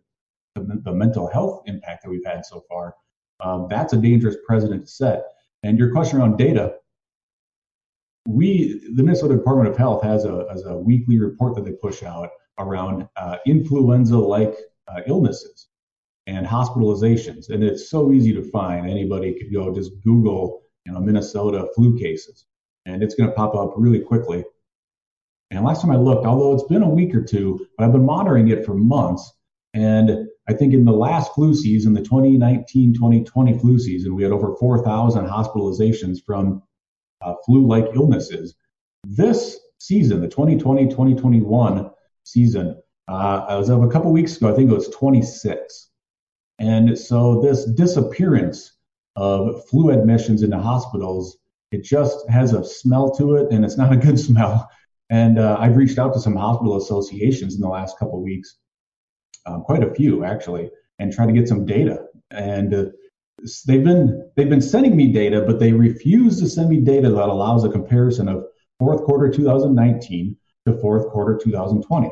the, 0.55 0.81
the 0.85 0.93
mental 0.93 1.29
health 1.29 1.62
impact 1.66 2.05
that 2.05 2.11
we've 2.11 2.25
had 2.25 2.47
so 2.47 2.62
far. 2.68 2.95
Um, 3.41 3.66
that's 3.68 3.95
a 3.95 3.97
dangerous 3.97 4.37
precedent 4.47 4.87
to 4.87 4.93
set. 4.93 5.25
And 5.64 5.77
your 5.77 5.91
question 5.91 6.20
around 6.20 6.37
data, 6.37 6.77
we, 8.29 8.81
the 8.95 9.03
Minnesota 9.03 9.35
Department 9.35 9.70
of 9.70 9.77
Health 9.77 10.05
has 10.05 10.25
a, 10.25 10.47
has 10.53 10.64
a 10.66 10.77
weekly 10.77 11.18
report 11.18 11.57
that 11.57 11.64
they 11.64 11.72
push 11.72 12.05
out 12.05 12.31
around 12.61 13.09
uh, 13.16 13.39
influenza-like 13.45 14.55
uh, 14.89 15.01
illnesses 15.07 15.68
and 16.26 16.47
hospitalizations. 16.47 17.51
And 17.51 17.62
it's 17.62 17.91
so 17.91 18.12
easy 18.12 18.32
to 18.35 18.43
find. 18.51 18.89
Anybody 18.89 19.35
could 19.35 19.53
go 19.53 19.74
just 19.74 19.93
Google, 20.03 20.62
you 20.87 20.93
know, 20.93 21.01
Minnesota 21.01 21.68
flu 21.74 21.99
cases, 21.99 22.47
and 22.87 23.03
it's 23.03 23.14
going 23.14 23.28
to 23.28 23.37
pop 23.37 23.55
up 23.55 23.74
really 23.76 24.01
quickly. 24.01 24.45
And 25.51 25.64
last 25.64 25.82
time 25.82 25.91
I 25.91 25.97
looked, 25.97 26.26
although 26.26 26.55
it's 26.55 26.68
been 26.68 26.82
a 26.82 26.89
week 26.89 27.14
or 27.14 27.22
two, 27.22 27.66
but 27.76 27.85
I've 27.85 27.93
been 27.93 28.07
monitoring 28.07 28.49
it 28.49 28.64
for 28.64 28.74
months. 28.74 29.32
And 29.72 30.28
I 30.49 30.53
think 30.53 30.72
in 30.74 30.85
the 30.85 30.93
last 30.93 31.35
flu 31.35 31.55
season, 31.55 31.95
the 31.95 32.03
2019 32.03 32.95
2020 32.95 33.59
flu 33.59 33.78
season, 33.78 34.14
we 34.14 34.22
had 34.22 34.32
over 34.32 34.55
4,000 34.57 35.26
hospitalizations 35.26 36.18
from 36.24 36.62
uh, 37.20 37.35
flu 37.45 37.66
like 37.66 37.87
illnesses. 37.95 38.55
This 39.05 39.59
season, 39.78 40.20
the 40.20 40.28
2020 40.28 40.87
2021 40.89 41.91
season, 42.24 42.80
uh, 43.09 43.46
as 43.48 43.68
of 43.68 43.82
a 43.82 43.88
couple 43.88 44.12
weeks 44.12 44.36
ago, 44.36 44.52
I 44.52 44.57
think 44.57 44.70
it 44.70 44.74
was 44.74 44.88
26. 44.88 45.90
And 46.59 46.98
so 46.98 47.40
this 47.40 47.64
disappearance 47.64 48.76
of 49.16 49.66
flu 49.68 49.90
admissions 49.90 50.42
into 50.42 50.59
hospitals, 50.59 51.36
it 51.70 51.84
just 51.84 52.28
has 52.28 52.52
a 52.52 52.64
smell 52.64 53.11
to 53.16 53.36
it, 53.36 53.52
and 53.52 53.64
it's 53.64 53.76
not 53.76 53.92
a 53.92 53.96
good 53.96 54.18
smell. 54.28 54.68
And 55.11 55.38
uh, 55.38 55.57
I've 55.59 55.76
reached 55.76 55.98
out 55.98 56.14
to 56.14 56.20
some 56.20 56.36
hospital 56.36 56.76
associations 56.76 57.55
in 57.55 57.61
the 57.61 57.68
last 57.68 57.98
couple 57.98 58.22
weeks, 58.22 58.57
um, 59.46 59.62
quite 59.62 59.82
a 59.82 59.92
few 59.92 60.24
actually, 60.24 60.70
and 60.98 61.12
try 61.12 61.26
to 61.26 61.32
get 61.32 61.48
some 61.48 61.66
data. 61.66 62.07
And 62.30 62.74
uh, 62.74 62.84
they've 63.66 63.84
been 63.84 64.30
they've 64.34 64.48
been 64.48 64.62
sending 64.62 64.96
me 64.96 65.12
data, 65.12 65.42
but 65.46 65.61
they 65.61 65.72
refuse 65.72 66.40
to 66.40 66.48
send 66.48 66.70
me 66.70 66.80
data 66.80 67.11
that 67.11 67.28
allows 67.28 67.64
a 67.64 67.68
comparison 67.68 68.28
of 68.28 68.44
fourth 68.78 69.05
quarter 69.05 69.30
2019 69.30 70.36
to 70.66 70.80
fourth 70.80 71.09
quarter 71.11 71.38
2020. 71.42 72.11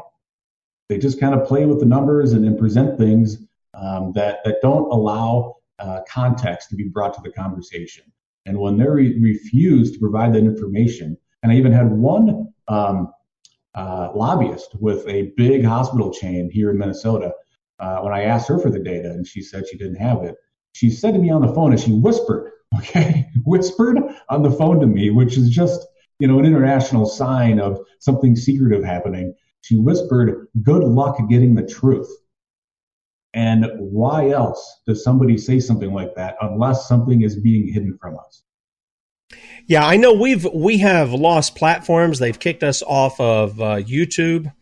They 0.93 0.99
just 0.99 1.19
kind 1.19 1.35
of 1.35 1.49
play 1.49 1.65
with 1.65 1.81
the 1.81 1.87
numbers 1.87 2.35
and 2.35 2.45
then 2.45 2.59
present 2.59 2.99
things 2.99 3.39
um, 3.73 4.13
that 4.15 4.45
that 4.45 4.59
don't 4.61 4.93
allow 4.93 5.57
uh, 5.79 6.01
context 6.07 6.69
to 6.69 6.77
be 6.77 6.85
brought 6.85 7.15
to 7.15 7.23
the 7.23 7.33
conversation. 7.33 8.05
And 8.45 8.59
when 8.59 8.77
they 8.77 8.87
re- 8.87 9.19
refuse 9.19 9.93
to 9.93 9.99
provide 9.99 10.35
that 10.35 10.41
information, 10.41 11.17
and 11.43 11.51
I 11.51 11.55
even 11.55 11.73
had 11.73 11.91
one 11.91 12.53
um, 12.69 13.11
uh, 13.75 14.11
lobbyist 14.15 14.77
with 14.81 15.09
a 15.09 15.33
big 15.35 15.65
hospital 15.65 16.13
chain 16.13 16.51
here 16.51 16.69
in 16.69 16.77
Minnesota. 16.77 17.33
Uh, 17.79 18.01
when 18.01 18.13
I 18.13 18.25
asked 18.25 18.49
her 18.49 18.59
for 18.59 18.69
the 18.69 18.79
data, 18.79 19.13
and 19.13 19.27
she 19.27 19.41
said 19.41 19.67
she 19.67 19.79
didn't 19.79 19.97
have 19.97 20.23
it, 20.25 20.37
she 20.73 20.91
said 20.91 21.15
to 21.15 21.19
me 21.19 21.31
on 21.31 21.41
the 21.41 21.55
phone, 21.55 21.73
and 21.73 21.81
she 21.81 21.93
whispered, 21.93 22.53
okay, 22.77 23.31
whispered 23.47 23.99
on 24.29 24.43
the 24.43 24.51
phone 24.51 24.79
to 24.81 24.87
me, 24.87 25.09
which 25.09 25.39
is 25.39 25.49
just 25.49 25.87
you 26.19 26.29
know 26.29 26.39
an 26.39 26.45
international 26.45 27.07
sign 27.07 27.59
of 27.59 27.81
something 27.99 28.37
secretive 28.37 28.85
happening. 28.85 29.35
She 29.63 29.77
whispered, 29.77 30.49
"Good 30.63 30.85
luck 30.85 31.19
getting 31.29 31.55
the 31.55 31.67
truth." 31.67 32.09
And 33.35 33.67
why 33.79 34.29
else 34.31 34.81
does 34.87 35.03
somebody 35.03 35.39
say 35.39 35.59
something 35.59 35.93
like 35.93 36.15
that 36.17 36.37
unless 36.43 36.87
something 36.87 37.23
is 37.23 37.35
being 37.35 37.67
hidden 37.67 37.97
from 37.99 38.19
us? 38.19 38.43
Yeah, 39.67 39.87
I 39.87 39.97
know 39.97 40.13
we've 40.13 40.45
we 40.53 40.79
have 40.79 41.13
lost 41.13 41.57
platforms. 41.57 42.19
They've 42.19 42.39
kicked 42.39 42.63
us 42.63 42.83
off 42.83 43.19
of 43.21 43.61
uh, 43.61 43.77
YouTube. 43.77 44.53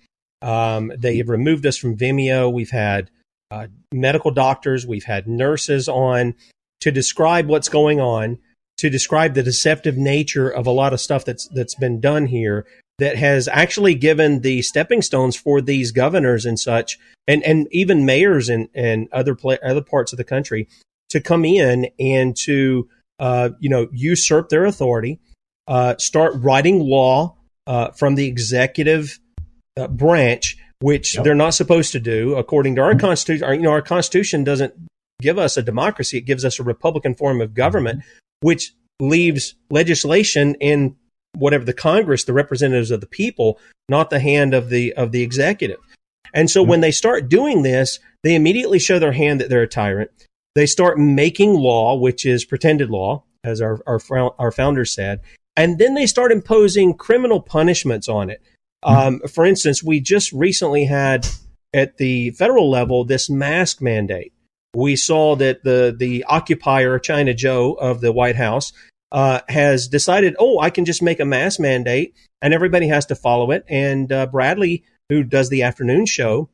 Um, 0.42 0.92
they 0.96 1.16
have 1.18 1.28
removed 1.28 1.66
us 1.66 1.76
from 1.76 1.96
Vimeo. 1.96 2.52
We've 2.52 2.70
had 2.70 3.10
uh, 3.50 3.66
medical 3.92 4.30
doctors, 4.30 4.86
we've 4.86 5.04
had 5.04 5.26
nurses 5.26 5.88
on 5.88 6.34
to 6.80 6.92
describe 6.92 7.48
what's 7.48 7.68
going 7.68 8.00
on, 8.00 8.38
to 8.78 8.88
describe 8.88 9.34
the 9.34 9.42
deceptive 9.42 9.96
nature 9.96 10.48
of 10.48 10.66
a 10.66 10.70
lot 10.70 10.92
of 10.92 11.00
stuff 11.00 11.24
that's 11.24 11.48
that's 11.48 11.74
been 11.74 12.00
done 12.00 12.26
here 12.26 12.66
that 13.00 13.16
has 13.16 13.48
actually 13.48 13.94
given 13.94 14.40
the 14.40 14.60
stepping 14.62 15.00
stones 15.00 15.34
for 15.34 15.60
these 15.60 15.90
governors 15.90 16.44
and 16.44 16.60
such, 16.60 16.98
and 17.26 17.42
and 17.42 17.66
even 17.72 18.04
mayors 18.06 18.48
and 18.48 18.68
and 18.74 19.08
other 19.10 19.36
other 19.62 19.82
parts 19.82 20.12
of 20.12 20.18
the 20.18 20.24
country 20.24 20.68
to 21.08 21.20
come 21.20 21.44
in 21.44 21.88
and 21.98 22.36
to 22.44 22.88
uh, 23.18 23.50
you 23.58 23.70
know 23.70 23.88
usurp 23.92 24.50
their 24.50 24.66
authority, 24.66 25.18
uh, 25.66 25.96
start 25.96 26.34
writing 26.36 26.80
law 26.80 27.36
uh, 27.66 27.90
from 27.92 28.14
the 28.14 28.26
executive 28.26 29.18
uh, 29.78 29.88
branch, 29.88 30.58
which 30.80 31.14
yep. 31.14 31.24
they're 31.24 31.34
not 31.34 31.54
supposed 31.54 31.92
to 31.92 32.00
do 32.00 32.34
according 32.36 32.74
to 32.76 32.82
our 32.82 32.90
mm-hmm. 32.90 33.00
constitution. 33.00 33.44
Our, 33.44 33.54
you 33.54 33.62
know, 33.62 33.70
our 33.70 33.82
constitution 33.82 34.44
doesn't 34.44 34.74
give 35.22 35.38
us 35.38 35.56
a 35.56 35.62
democracy; 35.62 36.18
it 36.18 36.26
gives 36.26 36.44
us 36.44 36.60
a 36.60 36.62
republican 36.62 37.14
form 37.14 37.40
of 37.40 37.54
government, 37.54 38.00
mm-hmm. 38.00 38.46
which 38.46 38.74
leaves 39.00 39.54
legislation 39.70 40.54
in 40.60 40.96
whatever 41.36 41.64
the 41.64 41.72
Congress, 41.72 42.24
the 42.24 42.32
representatives 42.32 42.90
of 42.90 43.00
the 43.00 43.06
people, 43.06 43.58
not 43.88 44.10
the 44.10 44.20
hand 44.20 44.54
of 44.54 44.68
the 44.68 44.92
of 44.94 45.12
the 45.12 45.22
executive. 45.22 45.80
And 46.32 46.50
so 46.50 46.60
mm-hmm. 46.60 46.70
when 46.70 46.80
they 46.80 46.92
start 46.92 47.28
doing 47.28 47.62
this, 47.62 47.98
they 48.22 48.34
immediately 48.34 48.78
show 48.78 48.98
their 48.98 49.12
hand 49.12 49.40
that 49.40 49.48
they're 49.48 49.62
a 49.62 49.68
tyrant. 49.68 50.10
They 50.54 50.66
start 50.66 50.98
making 50.98 51.54
law, 51.54 51.96
which 51.96 52.26
is 52.26 52.44
pretended 52.44 52.90
law, 52.90 53.24
as 53.44 53.60
our 53.60 53.80
our, 53.86 54.00
our 54.38 54.52
founders 54.52 54.92
said, 54.92 55.20
and 55.56 55.78
then 55.78 55.94
they 55.94 56.06
start 56.06 56.32
imposing 56.32 56.94
criminal 56.94 57.40
punishments 57.40 58.08
on 58.08 58.30
it. 58.30 58.42
Mm-hmm. 58.84 59.24
Um, 59.24 59.28
for 59.28 59.44
instance, 59.44 59.82
we 59.82 60.00
just 60.00 60.32
recently 60.32 60.84
had 60.84 61.26
at 61.72 61.98
the 61.98 62.30
federal 62.32 62.70
level 62.70 63.04
this 63.04 63.30
mask 63.30 63.80
mandate. 63.80 64.32
We 64.74 64.96
saw 64.96 65.36
that 65.36 65.64
the 65.64 65.94
the 65.96 66.24
occupier 66.24 66.98
China 66.98 67.34
Joe 67.34 67.74
of 67.74 68.00
the 68.00 68.12
White 68.12 68.36
House 68.36 68.72
uh, 69.12 69.40
has 69.48 69.88
decided, 69.88 70.36
oh, 70.38 70.58
I 70.60 70.70
can 70.70 70.84
just 70.84 71.02
make 71.02 71.20
a 71.20 71.24
mask 71.24 71.60
mandate 71.60 72.14
and 72.42 72.54
everybody 72.54 72.88
has 72.88 73.06
to 73.06 73.14
follow 73.14 73.50
it. 73.50 73.64
And 73.68 74.10
uh, 74.12 74.26
Bradley, 74.26 74.84
who 75.08 75.22
does 75.22 75.48
the 75.48 75.62
afternoon 75.62 76.06
show, 76.06 76.48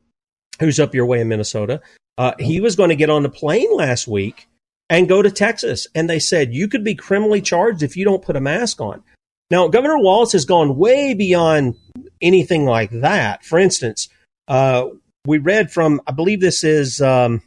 who's 0.59 0.79
up 0.79 0.95
your 0.95 1.05
way 1.05 1.21
in 1.21 1.27
Minnesota, 1.27 1.81
uh, 2.17 2.33
he 2.39 2.59
was 2.59 2.75
going 2.75 2.89
to 2.89 2.95
get 2.95 3.09
on 3.09 3.23
the 3.23 3.29
plane 3.29 3.75
last 3.75 4.07
week 4.07 4.47
and 4.89 5.07
go 5.07 5.21
to 5.21 5.29
Texas. 5.29 5.87
And 5.93 6.09
they 6.09 6.19
said, 6.19 6.53
you 6.53 6.67
could 6.67 6.83
be 6.83 6.95
criminally 6.95 7.41
charged 7.41 7.83
if 7.83 7.95
you 7.95 8.05
don't 8.05 8.23
put 8.23 8.35
a 8.35 8.41
mask 8.41 8.81
on. 8.81 9.03
Now, 9.49 9.67
Governor 9.67 9.99
Wallace 9.99 10.33
has 10.33 10.45
gone 10.45 10.77
way 10.77 11.13
beyond 11.13 11.75
anything 12.21 12.65
like 12.65 12.89
that. 12.91 13.45
For 13.45 13.59
instance, 13.59 14.09
uh, 14.47 14.87
we 15.25 15.37
read 15.37 15.71
from, 15.71 16.01
I 16.07 16.11
believe 16.11 16.41
this 16.41 16.63
is, 16.63 17.01
um, 17.01 17.41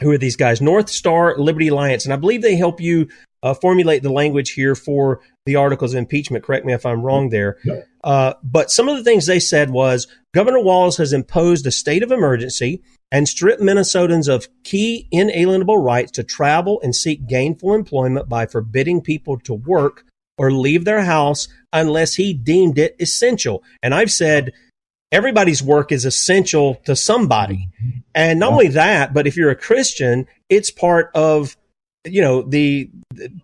who 0.00 0.10
are 0.12 0.18
these 0.18 0.36
guys? 0.36 0.62
North 0.62 0.88
Star 0.88 1.36
Liberty 1.36 1.68
Alliance. 1.68 2.04
And 2.04 2.14
I 2.14 2.16
believe 2.16 2.40
they 2.40 2.56
help 2.56 2.80
you 2.80 3.08
uh, 3.42 3.54
formulate 3.54 4.02
the 4.02 4.12
language 4.12 4.52
here 4.52 4.74
for 4.74 5.20
the 5.46 5.56
articles 5.56 5.94
of 5.94 5.98
impeachment. 5.98 6.44
Correct 6.44 6.66
me 6.66 6.72
if 6.72 6.84
I'm 6.84 7.02
wrong 7.02 7.30
there. 7.30 7.58
Uh, 8.04 8.34
but 8.42 8.70
some 8.70 8.88
of 8.88 8.96
the 8.96 9.04
things 9.04 9.26
they 9.26 9.40
said 9.40 9.70
was 9.70 10.06
Governor 10.32 10.60
Wallace 10.60 10.96
has 10.98 11.12
imposed 11.12 11.66
a 11.66 11.70
state 11.70 12.02
of 12.02 12.12
emergency 12.12 12.82
and 13.12 13.28
stripped 13.28 13.62
Minnesotans 13.62 14.32
of 14.32 14.48
key 14.62 15.08
inalienable 15.10 15.78
rights 15.78 16.12
to 16.12 16.24
travel 16.24 16.80
and 16.82 16.94
seek 16.94 17.26
gainful 17.26 17.74
employment 17.74 18.28
by 18.28 18.46
forbidding 18.46 19.00
people 19.00 19.38
to 19.40 19.54
work 19.54 20.04
or 20.38 20.52
leave 20.52 20.84
their 20.84 21.02
house 21.02 21.48
unless 21.72 22.14
he 22.14 22.32
deemed 22.32 22.78
it 22.78 22.96
essential. 23.00 23.62
And 23.82 23.94
I've 23.94 24.10
said 24.10 24.52
everybody's 25.12 25.62
work 25.62 25.92
is 25.92 26.04
essential 26.04 26.76
to 26.86 26.94
somebody. 26.94 27.68
And 28.14 28.40
not 28.40 28.52
only 28.52 28.68
that, 28.68 29.12
but 29.12 29.26
if 29.26 29.36
you're 29.36 29.50
a 29.50 29.56
Christian, 29.56 30.26
it's 30.48 30.70
part 30.70 31.10
of 31.14 31.56
you 32.04 32.22
know 32.22 32.42
the 32.42 32.90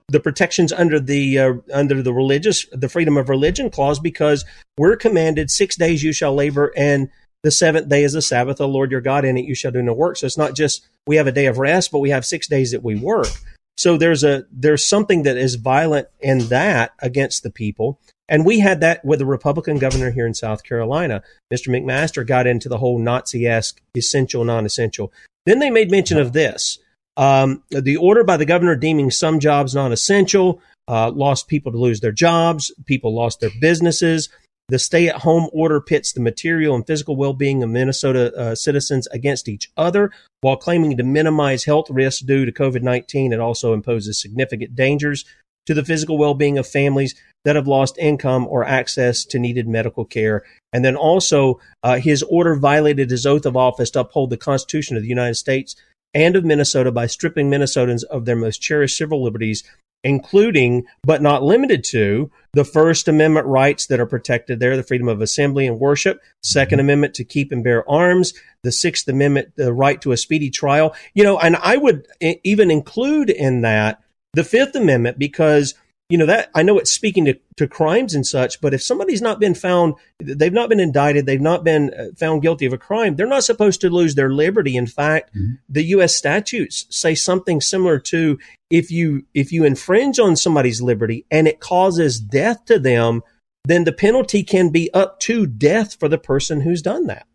the 0.09 0.21
protections 0.21 0.73
under 0.73 0.99
the 0.99 1.39
uh, 1.39 1.55
under 1.73 2.03
the 2.03 2.13
religious 2.13 2.67
the 2.73 2.89
freedom 2.89 3.17
of 3.17 3.29
religion 3.29 3.71
clause 3.71 4.01
because 4.01 4.45
we're 4.79 4.97
commanded 4.97 5.51
six 5.51 5.77
days 5.77 6.03
you 6.03 6.13
shall 6.13 6.35
labor 6.35 6.73
and 6.77 7.11
the 7.43 7.51
seventh 7.51 7.89
day 7.89 8.03
is 8.03 8.15
the 8.15 8.23
sabbath 8.23 8.57
the 8.57 8.67
lord 8.67 8.91
your 8.91 9.01
god 9.01 9.25
in 9.25 9.37
it 9.37 9.45
you 9.45 9.55
shall 9.55 9.73
do 9.73 9.83
no 9.83 9.93
work. 9.93 10.17
So 10.17 10.27
it's 10.27 10.39
not 10.39 10.55
just 10.55 10.87
we 11.07 11.17
have 11.17 11.27
a 11.27 11.33
day 11.33 11.47
of 11.47 11.59
rest 11.59 11.93
but 11.93 11.99
we 11.99 12.11
have 12.11 12.25
six 12.25 12.49
days 12.49 12.73
that 12.73 12.83
we 12.83 12.95
work. 12.95 13.29
So 13.77 13.99
there's 13.99 14.25
a 14.25 14.47
there's 14.51 14.87
something 14.87 15.25
that 15.25 15.37
is 15.37 15.57
violent 15.57 16.09
in 16.21 16.49
that 16.49 16.93
against 17.01 17.43
the 17.43 17.51
people. 17.51 18.01
And 18.29 18.45
we 18.45 18.59
had 18.59 18.81
that 18.81 19.05
with 19.05 19.19
the 19.19 19.27
republican 19.27 19.79
governor 19.79 20.11
here 20.13 20.27
in 20.27 20.33
south 20.33 20.65
carolina. 20.65 21.23
Mr 21.53 21.69
mcmaster 21.69 22.27
got 22.27 22.47
into 22.47 22.71
the 22.71 22.79
whole 22.79 22.99
nazi-esque 22.99 23.83
essential 23.95 24.45
non-essential. 24.45 25.13
Then 25.45 25.59
they 25.59 25.71
made 25.71 25.91
mention 25.91 26.17
of 26.17 26.33
this 26.33 26.79
um, 27.17 27.63
the 27.71 27.97
order 27.97 28.25
by 28.25 28.37
the 28.37 28.45
governor 28.45 28.77
deeming 28.77 29.11
some 29.11 29.41
jobs 29.41 29.75
non 29.75 29.93
essential 29.93 30.61
uh, 30.89 31.11
lost 31.11 31.49
people 31.49 31.73
to 31.73 31.79
lose 31.79 32.01
their 32.01 32.13
jobs, 32.13 32.71
people 32.85 33.15
lost 33.15 33.41
their 33.41 33.51
businesses. 33.61 34.29
The 34.69 34.79
stay 34.81 35.09
at 35.09 35.23
home 35.23 35.49
order 35.53 35.81
pits 35.81 36.13
the 36.13 36.21
material 36.21 36.75
and 36.75 36.85
physical 36.85 37.15
well 37.15 37.33
being 37.33 37.63
of 37.63 37.71
Minnesota 37.71 38.35
uh, 38.35 38.55
citizens 38.57 39.07
against 39.09 39.49
each 39.49 39.71
other 39.77 40.11
while 40.41 40.57
claiming 40.57 40.97
to 40.97 41.05
minimize 41.05 41.65
health 41.65 41.89
risks 41.89 42.21
due 42.21 42.45
to 42.45 42.53
COVID 42.53 42.83
19. 42.83 43.33
It 43.33 43.41
also 43.41 43.73
imposes 43.73 44.21
significant 44.21 44.75
dangers 44.75 45.25
to 45.67 45.75
the 45.75 45.85
physical 45.85 46.19
well 46.19 46.35
being 46.35 46.59
of 46.59 46.67
families 46.67 47.15
that 47.45 47.55
have 47.55 47.69
lost 47.69 47.97
income 47.99 48.47
or 48.49 48.65
access 48.65 49.25
to 49.27 49.39
needed 49.39 49.69
medical 49.69 50.05
care. 50.05 50.43
And 50.73 50.85
then 50.85 50.97
also, 50.97 51.61
uh, 51.85 51.99
his 51.99 52.25
order 52.25 52.57
violated 52.57 53.11
his 53.11 53.25
oath 53.25 53.47
of 53.47 53.57
office 53.57 53.91
to 53.91 54.01
uphold 54.01 54.31
the 54.31 54.37
Constitution 54.37 54.97
of 54.97 55.03
the 55.05 55.09
United 55.09 55.37
States 55.37 55.77
and 56.15 56.37
of 56.37 56.45
Minnesota 56.45 56.91
by 56.91 57.07
stripping 57.07 57.51
Minnesotans 57.51 58.05
of 58.05 58.25
their 58.25 58.37
most 58.37 58.63
cherished 58.63 58.97
civil 58.97 59.23
liberties, 59.23 59.65
including, 60.05 60.85
but 61.03 61.21
not 61.21 61.43
limited 61.43 61.85
to, 61.85 62.31
the 62.53 62.65
First 62.65 63.09
Amendment 63.09 63.47
rights 63.47 63.87
that 63.87 64.01
are 64.01 64.07
protected 64.07 64.61
there 64.61 64.77
the 64.77 64.83
freedom 64.83 65.09
of 65.09 65.21
assembly 65.21 65.67
and 65.67 65.81
worship, 65.81 66.21
Second 66.43 66.81
Amendment 66.81 67.15
to 67.15 67.25
keep 67.25 67.53
and 67.53 67.65
bear 67.65 67.89
arms, 67.91 68.33
the 68.63 68.73
Sixth 68.73 69.09
Amendment, 69.09 69.53
the 69.57 69.73
right 69.73 70.01
to 70.03 70.13
a 70.13 70.17
speedy 70.17 70.51
trial. 70.51 70.95
You 71.15 71.25
know, 71.25 71.39
and 71.39 71.57
I 71.57 71.77
would 71.77 72.07
even 72.21 72.71
include 72.71 73.31
in 73.31 73.63
that 73.63 74.03
the 74.33 74.45
Fifth 74.45 74.75
Amendment 74.75 75.19
because 75.19 75.75
you 76.09 76.17
know 76.17 76.27
that 76.27 76.51
I 76.55 76.63
know 76.63 76.79
it's 76.79 76.93
speaking 76.93 77.25
to, 77.25 77.39
to 77.57 77.67
crimes 77.67 78.15
and 78.15 78.25
such, 78.25 78.61
but 78.61 78.73
if 78.73 78.83
somebody's 78.83 79.23
not 79.23 79.41
been 79.41 79.55
found, 79.55 79.95
they've 80.21 80.53
not 80.53 80.69
been 80.69 80.79
indicted, 80.79 81.27
they've 81.27 81.41
not 81.41 81.65
been 81.65 81.93
uh, 81.95 82.07
found 82.17 82.43
guilty 82.43 82.65
of 82.67 82.73
a 82.73 82.79
crime, 82.79 83.17
they're 83.17 83.27
not 83.27 83.45
supposed 83.45 83.81
to 83.81 83.91
lose 83.91 84.15
their 84.15 84.31
liberty. 84.31 84.77
In 84.77 84.87
fact, 84.87 85.35
mm-hmm. 85.35 85.55
the 85.69 85.83
U.S. 85.85 86.15
statutes 86.15 86.87
say 86.91 87.15
something 87.15 87.61
similar 87.61 87.99
to 88.01 88.39
if 88.71 88.91
you 88.91 89.25
if 89.35 89.53
you 89.53 89.65
infringe 89.65 90.19
on 90.19 90.37
somebody's 90.37 90.81
liberty 90.81 91.25
and 91.31 91.49
it 91.49 91.61
causes 91.61 92.21
death 92.21 92.65
to 92.67 92.79
them, 92.79 93.23
then 93.65 93.85
the 93.85 93.93
penalty 93.93 94.45
can 94.45 94.71
be 94.71 94.93
up 94.95 95.19
to 95.21 95.47
death 95.47 95.99
for 95.99 96.09
the 96.09 96.19
person 96.19 96.61
who's 96.61 96.83
done 96.83 97.07
that. 97.07 97.27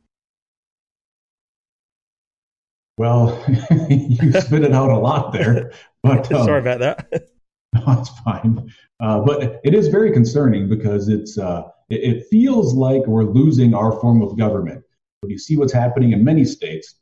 Well, 2.97 3.43
you 3.89 4.32
spit 4.39 4.63
it 4.63 4.74
out 4.74 4.91
a 4.91 4.97
lot 4.97 5.34
there, 5.34 5.72
but 6.03 6.32
um, 6.34 6.45
sorry 6.45 6.61
about 6.61 6.80
that. 6.80 7.30
No, 7.88 7.99
it's 7.99 8.09
fine. 8.19 8.69
Uh, 8.99 9.22
but 9.22 9.61
it 9.63 9.74
is 9.74 9.88
very 9.88 10.11
concerning 10.11 10.67
because 10.67 11.07
it's 11.07 11.38
uh, 11.38 11.63
it, 11.89 12.03
it, 12.03 12.26
feels 12.30 12.74
like 12.74 13.05
we're 13.07 13.24
losing 13.24 13.74
our 13.74 13.93
form 13.99 14.22
of 14.22 14.38
government. 14.38 14.84
You 15.26 15.38
see 15.38 15.55
what's 15.55 15.72
happening 15.72 16.11
in 16.11 16.24
many 16.24 16.43
states, 16.43 16.95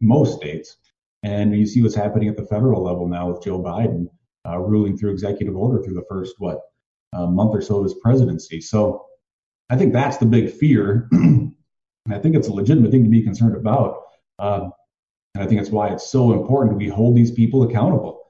most 0.00 0.36
states, 0.36 0.76
and 1.22 1.56
you 1.56 1.64
see 1.64 1.80
what's 1.80 1.94
happening 1.94 2.28
at 2.28 2.36
the 2.36 2.44
federal 2.44 2.82
level 2.82 3.06
now 3.06 3.30
with 3.30 3.42
Joe 3.42 3.62
Biden 3.62 4.06
uh, 4.48 4.58
ruling 4.58 4.98
through 4.98 5.12
executive 5.12 5.56
order 5.56 5.82
through 5.82 5.94
the 5.94 6.04
first 6.08 6.34
what 6.38 6.58
month 7.14 7.54
or 7.54 7.62
so 7.62 7.78
of 7.78 7.84
his 7.84 7.94
presidency. 7.94 8.60
So 8.60 9.06
I 9.68 9.76
think 9.76 9.92
that's 9.92 10.16
the 10.16 10.26
big 10.26 10.50
fear, 10.50 11.08
and 11.12 11.54
I 12.10 12.18
think 12.18 12.34
it's 12.34 12.48
a 12.48 12.52
legitimate 12.52 12.90
thing 12.90 13.04
to 13.04 13.10
be 13.10 13.22
concerned 13.22 13.56
about. 13.56 14.02
Um, 14.38 14.72
and 15.34 15.44
I 15.44 15.46
think 15.46 15.60
that's 15.60 15.70
why 15.70 15.88
it's 15.88 16.10
so 16.10 16.32
important 16.32 16.76
we 16.76 16.88
hold 16.88 17.14
these 17.14 17.30
people 17.30 17.62
accountable. 17.62 18.22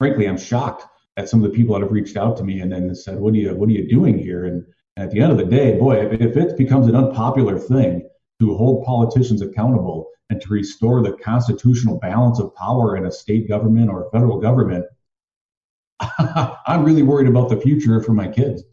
Frankly, 0.00 0.26
I'm 0.26 0.38
shocked 0.38 0.86
at 1.18 1.28
some 1.28 1.44
of 1.44 1.50
the 1.50 1.54
people 1.54 1.74
that 1.74 1.82
have 1.82 1.92
reached 1.92 2.16
out 2.16 2.38
to 2.38 2.42
me 2.42 2.60
and 2.60 2.72
then 2.72 2.94
said, 2.94 3.20
"What 3.20 3.34
are 3.34 3.36
you 3.36 3.54
What 3.54 3.68
are 3.68 3.72
you 3.72 3.86
doing 3.86 4.18
here?" 4.18 4.46
And, 4.46 4.64
and 4.96 5.04
at 5.04 5.10
the 5.10 5.20
end 5.20 5.30
of 5.30 5.36
the 5.36 5.44
day, 5.44 5.78
boy, 5.78 6.06
if, 6.06 6.20
if 6.20 6.36
it 6.38 6.56
becomes 6.56 6.86
an 6.86 6.96
unpopular 6.96 7.58
thing 7.58 8.08
to 8.40 8.56
hold 8.56 8.86
politicians 8.86 9.42
accountable 9.42 10.08
and 10.30 10.40
to 10.40 10.48
restore 10.48 11.02
the 11.02 11.12
constitutional 11.12 11.98
balance 11.98 12.40
of 12.40 12.54
power 12.54 12.96
in 12.96 13.04
a 13.04 13.12
state 13.12 13.46
government 13.46 13.90
or 13.90 14.06
a 14.06 14.10
federal 14.10 14.40
government, 14.40 14.86
I'm 16.66 16.82
really 16.82 17.02
worried 17.02 17.28
about 17.28 17.50
the 17.50 17.60
future 17.60 18.02
for 18.02 18.14
my 18.14 18.28
kids. 18.28 18.64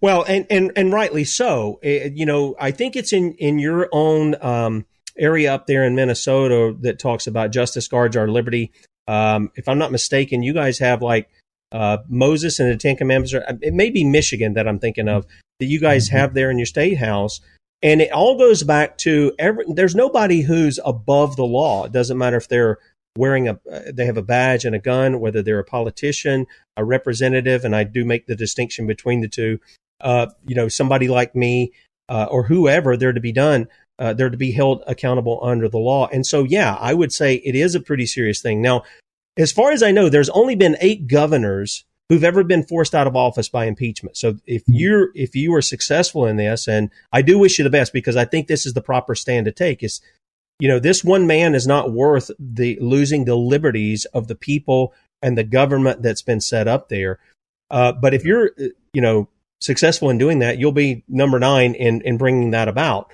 Well, 0.00 0.24
and 0.24 0.44
and 0.50 0.72
and 0.74 0.92
rightly 0.92 1.22
so. 1.22 1.78
Uh, 1.84 2.10
you 2.12 2.26
know, 2.26 2.56
I 2.58 2.72
think 2.72 2.96
it's 2.96 3.12
in 3.12 3.34
in 3.34 3.60
your 3.60 3.88
own 3.92 4.34
um, 4.42 4.86
area 5.16 5.54
up 5.54 5.68
there 5.68 5.84
in 5.84 5.94
Minnesota 5.94 6.76
that 6.80 6.98
talks 6.98 7.28
about 7.28 7.52
justice 7.52 7.86
guards 7.86 8.16
our 8.16 8.26
liberty. 8.26 8.72
Um, 9.08 9.50
if 9.56 9.68
I'm 9.68 9.78
not 9.78 9.92
mistaken, 9.92 10.42
you 10.42 10.54
guys 10.54 10.78
have 10.78 11.02
like 11.02 11.28
uh, 11.72 11.98
Moses 12.08 12.60
and 12.60 12.70
the 12.70 12.76
Ten 12.76 12.96
Commandments. 12.96 13.34
Or, 13.34 13.44
it 13.60 13.74
may 13.74 13.90
be 13.90 14.04
Michigan 14.04 14.54
that 14.54 14.68
I'm 14.68 14.78
thinking 14.78 15.08
of 15.08 15.26
that 15.58 15.66
you 15.66 15.80
guys 15.80 16.08
mm-hmm. 16.08 16.16
have 16.16 16.34
there 16.34 16.50
in 16.50 16.58
your 16.58 16.66
state 16.66 16.98
house. 16.98 17.40
And 17.82 18.00
it 18.00 18.12
all 18.12 18.38
goes 18.38 18.62
back 18.62 18.96
to 18.98 19.32
every, 19.38 19.64
there's 19.68 19.94
nobody 19.94 20.42
who's 20.42 20.78
above 20.84 21.36
the 21.36 21.44
law. 21.44 21.84
It 21.84 21.92
doesn't 21.92 22.18
matter 22.18 22.36
if 22.36 22.46
they're 22.46 22.78
wearing 23.18 23.48
a, 23.48 23.58
uh, 23.70 23.80
they 23.92 24.06
have 24.06 24.16
a 24.16 24.22
badge 24.22 24.64
and 24.64 24.74
a 24.74 24.78
gun, 24.78 25.18
whether 25.18 25.42
they're 25.42 25.58
a 25.58 25.64
politician, 25.64 26.46
a 26.76 26.84
representative, 26.84 27.64
and 27.64 27.74
I 27.74 27.84
do 27.84 28.04
make 28.04 28.26
the 28.26 28.36
distinction 28.36 28.86
between 28.86 29.20
the 29.20 29.28
two. 29.28 29.58
Uh, 30.00 30.26
you 30.46 30.54
know, 30.54 30.68
somebody 30.68 31.08
like 31.08 31.34
me 31.34 31.72
uh, 32.08 32.26
or 32.30 32.44
whoever, 32.44 32.96
they're 32.96 33.12
to 33.12 33.20
be 33.20 33.32
done 33.32 33.68
uh, 34.02 34.12
they're 34.12 34.30
to 34.30 34.36
be 34.36 34.50
held 34.50 34.82
accountable 34.88 35.38
under 35.42 35.68
the 35.68 35.78
law. 35.78 36.08
And 36.08 36.26
so, 36.26 36.42
yeah, 36.42 36.74
I 36.80 36.92
would 36.92 37.12
say 37.12 37.36
it 37.36 37.54
is 37.54 37.76
a 37.76 37.80
pretty 37.80 38.04
serious 38.04 38.42
thing. 38.42 38.60
Now, 38.60 38.82
as 39.36 39.52
far 39.52 39.70
as 39.70 39.80
I 39.80 39.92
know, 39.92 40.08
there's 40.08 40.28
only 40.30 40.56
been 40.56 40.76
eight 40.80 41.06
governors 41.06 41.84
who've 42.08 42.24
ever 42.24 42.42
been 42.42 42.64
forced 42.64 42.96
out 42.96 43.06
of 43.06 43.14
office 43.14 43.48
by 43.48 43.66
impeachment. 43.66 44.16
So 44.16 44.38
if 44.44 44.64
hmm. 44.66 44.72
you're 44.74 45.10
if 45.14 45.36
you 45.36 45.54
are 45.54 45.62
successful 45.62 46.26
in 46.26 46.36
this, 46.36 46.66
and 46.66 46.90
I 47.12 47.22
do 47.22 47.38
wish 47.38 47.58
you 47.58 47.62
the 47.62 47.70
best 47.70 47.92
because 47.92 48.16
I 48.16 48.24
think 48.24 48.48
this 48.48 48.66
is 48.66 48.74
the 48.74 48.82
proper 48.82 49.14
stand 49.14 49.46
to 49.46 49.52
take. 49.52 49.84
Is 49.84 50.00
you 50.58 50.66
know 50.66 50.80
this 50.80 51.04
one 51.04 51.28
man 51.28 51.54
is 51.54 51.68
not 51.68 51.92
worth 51.92 52.28
the 52.40 52.76
losing 52.80 53.24
the 53.24 53.36
liberties 53.36 54.04
of 54.06 54.26
the 54.26 54.34
people 54.34 54.94
and 55.22 55.38
the 55.38 55.44
government 55.44 56.02
that's 56.02 56.22
been 56.22 56.40
set 56.40 56.66
up 56.66 56.88
there. 56.88 57.20
Uh, 57.70 57.92
but 57.92 58.14
if 58.14 58.24
you're 58.24 58.50
you 58.92 59.00
know 59.00 59.28
successful 59.60 60.10
in 60.10 60.18
doing 60.18 60.40
that, 60.40 60.58
you'll 60.58 60.72
be 60.72 61.04
number 61.06 61.38
nine 61.38 61.76
in 61.76 62.00
in 62.02 62.18
bringing 62.18 62.50
that 62.50 62.66
about. 62.66 63.12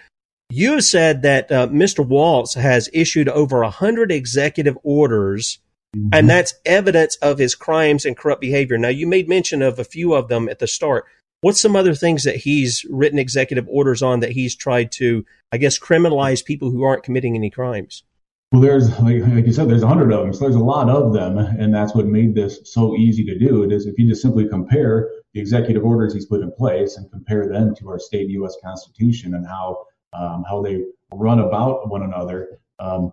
You 0.50 0.80
said 0.80 1.22
that 1.22 1.52
uh, 1.52 1.68
Mr. 1.68 2.06
Walz 2.06 2.54
has 2.54 2.88
issued 2.94 3.28
over 3.28 3.60
100 3.60 4.10
executive 4.10 4.78
orders, 4.82 5.58
mm-hmm. 5.94 6.08
and 6.12 6.28
that's 6.28 6.54
evidence 6.64 7.16
of 7.16 7.38
his 7.38 7.54
crimes 7.54 8.06
and 8.06 8.16
corrupt 8.16 8.40
behavior. 8.40 8.78
Now, 8.78 8.88
you 8.88 9.06
made 9.06 9.28
mention 9.28 9.60
of 9.60 9.78
a 9.78 9.84
few 9.84 10.14
of 10.14 10.28
them 10.28 10.48
at 10.48 10.58
the 10.58 10.66
start. 10.66 11.04
What's 11.42 11.60
some 11.60 11.76
other 11.76 11.94
things 11.94 12.24
that 12.24 12.36
he's 12.36 12.84
written 12.88 13.18
executive 13.18 13.68
orders 13.68 14.02
on 14.02 14.20
that 14.20 14.32
he's 14.32 14.56
tried 14.56 14.90
to, 14.92 15.24
I 15.52 15.58
guess, 15.58 15.78
criminalize 15.78 16.44
people 16.44 16.70
who 16.70 16.82
aren't 16.82 17.04
committing 17.04 17.36
any 17.36 17.50
crimes? 17.50 18.02
Well, 18.50 18.62
there's 18.62 18.88
like, 19.00 19.20
like 19.20 19.46
you 19.46 19.52
said, 19.52 19.68
there's 19.68 19.82
a 19.82 19.86
hundred 19.86 20.10
of 20.10 20.20
them, 20.20 20.32
so 20.32 20.40
there's 20.40 20.54
a 20.54 20.60
lot 20.60 20.88
of 20.88 21.12
them, 21.12 21.36
and 21.36 21.74
that's 21.74 21.94
what 21.94 22.06
made 22.06 22.34
this 22.34 22.60
so 22.64 22.96
easy 22.96 23.22
to 23.26 23.38
do. 23.38 23.62
It 23.62 23.70
is 23.70 23.84
if 23.84 23.98
you 23.98 24.08
just 24.08 24.22
simply 24.22 24.48
compare 24.48 25.10
the 25.34 25.40
executive 25.40 25.84
orders 25.84 26.14
he's 26.14 26.24
put 26.24 26.40
in 26.40 26.50
place 26.52 26.96
and 26.96 27.10
compare 27.10 27.46
them 27.46 27.74
to 27.76 27.90
our 27.90 27.98
state 27.98 28.30
U.S. 28.30 28.56
Constitution 28.64 29.34
and 29.34 29.46
how 29.46 29.84
um, 30.12 30.44
how 30.48 30.62
they 30.62 30.84
run 31.12 31.40
about 31.40 31.88
one 31.88 32.02
another. 32.02 32.60
Um, 32.78 33.12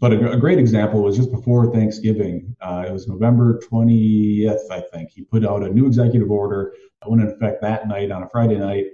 but 0.00 0.12
a, 0.12 0.32
a, 0.32 0.36
great 0.36 0.58
example 0.58 1.02
was 1.02 1.16
just 1.16 1.30
before 1.30 1.72
Thanksgiving. 1.72 2.56
Uh, 2.60 2.84
it 2.88 2.92
was 2.92 3.08
November 3.08 3.60
20th, 3.70 4.70
I 4.70 4.80
think. 4.92 5.10
He 5.10 5.22
put 5.22 5.44
out 5.44 5.62
a 5.62 5.68
new 5.68 5.86
executive 5.86 6.30
order 6.30 6.74
that 7.00 7.10
went 7.10 7.22
into 7.22 7.34
effect 7.34 7.62
that 7.62 7.88
night 7.88 8.10
on 8.10 8.22
a 8.22 8.28
Friday 8.28 8.58
night. 8.58 8.86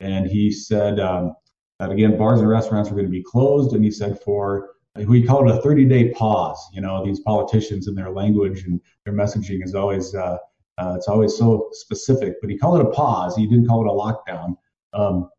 And 0.00 0.26
he 0.26 0.50
said 0.50 1.00
um, 1.00 1.34
that, 1.78 1.90
again, 1.90 2.18
bars 2.18 2.40
and 2.40 2.48
restaurants 2.48 2.90
were 2.90 2.96
going 2.96 3.06
to 3.06 3.10
be 3.10 3.22
closed. 3.22 3.74
And 3.74 3.84
he 3.84 3.90
said 3.90 4.20
for, 4.20 4.70
we 5.06 5.24
call 5.24 5.48
it 5.48 5.56
a 5.56 5.62
30 5.62 5.84
day 5.86 6.10
pause. 6.10 6.58
You 6.72 6.80
know, 6.80 7.04
these 7.04 7.20
politicians 7.20 7.88
and 7.88 7.96
their 7.96 8.10
language 8.10 8.64
and 8.64 8.80
their 9.04 9.14
messaging 9.14 9.64
is 9.64 9.74
always, 9.74 10.14
uh, 10.14 10.36
uh, 10.78 10.94
it's 10.96 11.08
always 11.08 11.36
so 11.36 11.68
specific. 11.72 12.34
But 12.40 12.50
he 12.50 12.58
called 12.58 12.80
it 12.80 12.86
a 12.86 12.90
pause. 12.90 13.36
He 13.36 13.46
didn't 13.46 13.66
call 13.66 13.84
it 13.84 13.90
a 13.90 14.32
lockdown. 14.32 14.56
Um, 14.92 15.30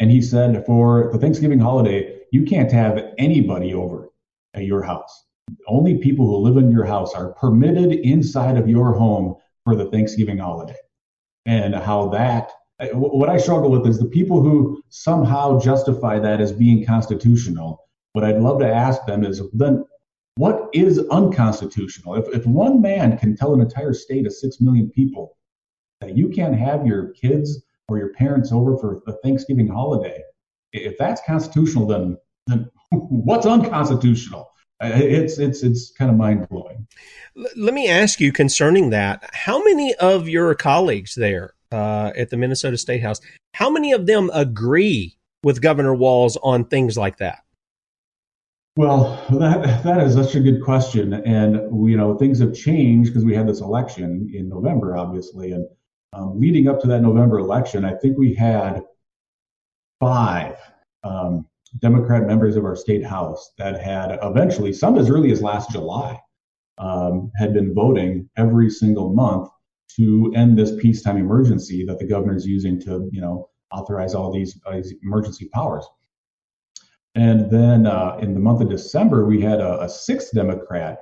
and 0.00 0.10
he 0.10 0.20
said, 0.20 0.64
for 0.66 1.10
the 1.12 1.18
Thanksgiving 1.18 1.58
holiday, 1.58 2.20
you 2.32 2.44
can't 2.44 2.70
have 2.72 3.02
anybody 3.18 3.72
over 3.74 4.10
at 4.54 4.64
your 4.64 4.82
house. 4.82 5.24
Only 5.66 5.98
people 5.98 6.26
who 6.26 6.36
live 6.38 6.56
in 6.56 6.70
your 6.70 6.84
house 6.84 7.14
are 7.14 7.32
permitted 7.34 7.92
inside 7.92 8.56
of 8.56 8.68
your 8.68 8.92
home 8.92 9.36
for 9.64 9.76
the 9.76 9.90
Thanksgiving 9.90 10.38
holiday. 10.38 10.76
And 11.46 11.74
how 11.74 12.08
that, 12.08 12.50
what 12.92 13.28
I 13.28 13.38
struggle 13.38 13.70
with 13.70 13.86
is 13.86 13.98
the 13.98 14.06
people 14.06 14.42
who 14.42 14.82
somehow 14.88 15.58
justify 15.60 16.18
that 16.18 16.40
as 16.40 16.52
being 16.52 16.84
constitutional. 16.84 17.84
What 18.12 18.24
I'd 18.24 18.40
love 18.40 18.58
to 18.60 18.68
ask 18.72 19.06
them 19.06 19.24
is 19.24 19.40
then 19.52 19.84
what 20.36 20.68
is 20.74 20.98
unconstitutional? 21.10 22.16
If, 22.16 22.28
if 22.34 22.46
one 22.46 22.82
man 22.82 23.16
can 23.16 23.36
tell 23.36 23.54
an 23.54 23.60
entire 23.60 23.94
state 23.94 24.26
of 24.26 24.34
six 24.34 24.60
million 24.60 24.90
people 24.90 25.36
that 26.00 26.16
you 26.16 26.28
can't 26.28 26.54
have 26.54 26.86
your 26.86 27.12
kids 27.12 27.62
or 27.88 27.98
your 27.98 28.12
parents 28.14 28.52
over 28.52 28.76
for 28.78 29.02
the 29.06 29.14
Thanksgiving 29.24 29.68
holiday. 29.68 30.22
If 30.72 30.98
that's 30.98 31.20
constitutional, 31.26 31.86
then 31.86 32.18
then 32.46 32.70
what's 32.92 33.46
unconstitutional? 33.46 34.50
It's 34.80 35.38
it's 35.38 35.62
it's 35.62 35.92
kind 35.92 36.10
of 36.10 36.16
mind 36.16 36.48
blowing. 36.48 36.86
Let 37.56 37.74
me 37.74 37.88
ask 37.88 38.20
you 38.20 38.32
concerning 38.32 38.90
that: 38.90 39.28
How 39.32 39.62
many 39.62 39.94
of 39.94 40.28
your 40.28 40.54
colleagues 40.54 41.14
there 41.14 41.54
uh, 41.72 42.12
at 42.16 42.30
the 42.30 42.36
Minnesota 42.36 42.76
State 42.76 43.02
House, 43.02 43.20
how 43.54 43.70
many 43.70 43.92
of 43.92 44.06
them 44.06 44.30
agree 44.34 45.16
with 45.42 45.62
Governor 45.62 45.94
Walz 45.94 46.36
on 46.42 46.64
things 46.64 46.96
like 46.98 47.18
that? 47.18 47.38
Well, 48.76 49.24
that 49.30 49.82
that 49.84 50.02
is 50.02 50.14
such 50.14 50.34
a 50.34 50.40
good 50.40 50.62
question, 50.62 51.14
and 51.14 51.54
you 51.88 51.96
know 51.96 52.14
things 52.18 52.38
have 52.40 52.54
changed 52.54 53.10
because 53.10 53.24
we 53.24 53.34
had 53.34 53.48
this 53.48 53.62
election 53.62 54.30
in 54.34 54.50
November, 54.50 54.98
obviously, 54.98 55.52
and 55.52 55.66
um, 56.16 56.40
leading 56.40 56.66
up 56.68 56.80
to 56.80 56.86
that 56.88 57.02
November 57.02 57.38
election, 57.38 57.84
I 57.84 57.94
think 57.94 58.16
we 58.16 58.34
had 58.34 58.82
five 60.00 60.56
um, 61.04 61.46
Democrat 61.80 62.26
members 62.26 62.56
of 62.56 62.64
our 62.64 62.76
state 62.76 63.04
house 63.04 63.52
that 63.58 63.80
had 63.80 64.18
eventually, 64.22 64.72
some 64.72 64.96
as 64.98 65.10
early 65.10 65.30
as 65.30 65.42
last 65.42 65.70
July, 65.70 66.18
um, 66.78 67.30
had 67.36 67.52
been 67.52 67.74
voting 67.74 68.28
every 68.36 68.70
single 68.70 69.12
month 69.12 69.50
to 69.96 70.32
end 70.34 70.58
this 70.58 70.72
peacetime 70.80 71.16
emergency 71.16 71.84
that 71.86 71.98
the 71.98 72.06
governor 72.06 72.36
is 72.36 72.46
using 72.46 72.80
to, 72.80 73.08
you 73.12 73.20
know, 73.20 73.48
authorize 73.72 74.14
all 74.14 74.32
these, 74.32 74.58
these 74.72 74.94
emergency 75.02 75.48
powers. 75.52 75.84
And 77.14 77.50
then 77.50 77.86
uh, 77.86 78.18
in 78.20 78.34
the 78.34 78.40
month 78.40 78.60
of 78.60 78.70
December, 78.70 79.26
we 79.26 79.40
had 79.40 79.60
a, 79.60 79.82
a 79.82 79.88
sixth 79.88 80.32
Democrat 80.34 80.98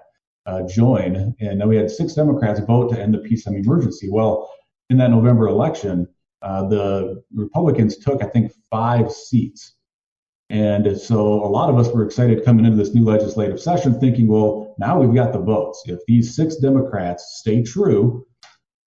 uh, 0.46 0.62
join, 0.62 1.34
and 1.40 1.60
then 1.60 1.68
we 1.68 1.76
had 1.76 1.90
six 1.90 2.14
Democrats 2.14 2.60
vote 2.60 2.90
to 2.90 3.00
end 3.00 3.14
the 3.14 3.18
peacetime 3.18 3.56
emergency. 3.56 4.08
Well, 4.10 4.50
in 4.90 4.98
that 4.98 5.10
November 5.10 5.48
election, 5.48 6.08
uh, 6.42 6.68
the 6.68 7.22
Republicans 7.34 7.96
took, 7.96 8.22
I 8.22 8.26
think, 8.26 8.52
five 8.70 9.10
seats. 9.10 9.74
And 10.50 10.96
so 10.98 11.20
a 11.44 11.48
lot 11.48 11.70
of 11.70 11.78
us 11.78 11.88
were 11.88 12.04
excited 12.04 12.44
coming 12.44 12.66
into 12.66 12.76
this 12.76 12.94
new 12.94 13.04
legislative 13.04 13.60
session 13.60 13.98
thinking, 13.98 14.28
well, 14.28 14.74
now 14.78 15.00
we've 15.00 15.14
got 15.14 15.32
the 15.32 15.38
votes. 15.38 15.82
If 15.86 16.00
these 16.06 16.36
six 16.36 16.56
Democrats 16.56 17.38
stay 17.38 17.62
true 17.62 18.26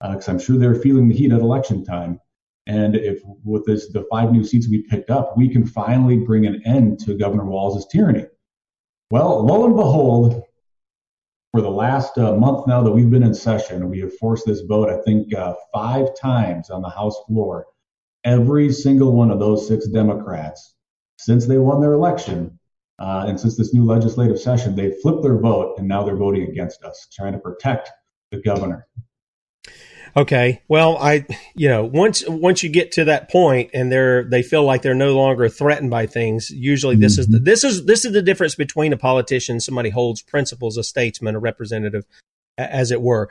because 0.02 0.30
uh, 0.30 0.32
I'm 0.32 0.40
sure 0.40 0.58
they're 0.58 0.76
feeling 0.76 1.08
the 1.08 1.16
heat 1.16 1.32
at 1.32 1.40
election 1.40 1.84
time. 1.84 2.20
And 2.68 2.96
if 2.96 3.22
with 3.44 3.66
this, 3.66 3.92
the 3.92 4.06
five 4.12 4.32
new 4.32 4.44
seats 4.44 4.68
we 4.70 4.84
picked 4.84 5.10
up, 5.10 5.38
we 5.38 5.50
can 5.50 5.66
finally 5.66 6.18
bring 6.18 6.46
an 6.46 6.62
end 6.66 7.00
to 7.00 7.18
Governor 7.18 7.46
Walz's 7.46 7.88
tyranny. 7.88 8.26
Well, 9.10 9.46
lo 9.46 9.66
and 9.66 9.76
behold, 9.76 10.44
for 11.58 11.64
the 11.64 11.70
last 11.72 12.20
uh, 12.20 12.36
month 12.36 12.68
now 12.68 12.84
that 12.84 12.92
we've 12.92 13.10
been 13.10 13.24
in 13.24 13.34
session, 13.34 13.90
we 13.90 14.00
have 14.00 14.16
forced 14.18 14.46
this 14.46 14.62
vote, 14.62 14.90
I 14.90 15.02
think, 15.02 15.34
uh, 15.34 15.56
five 15.74 16.10
times 16.16 16.70
on 16.70 16.84
the 16.84 16.90
House 16.90 17.18
floor. 17.26 17.66
Every 18.24 18.72
single 18.72 19.14
one 19.14 19.32
of 19.32 19.40
those 19.40 19.68
six 19.68 19.88
Democrats, 19.88 20.76
since 21.18 21.48
they 21.48 21.58
won 21.58 21.82
their 21.82 21.94
election, 21.94 22.60
uh, 23.00 23.26
and 23.28 23.40
since 23.40 23.58
this 23.58 23.74
new 23.74 23.84
legislative 23.84 24.40
session, 24.40 24.76
they 24.76 24.92
flipped 25.02 25.24
their 25.24 25.40
vote 25.40 25.80
and 25.80 25.88
now 25.88 26.04
they're 26.04 26.16
voting 26.16 26.44
against 26.44 26.84
us, 26.84 27.08
trying 27.12 27.34
to 27.34 27.40
protect 27.40 27.90
the 28.30 28.40
governor. 28.40 28.86
Okay. 30.16 30.62
Well, 30.68 30.98
I, 30.98 31.26
you 31.56 31.70
know, 31.70 31.84
once 31.86 32.24
once 32.28 32.64
you 32.64 32.70
get 32.70 32.92
to 32.94 33.06
that 33.06 33.30
point 33.30 33.72
and 33.74 33.92
they're 33.92 34.24
they 34.24 34.44
feel 34.44 34.64
like 34.64 34.82
they're 34.82 34.94
no 34.94 35.16
longer 35.16 35.50
threatened 35.50 35.90
by 35.90 36.06
things, 36.06 36.50
usually 36.50 36.96
this 36.96 37.14
mm-hmm. 37.14 37.22
is 37.22 37.28
the, 37.28 37.40
this 37.40 37.64
is 37.64 37.86
this 37.86 38.06
is 38.06 38.14
the 38.14 38.22
difference 38.22 38.56
between 38.56 38.94
a 38.94 38.98
politician, 38.98 39.60
somebody 39.60 39.90
holds 39.90 40.22
principles, 40.22 40.78
a 40.78 40.84
statesman, 40.84 41.36
a 41.36 41.40
representative, 41.40 42.06
as 42.58 42.92
it 42.92 43.02
were. 43.02 43.30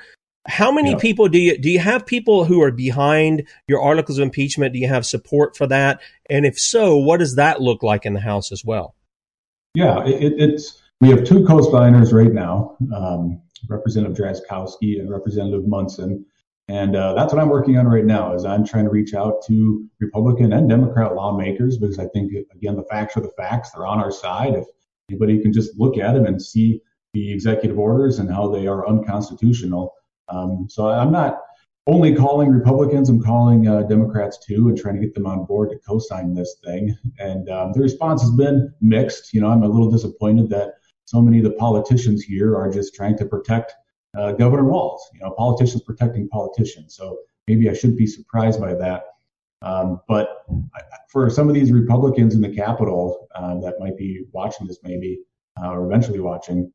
How 0.48 0.70
many 0.70 0.90
yeah. 0.90 0.98
people 0.98 1.28
do 1.28 1.38
you 1.38 1.58
do 1.58 1.70
you 1.70 1.80
have 1.80 2.06
people 2.06 2.44
who 2.44 2.62
are 2.62 2.70
behind 2.70 3.46
your 3.66 3.82
articles 3.82 4.18
of 4.18 4.22
impeachment? 4.22 4.72
Do 4.72 4.78
you 4.78 4.88
have 4.88 5.04
support 5.04 5.56
for 5.56 5.66
that? 5.66 6.00
And 6.30 6.46
if 6.46 6.58
so, 6.58 6.96
what 6.96 7.18
does 7.18 7.34
that 7.36 7.60
look 7.60 7.82
like 7.82 8.06
in 8.06 8.14
the 8.14 8.20
House 8.20 8.52
as 8.52 8.64
well? 8.64 8.94
Yeah, 9.74 10.06
it, 10.06 10.34
it's 10.38 10.80
we 11.00 11.08
have 11.10 11.24
two 11.24 11.44
co-signers 11.44 12.12
right 12.12 12.32
now, 12.32 12.76
um, 12.94 13.42
Representative 13.68 14.16
Drazkowski 14.16 14.98
and 14.98 15.10
Representative 15.10 15.66
Munson, 15.66 16.24
and 16.68 16.96
uh, 16.96 17.14
that's 17.14 17.32
what 17.32 17.40
I'm 17.40 17.48
working 17.48 17.78
on 17.78 17.86
right 17.86 18.04
now. 18.04 18.34
Is 18.34 18.44
I'm 18.44 18.66
trying 18.66 18.84
to 18.84 18.90
reach 18.90 19.14
out 19.14 19.44
to 19.46 19.86
Republican 20.00 20.52
and 20.52 20.68
Democrat 20.68 21.14
lawmakers 21.14 21.78
because 21.78 21.98
I 21.98 22.06
think 22.08 22.32
again 22.52 22.76
the 22.76 22.84
facts 22.84 23.16
are 23.16 23.20
the 23.20 23.32
facts. 23.36 23.70
They're 23.70 23.86
on 23.86 24.00
our 24.00 24.10
side. 24.10 24.54
If 24.54 24.66
anybody 25.08 25.40
can 25.40 25.52
just 25.52 25.78
look 25.78 25.96
at 25.98 26.14
them 26.14 26.26
and 26.26 26.42
see 26.42 26.80
the 27.14 27.32
executive 27.32 27.78
orders 27.78 28.18
and 28.18 28.30
how 28.30 28.48
they 28.48 28.66
are 28.66 28.86
unconstitutional. 28.86 29.94
Um, 30.28 30.66
so 30.68 30.88
I'm 30.88 31.12
not 31.12 31.40
only 31.86 32.14
calling 32.14 32.50
Republicans, 32.50 33.08
I'm 33.08 33.22
calling 33.22 33.68
uh, 33.68 33.82
Democrats 33.82 34.44
too 34.44 34.68
and 34.68 34.76
trying 34.76 34.96
to 34.96 35.00
get 35.00 35.14
them 35.14 35.26
on 35.26 35.44
board 35.44 35.70
to 35.70 35.78
co-sign 35.78 36.34
this 36.34 36.56
thing. 36.64 36.96
And 37.20 37.48
um, 37.48 37.72
the 37.72 37.80
response 37.80 38.22
has 38.22 38.32
been 38.32 38.74
mixed. 38.80 39.32
You 39.32 39.40
know, 39.40 39.48
I'm 39.48 39.62
a 39.62 39.68
little 39.68 39.90
disappointed 39.90 40.50
that 40.50 40.74
so 41.04 41.20
many 41.22 41.38
of 41.38 41.44
the 41.44 41.52
politicians 41.52 42.24
here 42.24 42.56
are 42.56 42.70
just 42.70 42.94
trying 42.94 43.16
to 43.18 43.24
protect 43.24 43.72
uh, 44.16 44.32
Governor 44.32 44.64
Walz. 44.64 45.02
You 45.14 45.20
know, 45.20 45.30
politicians 45.32 45.82
protecting 45.82 46.28
politicians. 46.28 46.94
So 46.94 47.18
maybe 47.46 47.68
I 47.68 47.74
shouldn't 47.74 47.98
be 47.98 48.06
surprised 48.06 48.60
by 48.60 48.74
that. 48.74 49.04
Um, 49.62 50.00
but 50.06 50.44
for 51.08 51.30
some 51.30 51.48
of 51.48 51.54
these 51.54 51.72
Republicans 51.72 52.34
in 52.34 52.40
the 52.40 52.54
Capitol 52.54 53.28
uh, 53.34 53.58
that 53.60 53.74
might 53.80 53.96
be 53.96 54.24
watching 54.32 54.66
this, 54.66 54.78
maybe 54.82 55.20
uh, 55.60 55.70
or 55.70 55.86
eventually 55.86 56.20
watching, 56.20 56.72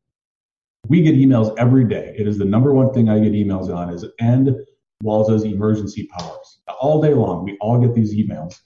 we 0.88 1.02
get 1.02 1.16
emails 1.16 1.54
every 1.58 1.86
day. 1.86 2.16
It 2.18 2.28
is 2.28 2.38
the 2.38 2.46
number 2.46 2.74
one 2.74 2.94
thing 2.94 3.08
I 3.10 3.20
get 3.20 3.34
emails 3.34 3.74
on 3.74 3.94
is 3.94 4.06
end 4.20 4.56
Walz's 5.04 5.44
emergency 5.44 6.08
powers. 6.08 6.62
All 6.80 7.02
day 7.02 7.14
long, 7.14 7.46
we 7.46 7.58
all 7.62 7.80
get 7.80 7.94
these 7.94 8.16
emails. 8.16 8.60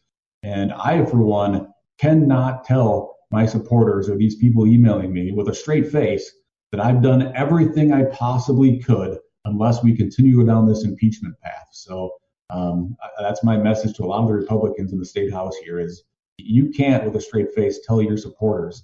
And 0.44 0.72
I, 0.74 1.04
for 1.06 1.18
one, 1.18 1.68
cannot 2.00 2.64
tell 2.64 3.18
my 3.32 3.46
supporters 3.46 4.10
or 4.10 4.16
these 4.16 4.36
people 4.36 4.66
emailing 4.66 5.12
me 5.12 5.32
with 5.32 5.50
a 5.50 5.56
straight 5.56 5.92
face 5.92 6.32
that 6.76 6.86
I've 6.86 7.02
done 7.02 7.32
everything 7.36 7.94
I 7.94 8.04
possibly 8.06 8.80
could 8.80 9.18
unless 9.46 9.82
we 9.82 9.96
continue 9.96 10.46
down 10.46 10.68
this 10.68 10.84
impeachment 10.84 11.40
path. 11.40 11.68
So 11.72 12.12
um, 12.50 12.98
that's 13.18 13.46
my 13.46 13.56
message 13.56 13.96
to 13.96 14.04
a 14.04 14.08
lot 14.08 14.24
of 14.24 14.28
the 14.28 14.34
Republicans 14.34 14.92
in 14.92 15.00
the 15.00 15.06
state 15.06 15.32
house 15.32 15.56
here 15.64 15.80
is 15.80 16.04
you 16.38 16.72
can't 16.72 17.06
with 17.06 17.16
a 17.16 17.22
straight 17.22 17.54
face 17.54 17.80
tell 17.88 18.02
your 18.02 18.18
supporters 18.18 18.84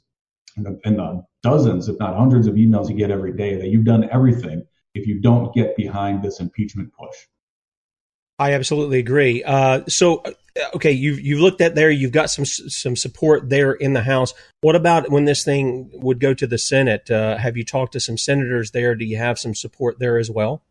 and 0.56 0.66
the, 0.66 0.80
and 0.86 1.00
the 1.00 1.22
dozens, 1.44 1.90
if 1.90 2.00
not 2.00 2.16
hundreds 2.16 2.48
of 2.48 2.56
emails 2.56 2.90
you 2.90 2.96
get 2.96 3.12
every 3.12 3.34
day 3.34 3.56
that 3.56 3.68
you've 3.68 3.84
done 3.84 4.10
everything 4.10 4.66
if 4.94 5.06
you 5.06 5.20
don't 5.20 5.54
get 5.54 5.76
behind 5.76 6.24
this 6.24 6.40
impeachment 6.40 6.90
push. 6.98 7.16
I 8.42 8.54
absolutely 8.54 8.98
agree. 8.98 9.44
Uh, 9.44 9.84
so, 9.88 10.24
uh, 10.26 10.32
okay, 10.74 10.92
you've 10.92 11.22
you've 11.22 11.42
looked 11.42 11.62
at 11.62 11.76
there. 11.76 11.92
You've 11.92 12.12
got 12.12 12.32
some 12.32 12.44
some 12.44 12.96
support 12.96 13.50
there 13.52 13.72
in 13.72 13.94
the 13.94 14.02
House. 14.02 14.34
What 14.62 14.76
about 14.76 15.12
when 15.12 15.26
this 15.26 15.46
thing 15.46 15.92
would 15.94 16.20
go 16.20 16.34
to 16.34 16.48
the 16.48 16.58
Senate? 16.58 17.12
Uh, 17.12 17.38
have 17.38 17.56
you 17.56 17.64
talked 17.64 17.94
to 17.94 18.00
some 18.00 18.18
senators 18.18 18.72
there? 18.72 18.96
Do 18.96 19.06
you 19.06 19.18
have 19.18 19.38
some 19.38 19.54
support 19.54 20.00
there 20.00 20.18
as 20.18 20.32
well? 20.32 20.64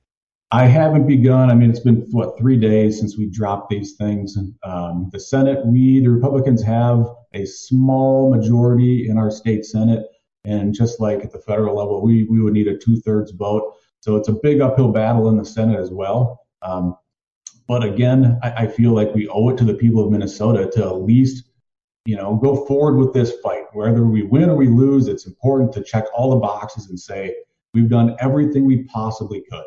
I 0.50 0.66
haven't 0.66 1.06
begun. 1.06 1.48
I 1.48 1.54
mean, 1.54 1.70
it's 1.70 1.78
been 1.78 2.08
what 2.10 2.36
three 2.36 2.56
days 2.56 2.98
since 2.98 3.16
we 3.16 3.30
dropped 3.30 3.70
these 3.70 3.92
things. 3.92 4.36
Um, 4.64 5.08
the 5.12 5.20
Senate, 5.20 5.64
we 5.64 6.00
the 6.00 6.10
Republicans 6.10 6.64
have 6.64 7.06
a 7.34 7.44
small 7.44 8.34
majority 8.34 9.08
in 9.08 9.16
our 9.16 9.30
state 9.30 9.64
Senate, 9.64 10.06
and 10.44 10.74
just 10.74 10.98
like 10.98 11.24
at 11.24 11.30
the 11.30 11.38
federal 11.38 11.76
level, 11.76 12.02
we 12.02 12.24
we 12.24 12.42
would 12.42 12.52
need 12.52 12.66
a 12.66 12.76
two 12.76 12.96
thirds 12.96 13.30
vote. 13.30 13.74
So 14.00 14.16
it's 14.16 14.28
a 14.28 14.32
big 14.32 14.60
uphill 14.60 14.90
battle 14.90 15.28
in 15.28 15.36
the 15.36 15.44
Senate 15.44 15.78
as 15.78 15.92
well. 15.92 16.40
Um, 16.62 16.96
but 17.70 17.84
again, 17.84 18.36
I, 18.42 18.64
I 18.64 18.66
feel 18.66 18.90
like 18.90 19.14
we 19.14 19.28
owe 19.28 19.50
it 19.50 19.58
to 19.58 19.64
the 19.64 19.74
people 19.74 20.04
of 20.04 20.10
Minnesota 20.10 20.68
to 20.72 20.86
at 20.86 21.02
least, 21.02 21.44
you 22.04 22.16
know, 22.16 22.34
go 22.34 22.66
forward 22.66 22.96
with 22.96 23.14
this 23.14 23.32
fight. 23.44 23.62
Whether 23.74 24.04
we 24.04 24.24
win 24.24 24.50
or 24.50 24.56
we 24.56 24.66
lose, 24.66 25.06
it's 25.06 25.24
important 25.24 25.72
to 25.74 25.84
check 25.84 26.06
all 26.12 26.30
the 26.30 26.40
boxes 26.40 26.88
and 26.88 26.98
say 26.98 27.32
we've 27.72 27.88
done 27.88 28.16
everything 28.18 28.66
we 28.66 28.82
possibly 28.86 29.44
could. 29.48 29.62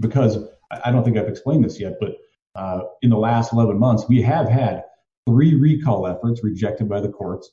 Because 0.00 0.36
I 0.84 0.90
don't 0.90 1.02
think 1.02 1.16
I've 1.16 1.26
explained 1.26 1.64
this 1.64 1.80
yet, 1.80 1.94
but 1.98 2.16
uh, 2.56 2.80
in 3.00 3.08
the 3.08 3.16
last 3.16 3.54
11 3.54 3.78
months, 3.78 4.04
we 4.06 4.20
have 4.20 4.46
had 4.46 4.82
three 5.26 5.54
recall 5.54 6.06
efforts 6.06 6.44
rejected 6.44 6.90
by 6.90 7.00
the 7.00 7.08
courts. 7.08 7.52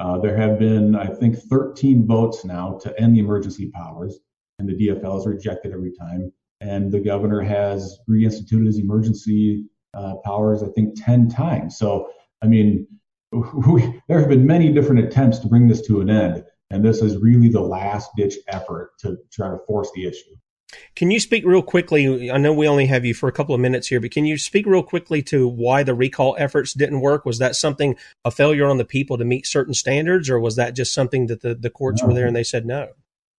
Uh, 0.00 0.16
there 0.20 0.38
have 0.38 0.58
been, 0.58 0.96
I 0.96 1.08
think, 1.08 1.36
13 1.36 2.06
votes 2.06 2.46
now 2.46 2.78
to 2.80 2.98
end 2.98 3.14
the 3.14 3.20
emergency 3.20 3.70
powers, 3.72 4.20
and 4.58 4.66
the 4.66 4.72
DFL 4.72 5.16
has 5.16 5.26
rejected 5.26 5.74
every 5.74 5.92
time 5.92 6.32
and 6.60 6.92
the 6.92 7.00
governor 7.00 7.40
has 7.40 7.98
reinstituted 8.08 8.66
his 8.66 8.78
emergency 8.78 9.64
uh, 9.94 10.16
powers, 10.24 10.62
I 10.62 10.68
think, 10.68 11.02
10 11.02 11.28
times. 11.28 11.78
So, 11.78 12.10
I 12.42 12.46
mean, 12.46 12.86
we, 13.32 14.00
there 14.08 14.20
have 14.20 14.28
been 14.28 14.46
many 14.46 14.72
different 14.72 15.04
attempts 15.04 15.38
to 15.40 15.48
bring 15.48 15.68
this 15.68 15.86
to 15.86 16.00
an 16.00 16.10
end, 16.10 16.44
and 16.70 16.84
this 16.84 17.02
is 17.02 17.16
really 17.16 17.48
the 17.48 17.60
last 17.60 18.10
ditch 18.16 18.34
effort 18.48 18.92
to 19.00 19.18
try 19.32 19.48
to 19.48 19.58
force 19.66 19.90
the 19.94 20.06
issue. 20.06 20.34
Can 20.96 21.10
you 21.10 21.18
speak 21.18 21.46
real 21.46 21.62
quickly? 21.62 22.30
I 22.30 22.36
know 22.36 22.52
we 22.52 22.68
only 22.68 22.86
have 22.86 23.04
you 23.04 23.14
for 23.14 23.26
a 23.26 23.32
couple 23.32 23.54
of 23.54 23.60
minutes 23.60 23.88
here, 23.88 24.00
but 24.00 24.10
can 24.10 24.26
you 24.26 24.36
speak 24.36 24.66
real 24.66 24.82
quickly 24.82 25.22
to 25.24 25.48
why 25.48 25.82
the 25.82 25.94
recall 25.94 26.36
efforts 26.38 26.74
didn't 26.74 27.00
work? 27.00 27.24
Was 27.24 27.38
that 27.38 27.54
something, 27.54 27.96
a 28.24 28.30
failure 28.30 28.66
on 28.66 28.76
the 28.76 28.84
people 28.84 29.16
to 29.16 29.24
meet 29.24 29.46
certain 29.46 29.72
standards, 29.72 30.28
or 30.28 30.38
was 30.38 30.56
that 30.56 30.76
just 30.76 30.92
something 30.92 31.26
that 31.28 31.40
the, 31.40 31.54
the 31.54 31.70
courts 31.70 32.02
no. 32.02 32.08
were 32.08 32.14
there 32.14 32.26
and 32.26 32.36
they 32.36 32.44
said 32.44 32.66
no? 32.66 32.88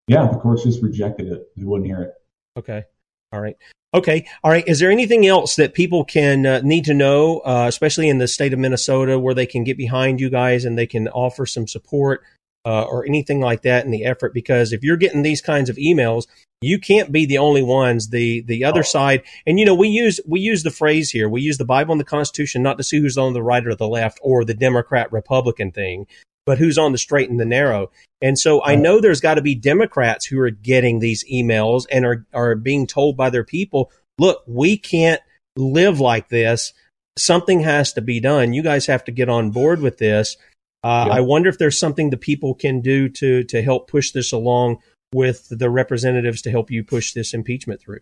Yeah, 0.08 0.28
the 0.28 0.40
courts 0.40 0.64
just 0.64 0.82
rejected 0.82 1.28
it. 1.28 1.50
They 1.56 1.66
wouldn't 1.66 1.88
hear 1.88 2.02
it. 2.02 2.14
Okay. 2.58 2.86
All 3.32 3.42
right. 3.42 3.56
Okay. 3.94 4.28
All 4.44 4.52
right. 4.52 4.68
Is 4.68 4.80
there 4.80 4.92
anything 4.92 5.26
else 5.26 5.56
that 5.56 5.74
people 5.74 6.04
can 6.04 6.46
uh, 6.46 6.62
need 6.64 6.86
to 6.86 6.94
know, 6.94 7.40
uh, 7.40 7.66
especially 7.68 8.08
in 8.08 8.20
the 8.20 8.28
state 8.28 8.54
of 8.54 8.60
Minnesota, 8.60 9.18
where 9.18 9.34
they 9.34 9.48
can 9.48 9.64
get 9.64 9.78
behind 9.78 10.20
you 10.20 10.30
guys 10.30 10.66
and 10.66 10.78
they 10.78 10.88
can 10.88 11.08
offer 11.08 11.46
some 11.46 11.68
support 11.68 12.24
uh, 12.66 12.84
or 12.84 13.06
anything 13.06 13.40
like 13.40 13.64
that 13.64 13.86
in 13.86 13.92
the 13.92 14.06
effort? 14.06 14.34
Because 14.34 14.74
if 14.74 14.84
you're 14.84 14.98
getting 14.98 15.24
these 15.24 15.42
kinds 15.42 15.70
of 15.70 15.78
emails, 15.78 16.28
you 16.62 16.78
can't 16.78 17.12
be 17.12 17.26
the 17.26 17.40
only 17.40 17.64
ones. 17.64 18.10
The 18.10 18.42
the 18.42 18.64
other 18.64 18.82
oh. 18.82 18.84
side, 18.84 19.24
and 19.48 19.60
you 19.60 19.66
know, 19.66 19.76
we 19.76 19.88
use 19.88 20.20
we 20.28 20.40
use 20.40 20.62
the 20.62 20.72
phrase 20.72 21.10
here. 21.10 21.28
We 21.28 21.42
use 21.42 21.58
the 21.58 21.66
Bible 21.66 21.94
and 21.94 22.02
the 22.02 22.06
Constitution 22.06 22.62
not 22.62 22.78
to 22.78 22.84
see 22.84 23.00
who's 23.00 23.18
on 23.18 23.34
the 23.34 23.44
right 23.44 23.66
or 23.66 23.76
the 23.76 23.88
left 23.88 24.20
or 24.22 24.46
the 24.46 24.54
Democrat 24.54 25.12
Republican 25.12 25.72
thing 25.72 26.06
but 26.50 26.58
who's 26.58 26.80
on 26.80 26.92
the 26.92 26.98
straight 26.98 27.30
and 27.30 27.40
the 27.40 27.46
narrow. 27.46 27.92
And 28.24 28.40
so 28.40 28.64
I 28.64 28.74
know 28.74 29.00
there's 29.00 29.22
got 29.22 29.36
to 29.36 29.42
be 29.44 29.54
Democrats 29.54 30.26
who 30.26 30.40
are 30.40 30.50
getting 30.50 30.98
these 30.98 31.24
emails 31.32 31.86
and 31.92 32.04
are, 32.04 32.26
are 32.34 32.56
being 32.56 32.88
told 32.88 33.16
by 33.16 33.30
their 33.30 33.44
people, 33.44 33.92
look, 34.18 34.42
we 34.48 34.76
can't 34.76 35.22
live 35.56 36.00
like 36.00 36.30
this. 36.30 36.74
Something 37.20 37.60
has 37.60 37.94
to 37.94 38.02
be 38.02 38.20
done. 38.20 38.54
You 38.54 38.64
guys 38.64 38.88
have 38.88 39.04
to 39.04 39.12
get 39.12 39.30
on 39.30 39.52
board 39.52 39.80
with 39.80 40.00
this. 40.00 40.38
Uh. 40.84 41.10
I 41.12 41.20
wonder 41.20 41.50
if 41.50 41.60
there's 41.60 41.78
something 41.78 42.10
the 42.10 42.18
people 42.18 42.56
can 42.56 42.82
do 42.82 43.10
to 43.10 43.44
to 43.44 43.62
help 43.62 43.88
push 43.88 44.10
this 44.10 44.32
along 44.32 44.78
with 45.14 45.50
the 45.52 45.70
representatives 45.70 46.42
to 46.42 46.50
help 46.50 46.72
you 46.72 46.84
push 46.84 47.14
this 47.14 47.32
impeachment 47.32 47.80
through 47.80 48.00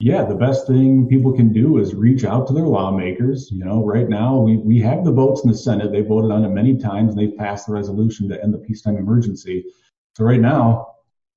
yeah, 0.00 0.24
the 0.24 0.34
best 0.34 0.66
thing 0.66 1.06
people 1.08 1.32
can 1.32 1.52
do 1.52 1.78
is 1.78 1.94
reach 1.94 2.24
out 2.24 2.46
to 2.46 2.52
their 2.52 2.66
lawmakers. 2.66 3.50
You 3.50 3.64
know, 3.64 3.84
right 3.84 4.08
now 4.08 4.38
we, 4.38 4.56
we 4.56 4.80
have 4.80 5.04
the 5.04 5.12
votes 5.12 5.44
in 5.44 5.50
the 5.50 5.56
Senate. 5.56 5.92
They 5.92 6.02
voted 6.02 6.30
on 6.30 6.44
it 6.44 6.48
many 6.48 6.76
times 6.76 7.14
and 7.14 7.18
they've 7.18 7.36
passed 7.36 7.66
the 7.66 7.72
resolution 7.72 8.28
to 8.28 8.42
end 8.42 8.52
the 8.52 8.58
peacetime 8.58 8.96
emergency. 8.96 9.64
So 10.16 10.24
right 10.24 10.40
now, 10.40 10.88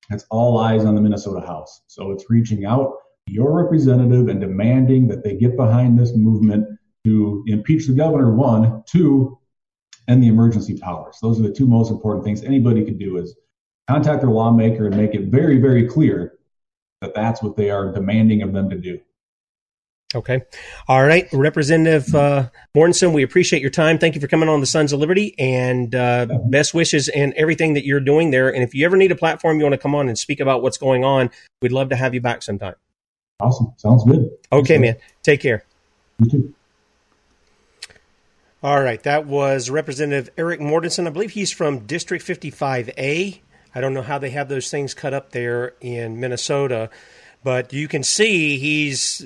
it's 0.10 0.26
all 0.32 0.58
eyes 0.60 0.86
on 0.86 0.96
the 0.96 1.02
Minnesota 1.02 1.46
House. 1.46 1.82
So 1.88 2.12
it's 2.12 2.30
reaching 2.30 2.66
out 2.66 2.94
your 3.28 3.62
representative 3.62 4.30
and 4.30 4.40
demanding 4.40 5.08
that 5.10 5.24
they 5.24 5.36
get 5.36 5.56
behind 5.56 6.00
this 6.00 6.16
movement 6.16 6.68
to 7.06 7.44
impeach 7.48 7.88
the 7.88 7.94
governor, 7.94 8.34
one, 8.34 8.84
two, 8.88 9.38
and 10.08 10.24
the 10.24 10.28
emergency 10.28 10.78
powers. 10.78 11.18
Those 11.22 11.40
are 11.40 11.44
the 11.44 11.54
two 11.54 11.68
most 11.68 11.92
important 11.92 12.26
things 12.26 12.44
anybody 12.44 12.84
could 12.86 12.98
do 12.98 13.18
is 13.18 13.36
contact 13.90 14.22
their 14.22 14.32
lawmaker 14.32 14.88
and 14.88 14.98
make 14.98 15.14
it 15.14 15.26
very, 15.26 15.58
very 15.58 15.88
clear 15.88 16.37
that 17.02 17.14
that's 17.14 17.42
what 17.42 17.56
they 17.56 17.70
are 17.70 17.92
demanding 17.92 18.42
of 18.42 18.54
them 18.54 18.70
to 18.70 18.78
do. 18.78 19.00
Okay. 20.16 20.42
All 20.88 21.04
right. 21.04 21.28
Representative 21.34 22.16
uh, 22.16 22.50
Mortensen, 22.76 23.12
we 23.12 23.24
appreciate 23.24 23.62
your 23.62 23.72
time. 23.72 23.98
Thank 23.98 24.16
you 24.16 24.22
for 24.22 24.28
coming 24.28 24.48
on 24.48 24.62
the 24.62 24.66
Sons 24.66 24.94
of 24.94 25.00
Liberty 25.02 25.36
and 25.38 25.94
uh, 25.94 26.28
best 26.46 26.74
wishes 26.74 27.10
and 27.10 27.34
everything 27.34 27.74
that 27.74 27.86
you're 27.86 28.00
doing 28.00 28.32
there. 28.32 28.48
And 28.48 28.64
if 28.64 28.74
you 28.74 28.86
ever 28.86 28.96
need 28.96 29.12
a 29.12 29.16
platform, 29.16 29.58
you 29.58 29.64
want 29.64 29.74
to 29.74 29.80
come 29.80 29.94
on 29.94 30.08
and 30.08 30.18
speak 30.18 30.40
about 30.40 30.62
what's 30.62 30.78
going 30.78 31.04
on, 31.04 31.30
we'd 31.62 31.74
love 31.74 31.90
to 31.90 31.98
have 31.98 32.14
you 32.14 32.22
back 32.22 32.42
sometime. 32.42 32.76
Awesome. 33.42 33.74
Sounds 33.76 34.06
good. 34.06 34.30
Okay, 34.52 34.78
man. 34.78 34.96
Take 35.24 35.42
care. 35.42 35.66
You 36.20 36.30
too. 36.30 36.54
All 38.64 38.82
right. 38.82 39.04
That 39.04 39.28
was 39.28 39.70
Representative 39.70 40.34
Erik 40.38 40.62
Mortensen. 40.62 41.06
I 41.06 41.10
believe 41.10 41.32
he's 41.32 41.52
from 41.52 41.80
District 41.80 42.26
55A. 42.26 43.42
I 43.76 43.82
don't 43.82 43.94
know 43.94 44.02
how 44.02 44.18
they 44.18 44.32
have 44.32 44.50
those 44.50 44.72
things 44.72 44.94
cut 44.94 45.14
up 45.14 45.32
there 45.32 45.74
in 45.82 46.20
Minnesota, 46.20 46.90
but 47.44 47.74
you 47.74 47.88
can 47.88 48.04
see 48.04 48.58
he's 48.58 49.26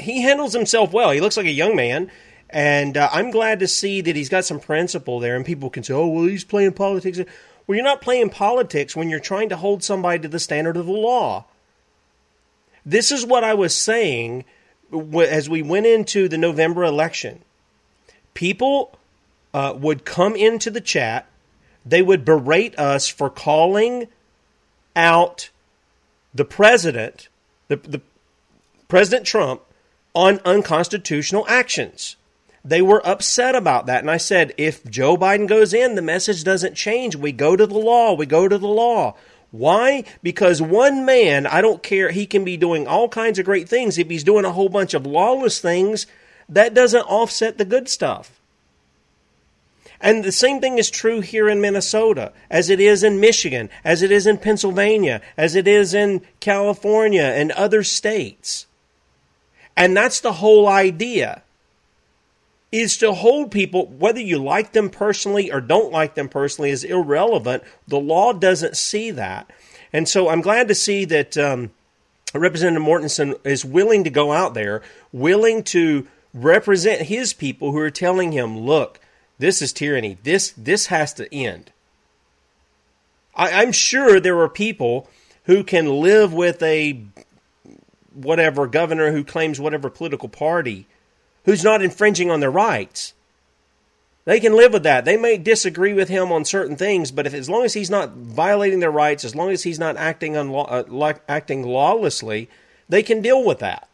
he 0.00 0.22
handles 0.22 0.52
himself 0.52 0.92
well. 0.92 1.10
He 1.10 1.20
looks 1.20 1.36
like 1.36 1.46
a 1.46 1.50
young 1.50 1.76
man, 1.76 2.10
and 2.50 2.96
uh, 2.96 3.08
I'm 3.12 3.30
glad 3.30 3.60
to 3.60 3.68
see 3.68 4.00
that 4.00 4.16
he's 4.16 4.28
got 4.28 4.44
some 4.44 4.60
principle 4.60 5.20
there. 5.20 5.36
And 5.36 5.44
people 5.44 5.70
can 5.70 5.82
say, 5.82 5.94
"Oh, 5.94 6.06
well, 6.06 6.24
he's 6.24 6.44
playing 6.44 6.72
politics." 6.72 7.20
Well, 7.66 7.74
you're 7.74 7.84
not 7.84 8.00
playing 8.00 8.30
politics 8.30 8.94
when 8.94 9.10
you're 9.10 9.18
trying 9.18 9.48
to 9.48 9.56
hold 9.56 9.82
somebody 9.82 10.20
to 10.20 10.28
the 10.28 10.38
standard 10.38 10.76
of 10.76 10.86
the 10.86 10.92
law. 10.92 11.46
This 12.84 13.10
is 13.10 13.26
what 13.26 13.42
I 13.42 13.54
was 13.54 13.76
saying 13.76 14.44
as 14.92 15.50
we 15.50 15.62
went 15.62 15.86
into 15.86 16.28
the 16.28 16.38
November 16.38 16.84
election. 16.84 17.40
People 18.34 18.96
uh, 19.52 19.74
would 19.76 20.04
come 20.04 20.36
into 20.36 20.70
the 20.70 20.80
chat, 20.80 21.26
they 21.86 22.02
would 22.02 22.24
berate 22.24 22.76
us 22.78 23.08
for 23.08 23.30
calling 23.30 24.08
out 24.96 25.50
the 26.34 26.44
president, 26.44 27.28
the, 27.68 27.76
the 27.76 28.02
President 28.88 29.26
Trump, 29.26 29.62
on 30.14 30.40
unconstitutional 30.44 31.46
actions. 31.48 32.16
They 32.64 32.82
were 32.82 33.06
upset 33.06 33.54
about 33.54 33.86
that. 33.86 34.00
And 34.00 34.10
I 34.10 34.16
said, 34.16 34.52
if 34.56 34.84
Joe 34.84 35.16
Biden 35.16 35.46
goes 35.46 35.72
in, 35.72 35.94
the 35.94 36.02
message 36.02 36.42
doesn't 36.42 36.74
change. 36.74 37.14
We 37.14 37.30
go 37.30 37.54
to 37.54 37.66
the 37.66 37.78
law. 37.78 38.14
We 38.14 38.26
go 38.26 38.48
to 38.48 38.58
the 38.58 38.66
law. 38.66 39.14
Why? 39.52 40.04
Because 40.22 40.60
one 40.60 41.04
man, 41.04 41.46
I 41.46 41.60
don't 41.60 41.82
care, 41.82 42.10
he 42.10 42.26
can 42.26 42.44
be 42.44 42.56
doing 42.56 42.88
all 42.88 43.08
kinds 43.08 43.38
of 43.38 43.44
great 43.44 43.68
things. 43.68 43.98
If 43.98 44.10
he's 44.10 44.24
doing 44.24 44.44
a 44.44 44.52
whole 44.52 44.68
bunch 44.68 44.94
of 44.94 45.06
lawless 45.06 45.60
things, 45.60 46.06
that 46.48 46.74
doesn't 46.74 47.02
offset 47.02 47.56
the 47.56 47.64
good 47.64 47.88
stuff. 47.88 48.35
And 50.00 50.24
the 50.24 50.32
same 50.32 50.60
thing 50.60 50.78
is 50.78 50.90
true 50.90 51.20
here 51.20 51.48
in 51.48 51.60
Minnesota, 51.60 52.32
as 52.50 52.70
it 52.70 52.80
is 52.80 53.02
in 53.02 53.20
Michigan, 53.20 53.70
as 53.84 54.02
it 54.02 54.10
is 54.10 54.26
in 54.26 54.38
Pennsylvania, 54.38 55.22
as 55.36 55.54
it 55.54 55.66
is 55.66 55.94
in 55.94 56.22
California 56.40 57.22
and 57.22 57.52
other 57.52 57.82
states. 57.82 58.66
And 59.76 59.96
that's 59.96 60.20
the 60.20 60.34
whole 60.34 60.68
idea 60.68 61.42
is 62.72 62.96
to 62.98 63.12
hold 63.14 63.50
people, 63.50 63.86
whether 63.86 64.20
you 64.20 64.38
like 64.38 64.72
them 64.72 64.90
personally 64.90 65.50
or 65.50 65.60
don't 65.60 65.92
like 65.92 66.14
them 66.14 66.28
personally, 66.28 66.70
is 66.70 66.84
irrelevant. 66.84 67.62
The 67.86 67.98
law 67.98 68.32
doesn't 68.32 68.76
see 68.76 69.10
that. 69.12 69.50
And 69.92 70.08
so 70.08 70.28
I'm 70.28 70.40
glad 70.40 70.68
to 70.68 70.74
see 70.74 71.04
that 71.06 71.38
um, 71.38 71.70
Representative 72.34 72.86
Mortensen 72.86 73.34
is 73.44 73.64
willing 73.64 74.04
to 74.04 74.10
go 74.10 74.32
out 74.32 74.54
there, 74.54 74.82
willing 75.12 75.62
to 75.64 76.06
represent 76.34 77.02
his 77.02 77.32
people 77.32 77.72
who 77.72 77.78
are 77.78 77.90
telling 77.90 78.32
him, 78.32 78.58
look, 78.58 79.00
this 79.38 79.60
is 79.60 79.72
tyranny. 79.72 80.18
This, 80.22 80.52
this 80.56 80.86
has 80.86 81.12
to 81.14 81.32
end. 81.34 81.70
I, 83.34 83.62
I'm 83.62 83.72
sure 83.72 84.18
there 84.18 84.40
are 84.40 84.48
people 84.48 85.08
who 85.44 85.62
can 85.62 86.00
live 86.00 86.32
with 86.32 86.62
a 86.62 87.02
whatever 88.12 88.66
governor 88.66 89.12
who 89.12 89.22
claims 89.22 89.60
whatever 89.60 89.90
political 89.90 90.28
party 90.28 90.86
who's 91.44 91.62
not 91.62 91.82
infringing 91.82 92.30
on 92.30 92.40
their 92.40 92.50
rights. 92.50 93.12
They 94.24 94.40
can 94.40 94.56
live 94.56 94.72
with 94.72 94.82
that. 94.82 95.04
They 95.04 95.16
may 95.16 95.38
disagree 95.38 95.92
with 95.92 96.08
him 96.08 96.32
on 96.32 96.44
certain 96.44 96.74
things, 96.74 97.12
but 97.12 97.26
if 97.26 97.34
as 97.34 97.48
long 97.48 97.64
as 97.64 97.74
he's 97.74 97.90
not 97.90 98.10
violating 98.10 98.80
their 98.80 98.90
rights, 98.90 99.24
as 99.24 99.36
long 99.36 99.50
as 99.50 99.62
he's 99.62 99.78
not 99.78 99.96
acting 99.96 100.32
unlaw, 100.32 100.66
uh, 100.68 100.84
like, 100.88 101.20
acting 101.28 101.62
lawlessly, 101.62 102.48
they 102.88 103.04
can 103.04 103.22
deal 103.22 103.44
with 103.44 103.60
that. 103.60 103.88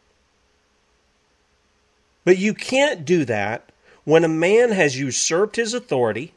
But 2.25 2.39
you 2.39 2.55
can't 2.55 3.05
do 3.05 3.25
that 3.25 3.71
when 4.05 4.23
a 4.23 4.29
man 4.29 4.71
has 4.71 4.99
usurped 4.99 5.55
his 5.55 5.73
authority. 5.73 6.33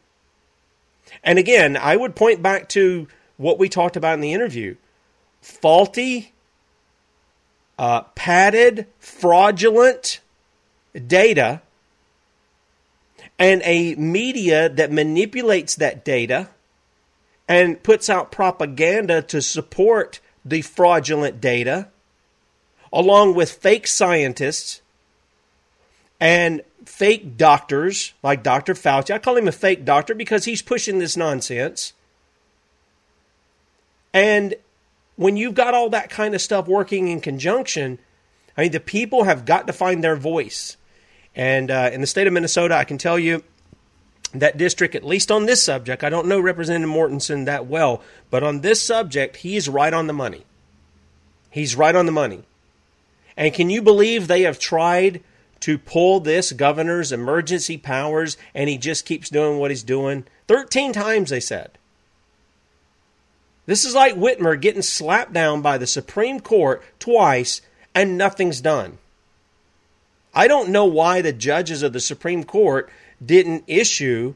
And 1.22 1.38
again, 1.38 1.76
I 1.76 1.96
would 1.96 2.14
point 2.14 2.42
back 2.42 2.68
to 2.70 3.08
what 3.36 3.58
we 3.58 3.68
talked 3.68 3.96
about 3.96 4.14
in 4.14 4.20
the 4.20 4.32
interview 4.32 4.76
faulty, 5.40 6.32
uh, 7.78 8.02
padded, 8.14 8.86
fraudulent 8.98 10.20
data 11.06 11.60
and 13.38 13.62
a 13.64 13.94
media 13.96 14.68
that 14.68 14.90
manipulates 14.90 15.74
that 15.76 16.04
data 16.04 16.48
and 17.48 17.82
puts 17.82 18.08
out 18.08 18.32
propaganda 18.32 19.22
to 19.22 19.40
support 19.40 20.20
the 20.44 20.62
fraudulent 20.62 21.40
data, 21.40 21.88
along 22.92 23.34
with 23.34 23.52
fake 23.52 23.86
scientists 23.86 24.80
and 26.18 26.62
fake 26.87 27.37
doctors 27.37 28.14
like 28.22 28.43
Dr. 28.43 28.74
Fauci. 28.74 29.12
I 29.12 29.18
call 29.18 29.37
him 29.37 29.49
a 29.49 29.53
fake 29.53 29.84
doctor 29.84 30.14
because 30.14 30.45
he's 30.45 30.62
pushing 30.62 30.99
this 30.99 31.16
nonsense. 31.16 31.93
And 34.14 34.55
when 35.16 35.37
you've 35.37 35.55
got 35.55 35.74
all 35.74 35.91
that 35.91 36.11
kind 36.11 36.34
of 36.34 36.41
stuff 36.41 36.66
working 36.66 37.09
in 37.09 37.20
conjunction, 37.20 37.99
I 38.57 38.62
mean, 38.62 38.72
the 38.72 38.80
people 38.80 39.24
have 39.24 39.45
got 39.45 39.66
to 39.66 39.72
find 39.72 40.03
their 40.03 40.16
voice. 40.16 40.76
And 41.34 41.70
uh, 41.70 41.91
in 41.93 42.01
the 42.01 42.07
state 42.07 42.26
of 42.26 42.32
Minnesota, 42.32 42.76
I 42.76 42.84
can 42.84 42.99
tell 42.99 43.18
you 43.18 43.43
that 44.32 44.57
district, 44.57 44.95
at 44.95 45.05
least 45.05 45.30
on 45.30 45.47
this 45.47 45.62
subject, 45.62 46.03
I 46.03 46.09
don't 46.09 46.28
know 46.28 46.41
Representative 46.41 46.89
Mortensen 46.89 47.45
that 47.45 47.66
well, 47.66 48.03
but 48.30 48.43
on 48.43 48.61
this 48.61 48.82
subject, 48.82 49.37
he's 49.37 49.68
right 49.68 49.93
on 49.93 50.07
the 50.07 50.12
money. 50.12 50.45
He's 51.51 51.76
right 51.76 51.95
on 51.95 52.07
the 52.07 52.12
money. 52.12 52.45
And 53.37 53.53
can 53.53 53.70
you 53.70 53.82
believe 53.82 54.28
they 54.28 54.43
have 54.43 54.59
tried 54.59 55.22
to 55.66 55.78
pull 55.78 56.20
this 56.20 56.52
governor's 56.52 57.10
emergency 57.10 57.76
powers 57.76 58.36
and 58.54 58.70
he 58.70 58.78
just 58.78 59.04
keeps 59.04 59.28
doing 59.28 59.58
what 59.58 59.72
he's 59.72 59.82
doing? 59.82 60.24
13 60.46 60.92
times, 60.92 61.30
they 61.30 61.40
said. 61.40 61.72
This 63.66 63.84
is 63.84 63.92
like 63.92 64.14
Whitmer 64.14 64.60
getting 64.60 64.80
slapped 64.80 65.32
down 65.32 65.62
by 65.62 65.76
the 65.76 65.88
Supreme 65.88 66.38
Court 66.38 66.84
twice 67.00 67.62
and 67.96 68.16
nothing's 68.16 68.60
done. 68.60 68.98
I 70.32 70.46
don't 70.46 70.68
know 70.68 70.84
why 70.84 71.20
the 71.20 71.32
judges 71.32 71.82
of 71.82 71.92
the 71.92 71.98
Supreme 71.98 72.44
Court 72.44 72.88
didn't 73.20 73.64
issue 73.66 74.34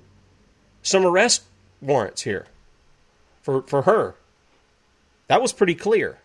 some 0.83 1.07
arrest 1.07 1.45
warrants 1.81 2.23
here 2.23 2.47
for, 3.41 3.63
for 3.63 3.83
her. 3.83 4.17
That 5.29 5.41
was 5.41 5.53
pretty 5.53 5.77
clear. 5.77 6.19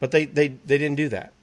But 0.00 0.12
they, 0.12 0.24
they, 0.24 0.48
they 0.48 0.78
didn't 0.78 0.96
do 0.96 1.10
that. 1.10 1.34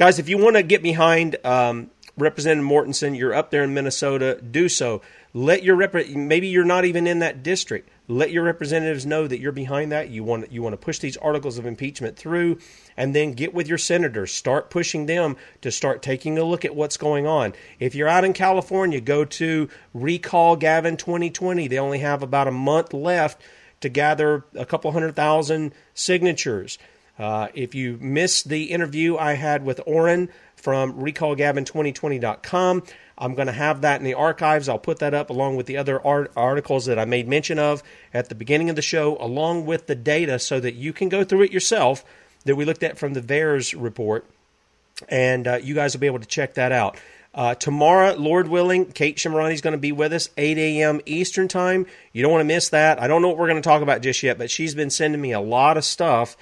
Guys, 0.00 0.18
if 0.18 0.30
you 0.30 0.38
want 0.38 0.56
to 0.56 0.62
get 0.62 0.82
behind 0.82 1.36
um, 1.44 1.90
Representative 2.16 2.66
Mortensen, 2.66 3.18
you're 3.18 3.34
up 3.34 3.50
there 3.50 3.64
in 3.64 3.74
Minnesota, 3.74 4.40
do 4.40 4.66
so. 4.66 5.02
Let 5.34 5.62
your 5.62 5.76
rep- 5.76 5.92
maybe 6.08 6.48
you're 6.48 6.64
not 6.64 6.86
even 6.86 7.06
in 7.06 7.18
that 7.18 7.42
district. 7.42 7.90
Let 8.08 8.30
your 8.30 8.42
representatives 8.42 9.04
know 9.04 9.26
that 9.26 9.40
you're 9.40 9.52
behind 9.52 9.92
that. 9.92 10.08
You 10.08 10.24
want 10.24 10.50
you 10.50 10.62
want 10.62 10.72
to 10.72 10.78
push 10.78 11.00
these 11.00 11.18
articles 11.18 11.58
of 11.58 11.66
impeachment 11.66 12.16
through, 12.16 12.60
and 12.96 13.14
then 13.14 13.32
get 13.32 13.52
with 13.52 13.68
your 13.68 13.76
senators. 13.76 14.32
Start 14.32 14.70
pushing 14.70 15.04
them 15.04 15.36
to 15.60 15.70
start 15.70 16.00
taking 16.00 16.38
a 16.38 16.44
look 16.44 16.64
at 16.64 16.74
what's 16.74 16.96
going 16.96 17.26
on. 17.26 17.52
If 17.78 17.94
you're 17.94 18.08
out 18.08 18.24
in 18.24 18.32
California, 18.32 19.02
go 19.02 19.26
to 19.26 19.68
Recall 19.92 20.56
Gavin 20.56 20.96
2020. 20.96 21.68
They 21.68 21.78
only 21.78 21.98
have 21.98 22.22
about 22.22 22.48
a 22.48 22.52
month 22.52 22.94
left 22.94 23.42
to 23.82 23.90
gather 23.90 24.46
a 24.54 24.64
couple 24.64 24.92
hundred 24.92 25.14
thousand 25.14 25.74
signatures. 25.92 26.78
Uh, 27.20 27.48
if 27.52 27.74
you 27.74 27.98
missed 28.00 28.48
the 28.48 28.70
interview 28.70 29.18
I 29.18 29.34
had 29.34 29.62
with 29.62 29.78
Orrin 29.86 30.30
from 30.56 30.94
recallgavin2020.com, 30.94 32.82
I'm 33.18 33.34
going 33.34 33.46
to 33.46 33.52
have 33.52 33.82
that 33.82 34.00
in 34.00 34.04
the 34.04 34.14
archives. 34.14 34.70
I'll 34.70 34.78
put 34.78 35.00
that 35.00 35.12
up 35.12 35.28
along 35.28 35.56
with 35.56 35.66
the 35.66 35.76
other 35.76 36.04
art- 36.04 36.32
articles 36.34 36.86
that 36.86 36.98
I 36.98 37.04
made 37.04 37.28
mention 37.28 37.58
of 37.58 37.82
at 38.14 38.30
the 38.30 38.34
beginning 38.34 38.70
of 38.70 38.76
the 38.76 38.82
show, 38.82 39.18
along 39.20 39.66
with 39.66 39.86
the 39.86 39.94
data 39.94 40.38
so 40.38 40.60
that 40.60 40.76
you 40.76 40.94
can 40.94 41.10
go 41.10 41.22
through 41.22 41.42
it 41.42 41.52
yourself 41.52 42.06
that 42.46 42.56
we 42.56 42.64
looked 42.64 42.82
at 42.82 42.98
from 42.98 43.12
the 43.12 43.20
VAERS 43.20 43.74
report. 43.78 44.24
And 45.10 45.46
uh, 45.46 45.56
you 45.62 45.74
guys 45.74 45.94
will 45.94 46.00
be 46.00 46.06
able 46.06 46.20
to 46.20 46.26
check 46.26 46.54
that 46.54 46.72
out. 46.72 46.96
Uh, 47.34 47.54
tomorrow, 47.54 48.14
Lord 48.14 48.48
willing, 48.48 48.86
Kate 48.86 49.18
Shemirani 49.18 49.52
is 49.52 49.60
going 49.60 49.72
to 49.72 49.78
be 49.78 49.92
with 49.92 50.14
us, 50.14 50.30
8 50.38 50.56
a.m. 50.56 51.02
Eastern 51.04 51.48
Time. 51.48 51.84
You 52.14 52.22
don't 52.22 52.32
want 52.32 52.40
to 52.40 52.54
miss 52.54 52.70
that. 52.70 53.00
I 53.00 53.06
don't 53.06 53.20
know 53.20 53.28
what 53.28 53.36
we're 53.36 53.46
going 53.46 53.62
to 53.62 53.68
talk 53.68 53.82
about 53.82 54.00
just 54.00 54.22
yet, 54.22 54.38
but 54.38 54.50
she's 54.50 54.74
been 54.74 54.90
sending 54.90 55.20
me 55.20 55.32
a 55.32 55.40
lot 55.40 55.76
of 55.76 55.84
stuff, 55.84 56.36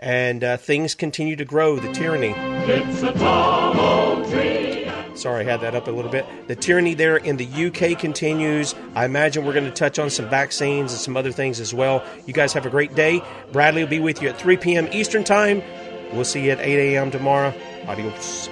and 0.00 0.42
uh, 0.42 0.56
things 0.56 0.94
continue 0.94 1.36
to 1.36 1.44
grow. 1.44 1.78
The 1.78 1.92
tyranny. 1.92 2.34
It's 2.66 3.02
a 3.02 3.12
tall 3.12 3.78
old 3.78 4.30
tree. 4.30 4.90
Sorry, 5.14 5.46
I 5.46 5.50
had 5.50 5.60
that 5.60 5.74
up 5.74 5.86
a 5.86 5.90
little 5.90 6.10
bit. 6.10 6.26
The 6.48 6.56
tyranny 6.56 6.94
there 6.94 7.18
in 7.18 7.36
the 7.36 7.66
UK 7.66 7.98
continues. 7.98 8.74
I 8.94 9.04
imagine 9.04 9.44
we're 9.44 9.52
going 9.52 9.66
to 9.66 9.70
touch 9.70 9.98
on 9.98 10.08
some 10.08 10.28
vaccines 10.30 10.92
and 10.92 11.00
some 11.00 11.16
other 11.16 11.30
things 11.30 11.60
as 11.60 11.74
well. 11.74 12.02
You 12.26 12.32
guys 12.32 12.52
have 12.54 12.64
a 12.64 12.70
great 12.70 12.94
day. 12.94 13.22
Bradley 13.52 13.82
will 13.82 13.90
be 13.90 14.00
with 14.00 14.22
you 14.22 14.28
at 14.30 14.38
3 14.38 14.56
p.m. 14.56 14.88
Eastern 14.92 15.22
Time. 15.22 15.62
We'll 16.12 16.24
see 16.24 16.46
you 16.46 16.52
at 16.52 16.60
8 16.60 16.94
a.m. 16.94 17.10
tomorrow. 17.10 17.52
Adios. 17.86 18.48